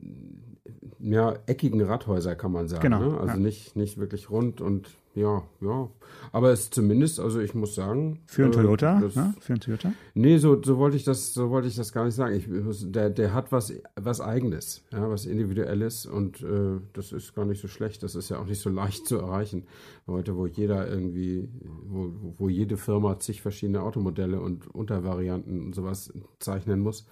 ja, 0.99 1.35
eckigen 1.47 1.81
Radhäuser, 1.83 2.35
kann 2.35 2.51
man 2.51 2.67
sagen. 2.67 2.83
Genau. 2.83 3.01
Ne? 3.01 3.21
Also 3.21 3.35
ja. 3.35 3.41
nicht, 3.41 3.77
nicht 3.77 3.99
wirklich 3.99 4.29
rund 4.29 4.61
und 4.61 4.98
ja, 5.14 5.42
ja. 5.61 5.88
Aber 6.33 6.53
es 6.53 6.61
ist 6.61 6.75
zumindest, 6.75 7.18
also 7.21 7.40
ich 7.40 7.55
muss 7.55 7.75
sagen. 7.75 8.21
Für 8.27 8.44
einen 8.44 8.53
äh, 8.53 8.57
Toyota? 8.57 9.01
Das, 9.01 9.16
ne? 9.16 9.35
Für 9.40 9.55
einen 9.55 9.61
Toyota? 9.61 9.92
Nee, 10.14 10.38
so, 10.38 10.62
so 10.62 10.79
wollte 10.79 10.97
ich 10.97 11.05
das, 11.05 11.35
so 11.35 11.51
wollte 11.51 11.68
ich 11.68 11.77
das 11.77 11.92
gar 11.92 12.05
nicht 12.05 12.14
sagen. 12.14 12.35
Ich, 12.37 12.47
der, 12.92 13.11
der 13.11 13.35
hat 13.35 13.51
was, 13.51 13.73
was 13.97 14.21
Eigenes, 14.21 14.85
ja, 14.92 15.11
was 15.11 15.27
Individuelles 15.27 16.07
und 16.07 16.42
äh, 16.42 16.81
das 16.92 17.12
ist 17.12 17.35
gar 17.35 17.44
nicht 17.44 17.61
so 17.61 17.68
schlecht. 17.68 18.03
Das 18.03 18.14
ist 18.14 18.29
ja 18.29 18.38
auch 18.38 18.47
nicht 18.47 18.61
so 18.61 18.71
leicht 18.71 19.07
zu 19.07 19.18
erreichen. 19.18 19.66
Heute, 20.07 20.37
wo 20.37 20.47
jeder 20.47 20.88
irgendwie, 20.88 21.49
wo, 21.85 22.12
wo 22.37 22.49
jede 22.49 22.77
Firma 22.77 23.18
zig 23.18 23.42
verschiedene 23.42 23.83
Automodelle 23.83 24.40
und 24.40 24.66
Untervarianten 24.75 25.66
und 25.66 25.75
sowas 25.75 26.12
zeichnen 26.38 26.81
muss. 26.81 27.07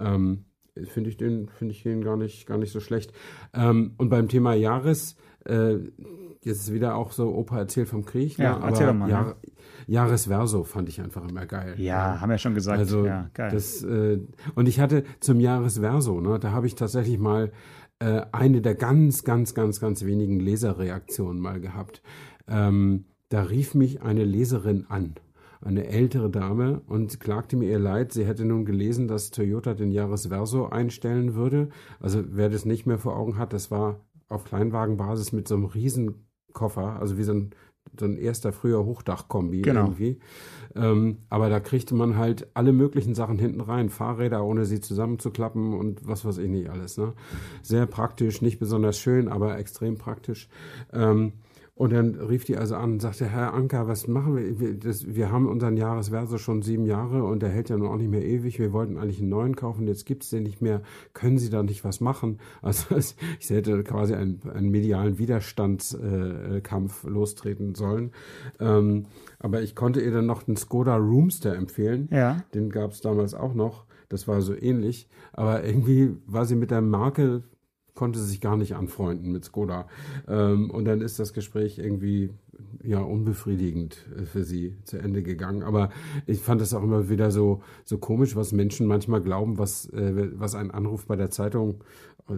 Ähm, 0.00 0.44
finde 0.84 1.10
ich 1.10 1.16
den, 1.16 1.48
finde 1.48 1.74
ich 1.74 1.82
den 1.82 2.02
gar 2.02 2.16
nicht, 2.16 2.46
gar 2.46 2.58
nicht 2.58 2.72
so 2.72 2.80
schlecht. 2.80 3.12
Ähm, 3.52 3.94
und 3.98 4.08
beim 4.08 4.28
Thema 4.28 4.54
Jahres, 4.54 5.16
äh, 5.44 5.78
jetzt 6.42 6.60
ist 6.60 6.72
wieder 6.72 6.96
auch 6.96 7.12
so, 7.12 7.34
Opa 7.34 7.58
erzählt 7.58 7.88
vom 7.88 8.04
Krieg. 8.04 8.38
Ja, 8.38 8.58
ne? 8.58 8.64
erzähl 8.66 8.86
doch 8.86 8.94
mal. 8.94 9.08
Jahr, 9.08 9.26
ja. 9.26 9.34
Jahresverso 9.86 10.64
fand 10.64 10.88
ich 10.88 11.00
einfach 11.00 11.28
immer 11.28 11.46
geil. 11.46 11.74
Ja, 11.78 12.14
ja. 12.14 12.20
haben 12.20 12.30
wir 12.30 12.38
schon 12.38 12.54
gesagt. 12.54 12.78
Also, 12.78 13.06
ja, 13.06 13.30
geil. 13.34 13.50
Das, 13.52 13.82
äh, 13.82 14.20
und 14.54 14.68
ich 14.68 14.80
hatte 14.80 15.04
zum 15.20 15.40
Jahresverso, 15.40 16.20
ne, 16.20 16.38
da 16.38 16.52
habe 16.52 16.66
ich 16.66 16.74
tatsächlich 16.74 17.18
mal 17.18 17.52
äh, 17.98 18.22
eine 18.32 18.60
der 18.60 18.74
ganz, 18.74 19.24
ganz, 19.24 19.54
ganz, 19.54 19.80
ganz 19.80 20.04
wenigen 20.04 20.40
Leserreaktionen 20.40 21.40
mal 21.40 21.60
gehabt. 21.60 22.02
Ähm, 22.48 23.06
da 23.28 23.42
rief 23.42 23.74
mich 23.74 24.02
eine 24.02 24.24
Leserin 24.24 24.86
an 24.88 25.14
eine 25.64 25.86
ältere 25.86 26.28
Dame 26.28 26.82
und 26.86 27.20
klagte 27.20 27.56
mir 27.56 27.70
ihr 27.70 27.78
Leid. 27.78 28.12
Sie 28.12 28.26
hätte 28.26 28.44
nun 28.44 28.64
gelesen, 28.64 29.06
dass 29.06 29.30
Toyota 29.30 29.74
den 29.74 29.92
Jahresverso 29.92 30.66
einstellen 30.66 31.34
würde. 31.34 31.68
Also 32.00 32.22
wer 32.26 32.48
das 32.48 32.64
nicht 32.64 32.84
mehr 32.86 32.98
vor 32.98 33.16
Augen 33.16 33.38
hat, 33.38 33.52
das 33.52 33.70
war 33.70 34.00
auf 34.32 34.44
Kleinwagenbasis 34.44 35.32
mit 35.32 35.48
so 35.48 35.54
einem 35.54 35.66
Riesenkoffer, 35.66 36.98
also 37.00 37.18
wie 37.18 37.24
so 37.24 37.32
ein 37.32 37.54
so 37.98 38.06
ein 38.06 38.16
erster 38.16 38.52
früher 38.52 38.84
Hochdachkombi 38.84 39.62
genau. 39.62 39.82
irgendwie. 39.82 40.18
Ähm, 40.74 41.18
aber 41.28 41.50
da 41.50 41.60
kriegte 41.60 41.94
man 41.94 42.16
halt 42.16 42.48
alle 42.54 42.72
möglichen 42.72 43.14
Sachen 43.14 43.38
hinten 43.38 43.60
rein. 43.60 43.90
Fahrräder, 43.90 44.44
ohne 44.44 44.64
sie 44.64 44.80
zusammenzuklappen 44.80 45.74
und 45.74 46.06
was 46.06 46.24
weiß 46.24 46.38
ich 46.38 46.48
nicht 46.48 46.70
alles. 46.70 46.96
Ne? 46.96 47.12
Sehr 47.62 47.86
praktisch, 47.86 48.40
nicht 48.40 48.58
besonders 48.58 48.98
schön, 48.98 49.28
aber 49.28 49.58
extrem 49.58 49.98
praktisch. 49.98 50.48
Ähm, 50.92 51.34
und 51.82 51.92
dann 51.92 52.14
rief 52.14 52.44
die 52.44 52.56
also 52.56 52.76
an 52.76 52.92
und 52.92 53.02
sagte, 53.02 53.26
Herr 53.26 53.54
Anker, 53.54 53.88
was 53.88 54.06
machen 54.06 54.36
wir? 54.36 54.60
Wir, 54.60 54.78
das, 54.78 55.16
wir 55.16 55.32
haben 55.32 55.48
unseren 55.48 55.76
Jahresverso 55.76 56.38
schon 56.38 56.62
sieben 56.62 56.86
Jahre 56.86 57.24
und 57.24 57.42
der 57.42 57.48
hält 57.48 57.70
ja 57.70 57.76
nun 57.76 57.88
auch 57.88 57.96
nicht 57.96 58.08
mehr 58.08 58.24
ewig. 58.24 58.60
Wir 58.60 58.72
wollten 58.72 58.98
eigentlich 58.98 59.18
einen 59.18 59.30
neuen 59.30 59.56
kaufen, 59.56 59.88
jetzt 59.88 60.06
gibt's 60.06 60.30
den 60.30 60.44
nicht 60.44 60.62
mehr. 60.62 60.82
Können 61.12 61.38
Sie 61.38 61.50
da 61.50 61.64
nicht 61.64 61.82
was 61.82 62.00
machen? 62.00 62.38
Also 62.62 62.94
ich 63.40 63.50
hätte 63.50 63.82
quasi 63.82 64.14
einen, 64.14 64.42
einen 64.54 64.70
medialen 64.70 65.18
Widerstandskampf 65.18 67.02
äh, 67.02 67.08
lostreten 67.08 67.74
sollen. 67.74 68.12
Ähm, 68.60 69.06
aber 69.40 69.62
ich 69.62 69.74
konnte 69.74 70.00
ihr 70.00 70.12
dann 70.12 70.26
noch 70.26 70.44
den 70.44 70.56
Skoda 70.56 70.94
Roomster 70.94 71.56
empfehlen. 71.56 72.08
Ja. 72.12 72.44
Den 72.54 72.70
gab's 72.70 73.00
damals 73.00 73.34
auch 73.34 73.54
noch. 73.54 73.86
Das 74.08 74.28
war 74.28 74.40
so 74.40 74.54
ähnlich. 74.54 75.08
Aber 75.32 75.64
irgendwie 75.64 76.14
war 76.26 76.44
sie 76.44 76.54
mit 76.54 76.70
der 76.70 76.80
Marke 76.80 77.42
konnte 77.94 78.18
sich 78.18 78.40
gar 78.40 78.56
nicht 78.56 78.74
anfreunden 78.74 79.32
mit 79.32 79.44
Skoda. 79.44 79.86
Ähm, 80.28 80.70
und 80.70 80.84
dann 80.84 81.00
ist 81.00 81.18
das 81.18 81.32
Gespräch 81.32 81.78
irgendwie 81.78 82.30
ja 82.82 83.00
unbefriedigend 83.00 84.06
äh, 84.16 84.24
für 84.24 84.44
sie 84.44 84.76
zu 84.84 84.98
Ende 84.98 85.22
gegangen. 85.22 85.62
Aber 85.62 85.90
ich 86.26 86.40
fand 86.40 86.60
es 86.62 86.74
auch 86.74 86.82
immer 86.82 87.08
wieder 87.08 87.30
so 87.30 87.62
so 87.84 87.98
komisch, 87.98 88.36
was 88.36 88.52
Menschen 88.52 88.86
manchmal 88.86 89.20
glauben, 89.20 89.58
was 89.58 89.86
äh, 89.90 90.30
was 90.34 90.54
ein 90.54 90.70
Anruf 90.70 91.06
bei 91.06 91.16
der 91.16 91.30
Zeitung, 91.30 91.84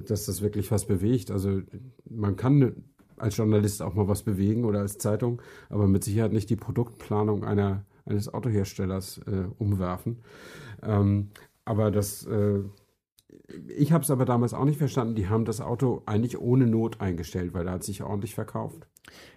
dass 0.06 0.26
das 0.26 0.42
wirklich 0.42 0.70
was 0.70 0.86
bewegt. 0.86 1.30
Also 1.30 1.62
man 2.08 2.36
kann 2.36 2.84
als 3.16 3.36
Journalist 3.36 3.80
auch 3.80 3.94
mal 3.94 4.08
was 4.08 4.22
bewegen 4.22 4.64
oder 4.64 4.80
als 4.80 4.98
Zeitung, 4.98 5.40
aber 5.70 5.86
mit 5.86 6.02
Sicherheit 6.02 6.32
nicht 6.32 6.50
die 6.50 6.56
Produktplanung 6.56 7.44
einer 7.44 7.84
eines 8.06 8.32
Autoherstellers 8.32 9.18
äh, 9.26 9.44
umwerfen. 9.58 10.18
Ähm, 10.82 11.30
aber 11.64 11.90
das 11.90 12.26
äh, 12.26 12.60
ich 13.68 13.92
habe 13.92 14.04
es 14.04 14.10
aber 14.10 14.24
damals 14.24 14.54
auch 14.54 14.64
nicht 14.64 14.78
verstanden. 14.78 15.14
Die 15.14 15.28
haben 15.28 15.44
das 15.44 15.60
Auto 15.60 16.02
eigentlich 16.06 16.38
ohne 16.38 16.66
Not 16.66 17.00
eingestellt, 17.00 17.54
weil 17.54 17.66
er 17.66 17.74
hat 17.74 17.84
sich 17.84 18.02
ordentlich 18.02 18.34
verkauft. 18.34 18.86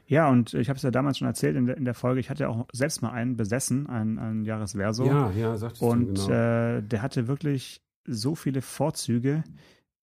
Ja, 0.05 0.29
und 0.29 0.53
ich 0.53 0.69
habe 0.69 0.77
es 0.77 0.83
ja 0.83 0.91
damals 0.91 1.17
schon 1.17 1.27
erzählt 1.27 1.57
in 1.57 1.65
der, 1.65 1.77
in 1.77 1.85
der 1.85 1.93
Folge. 1.93 2.19
Ich 2.19 2.29
hatte 2.29 2.43
ja 2.43 2.49
auch 2.49 2.67
selbst 2.71 3.01
mal 3.01 3.11
einen 3.11 3.35
besessen, 3.35 3.87
einen, 3.87 4.17
einen 4.17 4.45
Jahresverso. 4.45 5.05
Ja, 5.05 5.31
ja, 5.31 5.57
sagtest 5.57 5.81
und, 5.81 6.17
du, 6.17 6.27
genau. 6.27 6.77
äh, 6.77 6.81
der 6.81 7.01
hatte 7.01 7.27
wirklich 7.27 7.81
so 8.05 8.35
viele 8.35 8.61
Vorzüge. 8.61 9.43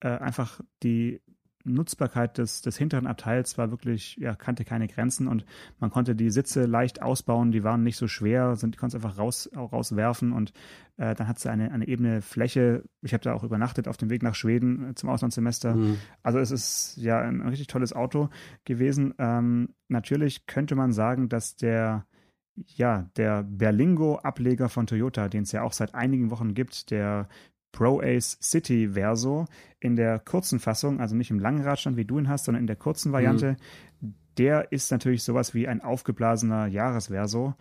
Äh, 0.00 0.08
einfach 0.08 0.60
die 0.82 1.22
Nutzbarkeit 1.64 2.38
des, 2.38 2.62
des 2.62 2.76
hinteren 2.76 3.06
Abteils 3.06 3.56
war 3.58 3.70
wirklich, 3.70 4.16
ja, 4.16 4.34
kannte 4.34 4.64
keine 4.64 4.86
Grenzen 4.86 5.28
und 5.28 5.44
man 5.80 5.90
konnte 5.90 6.14
die 6.14 6.30
Sitze 6.30 6.66
leicht 6.66 7.02
ausbauen, 7.02 7.52
die 7.52 7.64
waren 7.64 7.82
nicht 7.82 7.96
so 7.96 8.06
schwer, 8.06 8.56
sind, 8.56 8.74
die 8.74 8.78
konnte 8.78 8.96
einfach 8.96 9.18
raus, 9.18 9.50
rauswerfen 9.56 10.32
und 10.32 10.52
äh, 10.96 11.14
dann 11.14 11.26
hat 11.26 11.38
sie 11.38 11.50
eine, 11.50 11.72
eine 11.72 11.88
ebene 11.88 12.22
Fläche. 12.22 12.84
Ich 13.02 13.14
habe 13.14 13.24
da 13.24 13.32
auch 13.32 13.44
übernachtet 13.44 13.88
auf 13.88 13.96
dem 13.96 14.10
Weg 14.10 14.22
nach 14.22 14.34
Schweden 14.34 14.90
äh, 14.90 14.94
zum 14.94 15.08
Auslandssemester. 15.08 15.74
Mhm. 15.74 15.98
Also 16.22 16.38
es 16.38 16.50
ist 16.50 16.96
ja 16.98 17.20
ein, 17.20 17.40
ein, 17.40 17.48
richtig 17.48 17.66
tolles 17.66 17.92
Auto 17.92 18.28
gewesen. 18.64 19.14
Ähm, 19.18 19.70
natürlich 19.88 20.46
könnte 20.46 20.74
man 20.74 20.92
sagen, 20.92 21.28
dass 21.28 21.56
der 21.56 22.06
ja, 22.56 23.10
der 23.16 23.42
Berlingo-Ableger 23.42 24.68
von 24.68 24.86
Toyota, 24.86 25.28
den 25.28 25.42
es 25.42 25.50
ja 25.50 25.62
auch 25.62 25.72
seit 25.72 25.94
einigen 25.94 26.30
Wochen 26.30 26.54
gibt, 26.54 26.92
der 26.92 27.28
Pro 27.74 28.00
Ace 28.00 28.38
City 28.40 28.90
Verso 28.92 29.46
in 29.80 29.96
der 29.96 30.20
kurzen 30.20 30.60
Fassung, 30.60 31.00
also 31.00 31.16
nicht 31.16 31.32
im 31.32 31.40
langen 31.40 31.62
Radstand, 31.62 31.96
wie 31.96 32.04
du 32.04 32.20
ihn 32.20 32.28
hast, 32.28 32.44
sondern 32.44 32.62
in 32.62 32.68
der 32.68 32.76
kurzen 32.76 33.10
Variante. 33.10 33.56
Mhm. 34.00 34.14
Der 34.38 34.70
ist 34.70 34.92
natürlich 34.92 35.24
sowas 35.24 35.54
wie 35.54 35.66
ein 35.66 35.80
aufgeblasener 35.80 36.68
Jahresverso, 36.68 37.54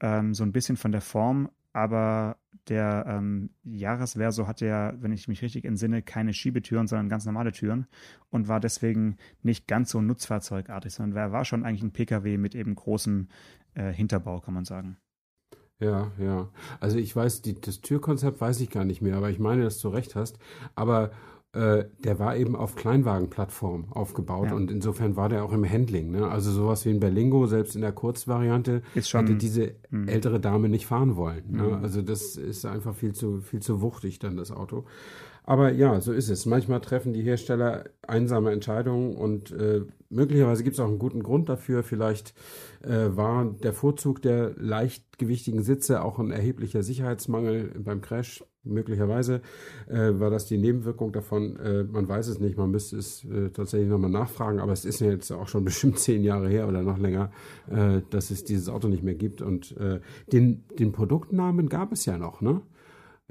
ähm, 0.00 0.34
so 0.34 0.42
ein 0.42 0.50
bisschen 0.50 0.76
von 0.76 0.90
der 0.90 1.00
Form, 1.00 1.50
aber 1.72 2.36
der 2.68 3.04
ähm, 3.06 3.50
Jahresverso 3.62 4.48
hatte 4.48 4.66
ja, 4.66 4.92
wenn 5.00 5.12
ich 5.12 5.28
mich 5.28 5.40
richtig 5.40 5.64
entsinne, 5.64 6.02
keine 6.02 6.32
Schiebetüren, 6.32 6.88
sondern 6.88 7.08
ganz 7.08 7.24
normale 7.24 7.52
Türen 7.52 7.86
und 8.28 8.48
war 8.48 8.58
deswegen 8.58 9.18
nicht 9.42 9.68
ganz 9.68 9.90
so 9.90 10.00
nutzfahrzeugartig, 10.00 10.92
sondern 10.92 11.16
er 11.16 11.32
war 11.32 11.44
schon 11.44 11.64
eigentlich 11.64 11.84
ein 11.84 11.92
Pkw 11.92 12.38
mit 12.38 12.56
eben 12.56 12.74
großem 12.74 13.28
äh, 13.74 13.92
Hinterbau, 13.92 14.40
kann 14.40 14.54
man 14.54 14.64
sagen. 14.64 14.96
Ja, 15.80 16.10
ja. 16.18 16.48
Also 16.78 16.98
ich 16.98 17.14
weiß, 17.14 17.42
die, 17.42 17.60
das 17.60 17.80
Türkonzept 17.80 18.40
weiß 18.40 18.60
ich 18.60 18.70
gar 18.70 18.84
nicht 18.84 19.02
mehr, 19.02 19.16
aber 19.16 19.30
ich 19.30 19.38
meine, 19.38 19.64
dass 19.64 19.78
du 19.80 19.88
recht 19.88 20.14
hast. 20.14 20.38
Aber 20.74 21.10
äh, 21.52 21.86
der 22.04 22.20
war 22.20 22.36
eben 22.36 22.54
auf 22.54 22.76
Kleinwagenplattform 22.76 23.90
aufgebaut 23.90 24.50
ja. 24.50 24.54
und 24.54 24.70
insofern 24.70 25.16
war 25.16 25.28
der 25.28 25.42
auch 25.42 25.52
im 25.52 25.68
Handling. 25.68 26.12
Ne? 26.12 26.28
Also 26.28 26.52
sowas 26.52 26.84
wie 26.84 26.90
ein 26.90 27.00
Berlingo, 27.00 27.46
selbst 27.46 27.74
in 27.74 27.80
der 27.80 27.90
Kurzvariante, 27.90 28.82
ist 28.94 29.08
schon, 29.08 29.26
hätte 29.26 29.36
diese 29.36 29.74
mh. 29.90 30.12
ältere 30.12 30.38
Dame 30.38 30.68
nicht 30.68 30.86
fahren 30.86 31.16
wollen. 31.16 31.42
Ne? 31.50 31.80
Also 31.82 32.02
das 32.02 32.36
ist 32.36 32.64
einfach 32.66 32.94
viel 32.94 33.14
zu, 33.14 33.40
viel 33.40 33.60
zu 33.60 33.80
wuchtig 33.80 34.20
dann, 34.20 34.36
das 34.36 34.52
Auto. 34.52 34.84
Aber 35.44 35.72
ja, 35.72 36.00
so 36.00 36.12
ist 36.12 36.30
es. 36.30 36.46
Manchmal 36.46 36.80
treffen 36.80 37.12
die 37.12 37.22
Hersteller 37.22 37.84
einsame 38.02 38.52
Entscheidungen 38.52 39.16
und 39.16 39.50
äh, 39.52 39.82
möglicherweise 40.08 40.62
gibt 40.62 40.74
es 40.74 40.80
auch 40.80 40.88
einen 40.88 40.98
guten 40.98 41.22
Grund 41.22 41.48
dafür. 41.48 41.82
Vielleicht 41.82 42.34
äh, 42.82 43.16
war 43.16 43.46
der 43.62 43.72
Vorzug 43.72 44.22
der 44.22 44.52
leichtgewichtigen 44.56 45.62
Sitze 45.62 46.02
auch 46.02 46.18
ein 46.18 46.30
erheblicher 46.30 46.82
Sicherheitsmangel 46.82 47.72
beim 47.78 48.00
Crash. 48.00 48.44
Möglicherweise 48.62 49.40
äh, 49.88 50.20
war 50.20 50.28
das 50.28 50.44
die 50.44 50.58
Nebenwirkung 50.58 51.12
davon. 51.12 51.56
Äh, 51.56 51.84
man 51.84 52.06
weiß 52.06 52.28
es 52.28 52.40
nicht, 52.40 52.58
man 52.58 52.70
müsste 52.70 52.98
es 52.98 53.24
äh, 53.24 53.48
tatsächlich 53.48 53.88
nochmal 53.88 54.10
nachfragen, 54.10 54.60
aber 54.60 54.72
es 54.72 54.84
ist 54.84 55.00
ja 55.00 55.10
jetzt 55.10 55.30
auch 55.30 55.48
schon 55.48 55.64
bestimmt 55.64 55.98
zehn 55.98 56.22
Jahre 56.22 56.48
her 56.48 56.68
oder 56.68 56.82
noch 56.82 56.98
länger, 56.98 57.32
äh, 57.70 58.02
dass 58.10 58.30
es 58.30 58.44
dieses 58.44 58.68
Auto 58.68 58.88
nicht 58.88 59.02
mehr 59.02 59.14
gibt. 59.14 59.40
Und 59.40 59.74
äh, 59.78 60.00
den, 60.30 60.64
den 60.78 60.92
Produktnamen 60.92 61.70
gab 61.70 61.92
es 61.92 62.04
ja 62.04 62.18
noch, 62.18 62.42
ne? 62.42 62.60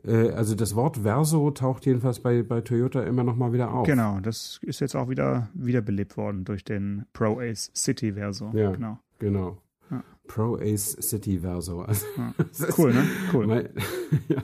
Äh, 0.06 0.32
also 0.32 0.56
das 0.56 0.76
Wort 0.76 0.98
Verso 0.98 1.52
taucht 1.52 1.86
jedenfalls 1.86 2.20
bei, 2.20 2.44
bei 2.44 2.62
Toyota 2.62 3.02
immer 3.04 3.24
noch 3.24 3.36
mal 3.36 3.54
wieder 3.54 3.74
auf. 3.74 3.86
Genau, 3.86 4.20
das 4.20 4.60
ist 4.64 4.80
jetzt 4.80 4.96
auch 4.96 5.10
wieder 5.10 5.50
wiederbelebt 5.54 6.18
worden 6.18 6.46
durch 6.46 6.64
den 6.64 7.06
Pro 7.14 7.40
Ace 7.40 7.72
City 7.76 8.14
Verso. 8.14 8.52
Ja, 8.54 8.72
genau. 8.72 9.00
genau. 9.20 9.58
Ja. 9.92 10.04
Pro 10.28 10.58
Ace 10.58 10.98
City 11.02 11.40
Verso. 11.40 11.82
Also, 11.82 12.06
ja. 12.18 12.34
Cool, 12.78 12.94
ne? 12.94 13.04
Cool. 13.34 13.48
Mein, 13.48 13.70
ja, 14.28 14.44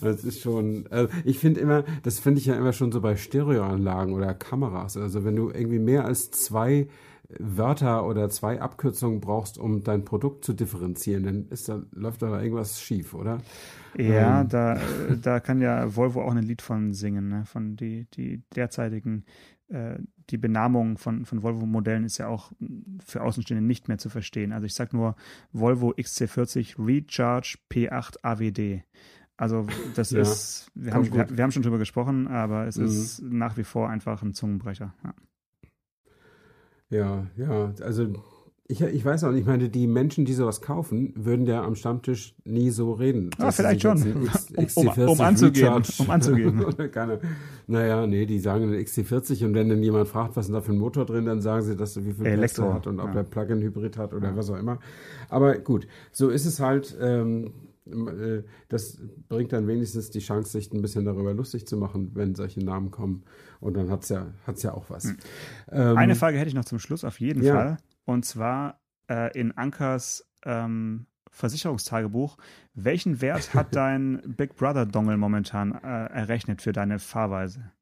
das 0.00 0.24
ist 0.24 0.40
schon, 0.40 0.86
also 0.90 1.12
ich 1.24 1.38
finde 1.38 1.60
immer, 1.60 1.84
das 2.02 2.18
finde 2.18 2.40
ich 2.40 2.46
ja 2.46 2.54
immer 2.54 2.72
schon 2.72 2.92
so 2.92 3.00
bei 3.00 3.16
Stereoanlagen 3.16 4.14
oder 4.14 4.34
Kameras. 4.34 4.96
Also 4.96 5.24
wenn 5.24 5.36
du 5.36 5.50
irgendwie 5.50 5.78
mehr 5.78 6.04
als 6.04 6.30
zwei 6.30 6.88
Wörter 7.38 8.06
oder 8.06 8.30
zwei 8.30 8.60
Abkürzungen 8.60 9.20
brauchst, 9.20 9.58
um 9.58 9.84
dein 9.84 10.04
Produkt 10.04 10.44
zu 10.44 10.54
differenzieren, 10.54 11.24
dann 11.24 11.48
ist 11.48 11.68
da, 11.68 11.82
läuft 11.92 12.22
da 12.22 12.40
irgendwas 12.40 12.80
schief, 12.80 13.12
oder? 13.12 13.38
Ja, 13.96 14.40
ähm. 14.40 14.48
da, 14.48 14.80
da 15.20 15.40
kann 15.40 15.60
ja 15.60 15.94
Volvo 15.94 16.22
auch 16.22 16.34
ein 16.34 16.42
Lied 16.42 16.62
von 16.62 16.94
singen, 16.94 17.28
ne? 17.28 17.44
von 17.44 17.76
die, 17.76 18.06
die 18.14 18.42
derzeitigen, 18.56 19.24
äh, 19.68 19.98
die 20.30 20.38
Benamung 20.38 20.96
von, 20.96 21.26
von 21.26 21.42
Volvo-Modellen 21.42 22.04
ist 22.04 22.16
ja 22.16 22.28
auch 22.28 22.52
für 23.04 23.22
Außenstehende 23.22 23.64
nicht 23.64 23.88
mehr 23.88 23.98
zu 23.98 24.08
verstehen. 24.08 24.52
Also 24.52 24.64
ich 24.64 24.74
sage 24.74 24.96
nur 24.96 25.14
Volvo 25.52 25.90
XC40 25.90 26.76
Recharge 26.78 27.58
P8 27.70 28.16
AWD. 28.22 28.84
Also 29.36 29.66
das 29.94 30.10
ja, 30.10 30.20
ist, 30.20 30.70
wir 30.74 30.94
haben, 30.94 31.12
wir, 31.12 31.28
wir, 31.30 31.44
haben 31.44 31.52
schon 31.52 31.62
drüber 31.62 31.78
gesprochen, 31.78 32.26
aber 32.26 32.66
es 32.66 32.76
mhm. 32.76 32.86
ist 32.86 33.22
nach 33.22 33.56
wie 33.56 33.64
vor 33.64 33.88
einfach 33.88 34.22
ein 34.22 34.34
Zungenbrecher. 34.34 34.94
Ja. 35.04 35.14
Ja, 36.90 37.26
ja, 37.36 37.72
also 37.82 38.08
ich, 38.70 38.82
ich 38.82 39.02
weiß 39.02 39.24
auch 39.24 39.30
nicht, 39.30 39.40
ich 39.40 39.46
meine, 39.46 39.70
die 39.70 39.86
Menschen, 39.86 40.26
die 40.26 40.34
sowas 40.34 40.60
kaufen, 40.60 41.14
würden 41.16 41.46
ja 41.46 41.62
am 41.62 41.74
Stammtisch 41.74 42.34
nie 42.44 42.68
so 42.68 42.92
reden. 42.92 43.30
Ah, 43.38 43.50
vielleicht 43.50 43.80
schon. 43.80 43.96
X, 43.96 44.48
XC40 44.52 45.04
um, 45.04 45.08
um, 45.08 45.20
anzugeben. 45.22 45.82
Um 45.98 46.10
anzugeben. 46.10 46.90
keine, 46.92 47.18
naja, 47.66 48.06
nee, 48.06 48.26
die 48.26 48.38
sagen 48.38 48.70
dann 48.70 48.78
XC40 48.78 49.46
und 49.46 49.54
wenn 49.54 49.70
dann 49.70 49.82
jemand 49.82 50.08
fragt, 50.08 50.36
was 50.36 50.46
ist 50.46 50.52
da 50.52 50.60
für 50.60 50.72
ein 50.72 50.78
Motor 50.78 51.06
drin, 51.06 51.24
dann 51.24 51.40
sagen 51.40 51.62
sie, 51.62 51.76
dass 51.76 51.96
er 51.96 52.04
wie 52.04 52.12
viel 52.12 52.26
Elektro 52.26 52.74
hat 52.74 52.86
und 52.86 53.00
ob 53.00 53.14
ja. 53.14 53.20
er 53.20 53.24
Plug-in-Hybrid 53.24 53.96
hat 53.96 54.12
oder 54.12 54.28
ja. 54.28 54.36
was 54.36 54.50
auch 54.50 54.58
immer. 54.58 54.78
Aber 55.30 55.56
gut, 55.56 55.86
so 56.12 56.28
ist 56.28 56.44
es 56.44 56.60
halt. 56.60 56.94
Ähm, 57.00 57.52
äh, 57.86 58.42
das 58.68 58.98
bringt 59.30 59.54
dann 59.54 59.66
wenigstens 59.66 60.10
die 60.10 60.18
Chance, 60.18 60.52
sich 60.52 60.70
ein 60.74 60.82
bisschen 60.82 61.06
darüber 61.06 61.32
lustig 61.32 61.66
zu 61.66 61.78
machen, 61.78 62.10
wenn 62.12 62.34
solche 62.34 62.62
Namen 62.62 62.90
kommen. 62.90 63.22
Und 63.60 63.74
dann 63.74 63.90
hat 63.90 64.02
es 64.02 64.08
ja, 64.08 64.26
hat's 64.46 64.62
ja 64.62 64.72
auch 64.72 64.88
was. 64.88 65.04
Hm. 65.04 65.16
Ähm, 65.72 65.96
Eine 65.96 66.14
Frage 66.14 66.38
hätte 66.38 66.48
ich 66.48 66.54
noch 66.54 66.64
zum 66.64 66.78
Schluss, 66.78 67.04
auf 67.04 67.20
jeden 67.20 67.42
ja. 67.42 67.54
Fall. 67.54 67.76
Und 68.04 68.24
zwar 68.24 68.80
äh, 69.10 69.36
in 69.38 69.56
Ankers 69.56 70.24
ähm, 70.44 71.06
Versicherungstagebuch. 71.30 72.36
Welchen 72.74 73.20
Wert 73.20 73.54
hat 73.54 73.68
dein 73.74 74.22
Big 74.36 74.56
Brother 74.56 74.86
Dongle 74.86 75.16
momentan 75.16 75.72
äh, 75.72 76.06
errechnet 76.06 76.62
für 76.62 76.72
deine 76.72 76.98
Fahrweise? 76.98 77.72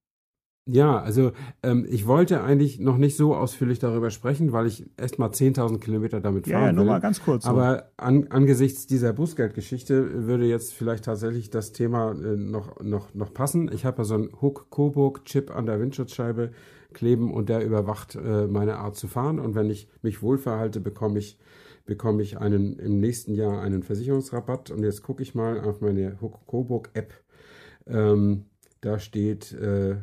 Ja, 0.69 0.99
also 1.01 1.31
ähm, 1.62 1.87
ich 1.89 2.09
wollte 2.09 2.43
eigentlich 2.43 2.81
noch 2.81 2.97
nicht 2.97 3.17
so 3.17 3.37
ausführlich 3.37 3.79
darüber 3.79 4.11
sprechen, 4.11 4.51
weil 4.51 4.67
ich 4.67 4.85
erst 4.97 5.17
mal 5.21 5.31
10.000 5.31 5.79
Kilometer 5.79 6.21
damit 6.21 6.49
fahren 6.49 6.61
ja, 6.61 6.67
ja, 6.67 6.73
nur 6.73 6.85
will. 6.85 6.91
mal 6.91 7.01
ganz 7.01 7.23
kurz. 7.23 7.45
So. 7.45 7.51
Aber 7.51 7.93
an, 7.97 8.27
angesichts 8.31 8.89
dieser 8.89 9.12
Bußgeldgeschichte 9.12 10.27
würde 10.27 10.45
jetzt 10.45 10.75
vielleicht 10.75 11.05
tatsächlich 11.05 11.51
das 11.51 11.71
Thema 11.71 12.11
äh, 12.11 12.37
noch, 12.37 12.81
noch, 12.83 13.14
noch 13.14 13.33
passen. 13.33 13.71
Ich 13.73 13.85
habe 13.85 13.99
ja 13.99 14.05
so 14.05 14.14
einen 14.14 14.31
Hook 14.41 14.69
Coburg 14.71 15.25
Chip 15.25 15.55
an 15.55 15.67
der 15.67 15.79
Windschutzscheibe 15.79 16.51
kleben 16.93 17.33
und 17.33 17.49
der 17.49 17.64
überwacht 17.64 18.17
äh, 18.17 18.49
meine 18.49 18.79
Art 18.79 18.97
zu 18.97 19.07
fahren. 19.07 19.39
Und 19.39 19.55
wenn 19.55 19.71
ich 19.71 19.89
mich 20.03 20.21
wohlverhalte, 20.21 20.81
bekomme 20.81 21.21
ich, 21.21 21.39
bekomme 21.85 22.23
ich 22.23 22.39
einen, 22.39 22.81
im 22.81 22.99
nächsten 22.99 23.35
Jahr 23.35 23.61
einen 23.61 23.85
Versicherungsrabatt. 23.85 24.73
Und 24.73 24.83
jetzt 24.83 25.05
gucke 25.05 25.23
ich 25.23 25.37
mal 25.37 25.61
auf 25.61 25.81
meine 25.81 26.17
Coburg-App. 26.47 27.12
Ähm, 27.87 28.47
da 28.81 28.99
steht 28.99 29.53
äh, 29.53 29.97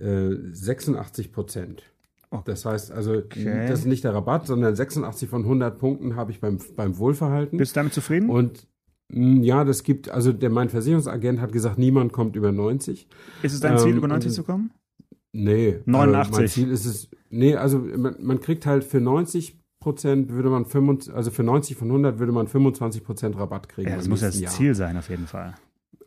86 0.00 1.26
äh, 1.26 1.28
Prozent. 1.30 1.82
Oh. 2.30 2.40
Das 2.44 2.64
heißt 2.64 2.92
also, 2.92 3.14
okay. 3.14 3.66
das 3.68 3.80
ist 3.80 3.86
nicht 3.86 4.04
der 4.04 4.14
Rabatt, 4.14 4.46
sondern 4.46 4.74
86 4.74 5.28
von 5.28 5.42
100 5.42 5.78
Punkten 5.78 6.16
habe 6.16 6.30
ich 6.30 6.40
beim, 6.40 6.58
beim 6.76 6.96
Wohlverhalten. 6.98 7.58
Bist 7.58 7.74
du 7.74 7.80
damit 7.80 7.92
zufrieden? 7.92 8.30
Und 8.30 8.68
hm, 9.12 9.42
ja, 9.42 9.64
das 9.64 9.82
gibt, 9.82 10.10
also 10.10 10.32
der, 10.32 10.50
mein 10.50 10.68
Versicherungsagent 10.68 11.40
hat 11.40 11.52
gesagt, 11.52 11.78
niemand 11.78 12.12
kommt 12.12 12.36
über 12.36 12.52
90. 12.52 13.08
Ist 13.42 13.54
es 13.54 13.60
dein 13.60 13.78
Ziel, 13.78 13.90
ähm, 13.90 13.96
über 13.98 14.08
90 14.08 14.32
zu 14.32 14.44
kommen? 14.44 14.70
Nee. 15.32 15.80
89. 15.86 16.18
Also 16.18 16.40
mein 16.40 16.48
Ziel 16.48 16.70
ist 16.70 16.84
es, 16.86 17.08
nee, 17.30 17.56
also 17.56 17.78
man, 17.78 18.16
man 18.20 18.40
kriegt 18.40 18.66
halt 18.66 18.84
für 18.84 19.00
90 19.00 19.60
Prozent 19.80 20.30
würde 20.30 20.50
man 20.50 20.66
25, 20.66 21.14
also 21.14 21.30
für 21.30 21.42
90 21.42 21.74
von 21.76 21.88
100 21.88 22.18
würde 22.18 22.32
man 22.32 22.46
25 22.46 23.02
Prozent 23.02 23.36
Rabatt 23.36 23.68
kriegen. 23.68 23.88
Ja, 23.88 23.96
das 23.96 24.08
muss 24.08 24.20
ja 24.20 24.28
das 24.28 24.38
Jahr. 24.38 24.52
Ziel 24.52 24.74
sein, 24.74 24.96
auf 24.98 25.08
jeden 25.08 25.26
Fall. 25.26 25.54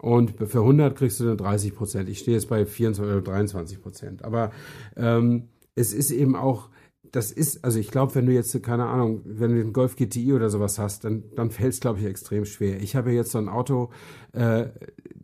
Und 0.04 0.34
für 0.38 0.60
100 0.60 0.98
kriegst 0.98 1.22
du 1.22 1.24
dann 1.24 1.38
30 1.38 1.76
Prozent. 1.76 2.10
Ich 2.10 2.20
stehe 2.20 2.36
jetzt 2.36 2.50
bei 2.50 2.66
24 2.66 3.16
oder 3.16 3.22
23 3.22 3.82
Prozent. 3.82 4.26
Aber 4.26 4.52
ähm, 4.98 5.48
es 5.76 5.94
ist 5.94 6.12
eben 6.12 6.36
auch, 6.36 6.68
das 7.14 7.32
ist, 7.32 7.64
also 7.64 7.80
ich 7.80 7.90
glaube, 7.90 8.14
wenn 8.16 8.26
du 8.26 8.34
jetzt, 8.34 8.62
keine 8.64 8.88
Ahnung, 8.88 9.22
wenn 9.24 9.52
du 9.52 9.64
den 9.64 9.72
Golf 9.72 9.96
GTI 9.96 10.34
oder 10.34 10.50
sowas 10.50 10.78
hast, 10.78 11.06
dann, 11.06 11.24
dann 11.38 11.52
fällt 11.52 11.72
es, 11.72 11.80
glaube 11.80 12.00
ich, 12.00 12.06
extrem 12.06 12.44
schwer. 12.44 12.82
Ich 12.82 12.98
habe 12.98 13.14
jetzt 13.14 13.32
so 13.32 13.38
ein 13.38 13.48
Auto, 13.48 13.92
äh, 14.34 14.66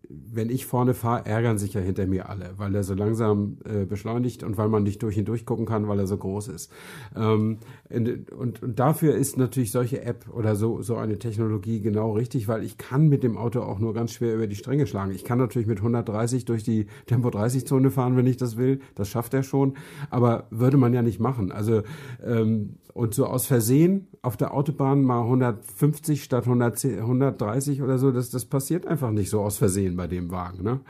wenn 0.10 0.50
ich 0.50 0.66
vorne 0.66 0.96
fahre, 0.96 1.26
ärgern 1.28 1.60
sich 1.60 1.74
ja 1.74 1.82
hinter 1.82 2.08
mir 2.08 2.30
alle, 2.30 2.54
weil 2.58 2.74
er 2.74 2.84
so 2.84 2.96
langsam 2.96 3.58
äh, 3.64 3.86
beschleunigt 3.86 4.44
und 4.44 4.58
weil 4.58 4.68
man 4.68 4.82
nicht 4.82 5.04
durch 5.04 5.18
ihn 5.18 5.26
durchgucken 5.26 5.68
kann, 5.68 5.88
weil 5.88 6.00
er 6.00 6.08
so 6.08 6.18
groß 6.18 6.48
ist. 6.48 6.72
Ähm, 7.16 7.60
und, 7.90 8.32
und, 8.32 8.60
dafür 8.80 9.16
ist 9.16 9.38
natürlich 9.38 9.72
solche 9.72 10.02
App 10.02 10.26
oder 10.34 10.56
so, 10.56 10.82
so 10.82 10.96
eine 10.96 11.20
Technologie 11.20 11.82
genau 11.82 12.14
richtig, 12.14 12.48
weil 12.48 12.64
ich 12.64 12.78
kann 12.78 13.08
mit 13.08 13.22
dem 13.22 13.38
Auto 13.38 13.62
auch 13.62 13.78
nur 13.78 13.94
ganz 13.94 14.14
schwer 14.14 14.34
über 14.34 14.48
die 14.48 14.56
Stränge 14.56 14.88
schlagen. 14.88 15.12
Ich 15.12 15.24
kann 15.24 15.38
natürlich 15.38 15.68
mit 15.68 15.78
130 15.78 16.46
durch 16.46 16.64
die 16.64 16.88
Tempo-30-Zone 17.06 17.92
fahren, 17.92 18.18
wenn 18.18 18.28
ich 18.28 18.38
das 18.38 18.58
will. 18.58 18.80
Das 18.96 19.10
schafft 19.10 19.36
er 19.36 19.44
schon. 19.44 19.74
Aber 20.10 20.48
würde 20.50 20.78
man 20.78 20.94
ja 20.94 21.04
nicht 21.04 21.20
machen. 21.20 21.52
Also 21.52 21.84
ähm, 22.26 22.78
und 23.00 23.14
so 23.14 23.28
aus 23.28 23.46
Versehen 23.46 24.10
auf 24.22 24.36
der 24.36 24.54
Autobahn 24.54 25.04
mal 25.04 25.22
150 25.22 26.22
statt 26.22 26.44
110, 26.44 27.00
130 27.00 27.82
oder 27.82 27.98
so, 27.98 28.12
das, 28.12 28.30
das 28.30 28.44
passiert 28.44 28.86
einfach 28.86 29.12
nicht 29.12 29.30
so 29.30 29.40
aus 29.40 29.58
Versehen 29.58 29.96
bei 29.96 30.08
dem 30.08 30.32
Wagen. 30.32 30.64
Ne? 30.64 30.82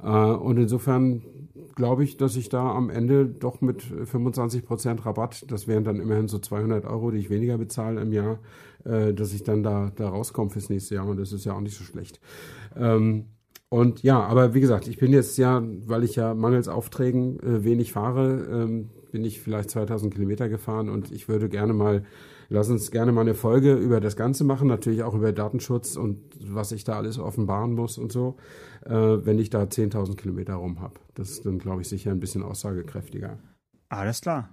Äh, 0.00 0.08
und 0.08 0.56
insofern 0.56 1.22
glaube 1.74 2.04
ich, 2.04 2.16
dass 2.16 2.36
ich 2.36 2.48
da 2.48 2.70
am 2.70 2.90
Ende 2.90 3.26
doch 3.26 3.60
mit 3.60 3.82
25 3.82 4.64
Prozent 4.64 5.04
Rabatt, 5.04 5.50
das 5.50 5.66
wären 5.66 5.82
dann 5.82 6.00
immerhin 6.00 6.28
so 6.28 6.38
200 6.38 6.84
Euro, 6.84 7.10
die 7.10 7.18
ich 7.18 7.28
weniger 7.28 7.58
bezahle 7.58 8.00
im 8.00 8.12
Jahr, 8.12 8.38
äh, 8.84 9.12
dass 9.12 9.32
ich 9.32 9.42
dann 9.42 9.64
da, 9.64 9.90
da 9.96 10.10
rauskomme 10.10 10.50
fürs 10.50 10.70
nächste 10.70 10.94
Jahr 10.94 11.08
und 11.08 11.18
das 11.18 11.32
ist 11.32 11.44
ja 11.44 11.54
auch 11.54 11.60
nicht 11.60 11.76
so 11.76 11.82
schlecht. 11.82 12.20
Ähm, 12.76 13.24
und 13.68 14.04
ja, 14.04 14.22
aber 14.22 14.54
wie 14.54 14.60
gesagt, 14.60 14.86
ich 14.86 14.98
bin 14.98 15.12
jetzt 15.12 15.36
ja, 15.38 15.60
weil 15.86 16.04
ich 16.04 16.14
ja 16.14 16.34
mangels 16.34 16.68
Aufträgen 16.68 17.40
äh, 17.40 17.64
wenig 17.64 17.92
fahre, 17.92 18.46
ähm, 18.48 18.90
bin 19.10 19.24
ich 19.24 19.40
vielleicht 19.40 19.70
2000 19.70 20.12
Kilometer 20.12 20.48
gefahren 20.48 20.88
und 20.88 21.10
ich 21.10 21.28
würde 21.28 21.48
gerne 21.48 21.72
mal, 21.72 22.04
lass 22.48 22.68
uns 22.70 22.90
gerne 22.90 23.12
mal 23.12 23.22
eine 23.22 23.34
Folge 23.34 23.74
über 23.74 24.00
das 24.00 24.16
Ganze 24.16 24.44
machen, 24.44 24.68
natürlich 24.68 25.02
auch 25.02 25.14
über 25.14 25.32
Datenschutz 25.32 25.96
und 25.96 26.20
was 26.40 26.72
ich 26.72 26.84
da 26.84 26.94
alles 26.94 27.18
offenbaren 27.18 27.74
muss 27.74 27.98
und 27.98 28.12
so, 28.12 28.36
äh, 28.84 28.92
wenn 28.92 29.38
ich 29.38 29.50
da 29.50 29.62
10.000 29.62 30.16
Kilometer 30.16 30.54
rum 30.54 30.80
habe. 30.80 30.94
Das 31.14 31.30
ist 31.30 31.46
dann, 31.46 31.58
glaube 31.58 31.82
ich, 31.82 31.88
sicher 31.88 32.10
ein 32.10 32.20
bisschen 32.20 32.42
aussagekräftiger. 32.42 33.38
Alles 33.88 34.20
klar. 34.20 34.50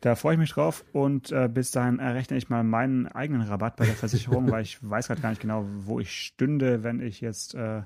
Da 0.00 0.14
freue 0.14 0.34
ich 0.34 0.38
mich 0.38 0.52
drauf 0.52 0.84
und 0.92 1.32
äh, 1.32 1.48
bis 1.52 1.72
dahin 1.72 1.98
errechne 1.98 2.36
ich 2.36 2.48
mal 2.48 2.62
meinen 2.62 3.08
eigenen 3.08 3.42
Rabatt 3.42 3.76
bei 3.76 3.84
der 3.84 3.94
Versicherung, 3.94 4.48
weil 4.50 4.62
ich 4.62 4.78
weiß 4.80 5.08
gerade 5.08 5.20
gar 5.20 5.30
nicht 5.30 5.42
genau, 5.42 5.66
wo 5.80 5.98
ich 5.98 6.12
stünde, 6.12 6.84
wenn 6.84 7.00
ich 7.00 7.20
jetzt 7.20 7.54
äh, 7.54 7.82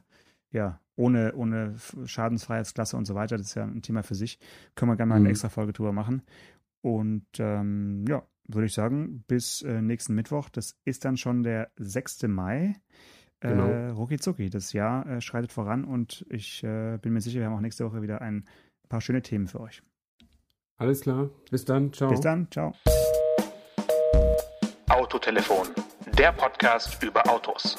ja 0.52 0.80
ohne, 0.96 1.34
ohne 1.34 1.74
Schadensfreiheitsklasse 2.04 2.96
und 2.96 3.06
so 3.06 3.14
weiter. 3.14 3.36
Das 3.36 3.48
ist 3.48 3.54
ja 3.54 3.64
ein 3.64 3.82
Thema 3.82 4.02
für 4.02 4.14
sich. 4.14 4.38
Können 4.74 4.90
wir 4.90 4.96
gerne 4.96 5.10
mal 5.10 5.16
eine 5.16 5.24
mhm. 5.24 5.30
extra 5.30 5.48
Folge 5.48 5.72
drüber 5.72 5.92
machen. 5.92 6.22
Und 6.82 7.26
ähm, 7.38 8.04
ja, 8.08 8.22
würde 8.48 8.66
ich 8.66 8.74
sagen, 8.74 9.24
bis 9.26 9.62
äh, 9.62 9.80
nächsten 9.80 10.14
Mittwoch. 10.14 10.48
Das 10.48 10.76
ist 10.84 11.04
dann 11.04 11.16
schon 11.16 11.42
der 11.42 11.70
6. 11.76 12.24
Mai. 12.24 12.74
Äh, 13.40 13.48
genau. 13.48 13.66
Äh, 13.66 13.88
Rucki 13.90 14.18
Zucki. 14.18 14.50
Das 14.50 14.72
Jahr 14.72 15.06
äh, 15.06 15.20
schreitet 15.20 15.52
voran 15.52 15.84
und 15.84 16.26
ich 16.28 16.62
äh, 16.62 16.98
bin 16.98 17.12
mir 17.12 17.20
sicher, 17.20 17.40
wir 17.40 17.46
haben 17.46 17.56
auch 17.56 17.60
nächste 17.60 17.84
Woche 17.84 18.02
wieder 18.02 18.20
ein 18.20 18.44
paar 18.88 19.00
schöne 19.00 19.22
Themen 19.22 19.46
für 19.46 19.60
euch. 19.60 19.82
Alles 20.78 21.02
klar. 21.02 21.30
Bis 21.50 21.64
dann. 21.64 21.92
Ciao. 21.92 22.10
Bis 22.10 22.20
dann. 22.20 22.50
Ciao. 22.50 22.74
Autotelefon. 24.88 25.68
Der 26.18 26.32
Podcast 26.32 27.02
über 27.02 27.26
Autos 27.28 27.78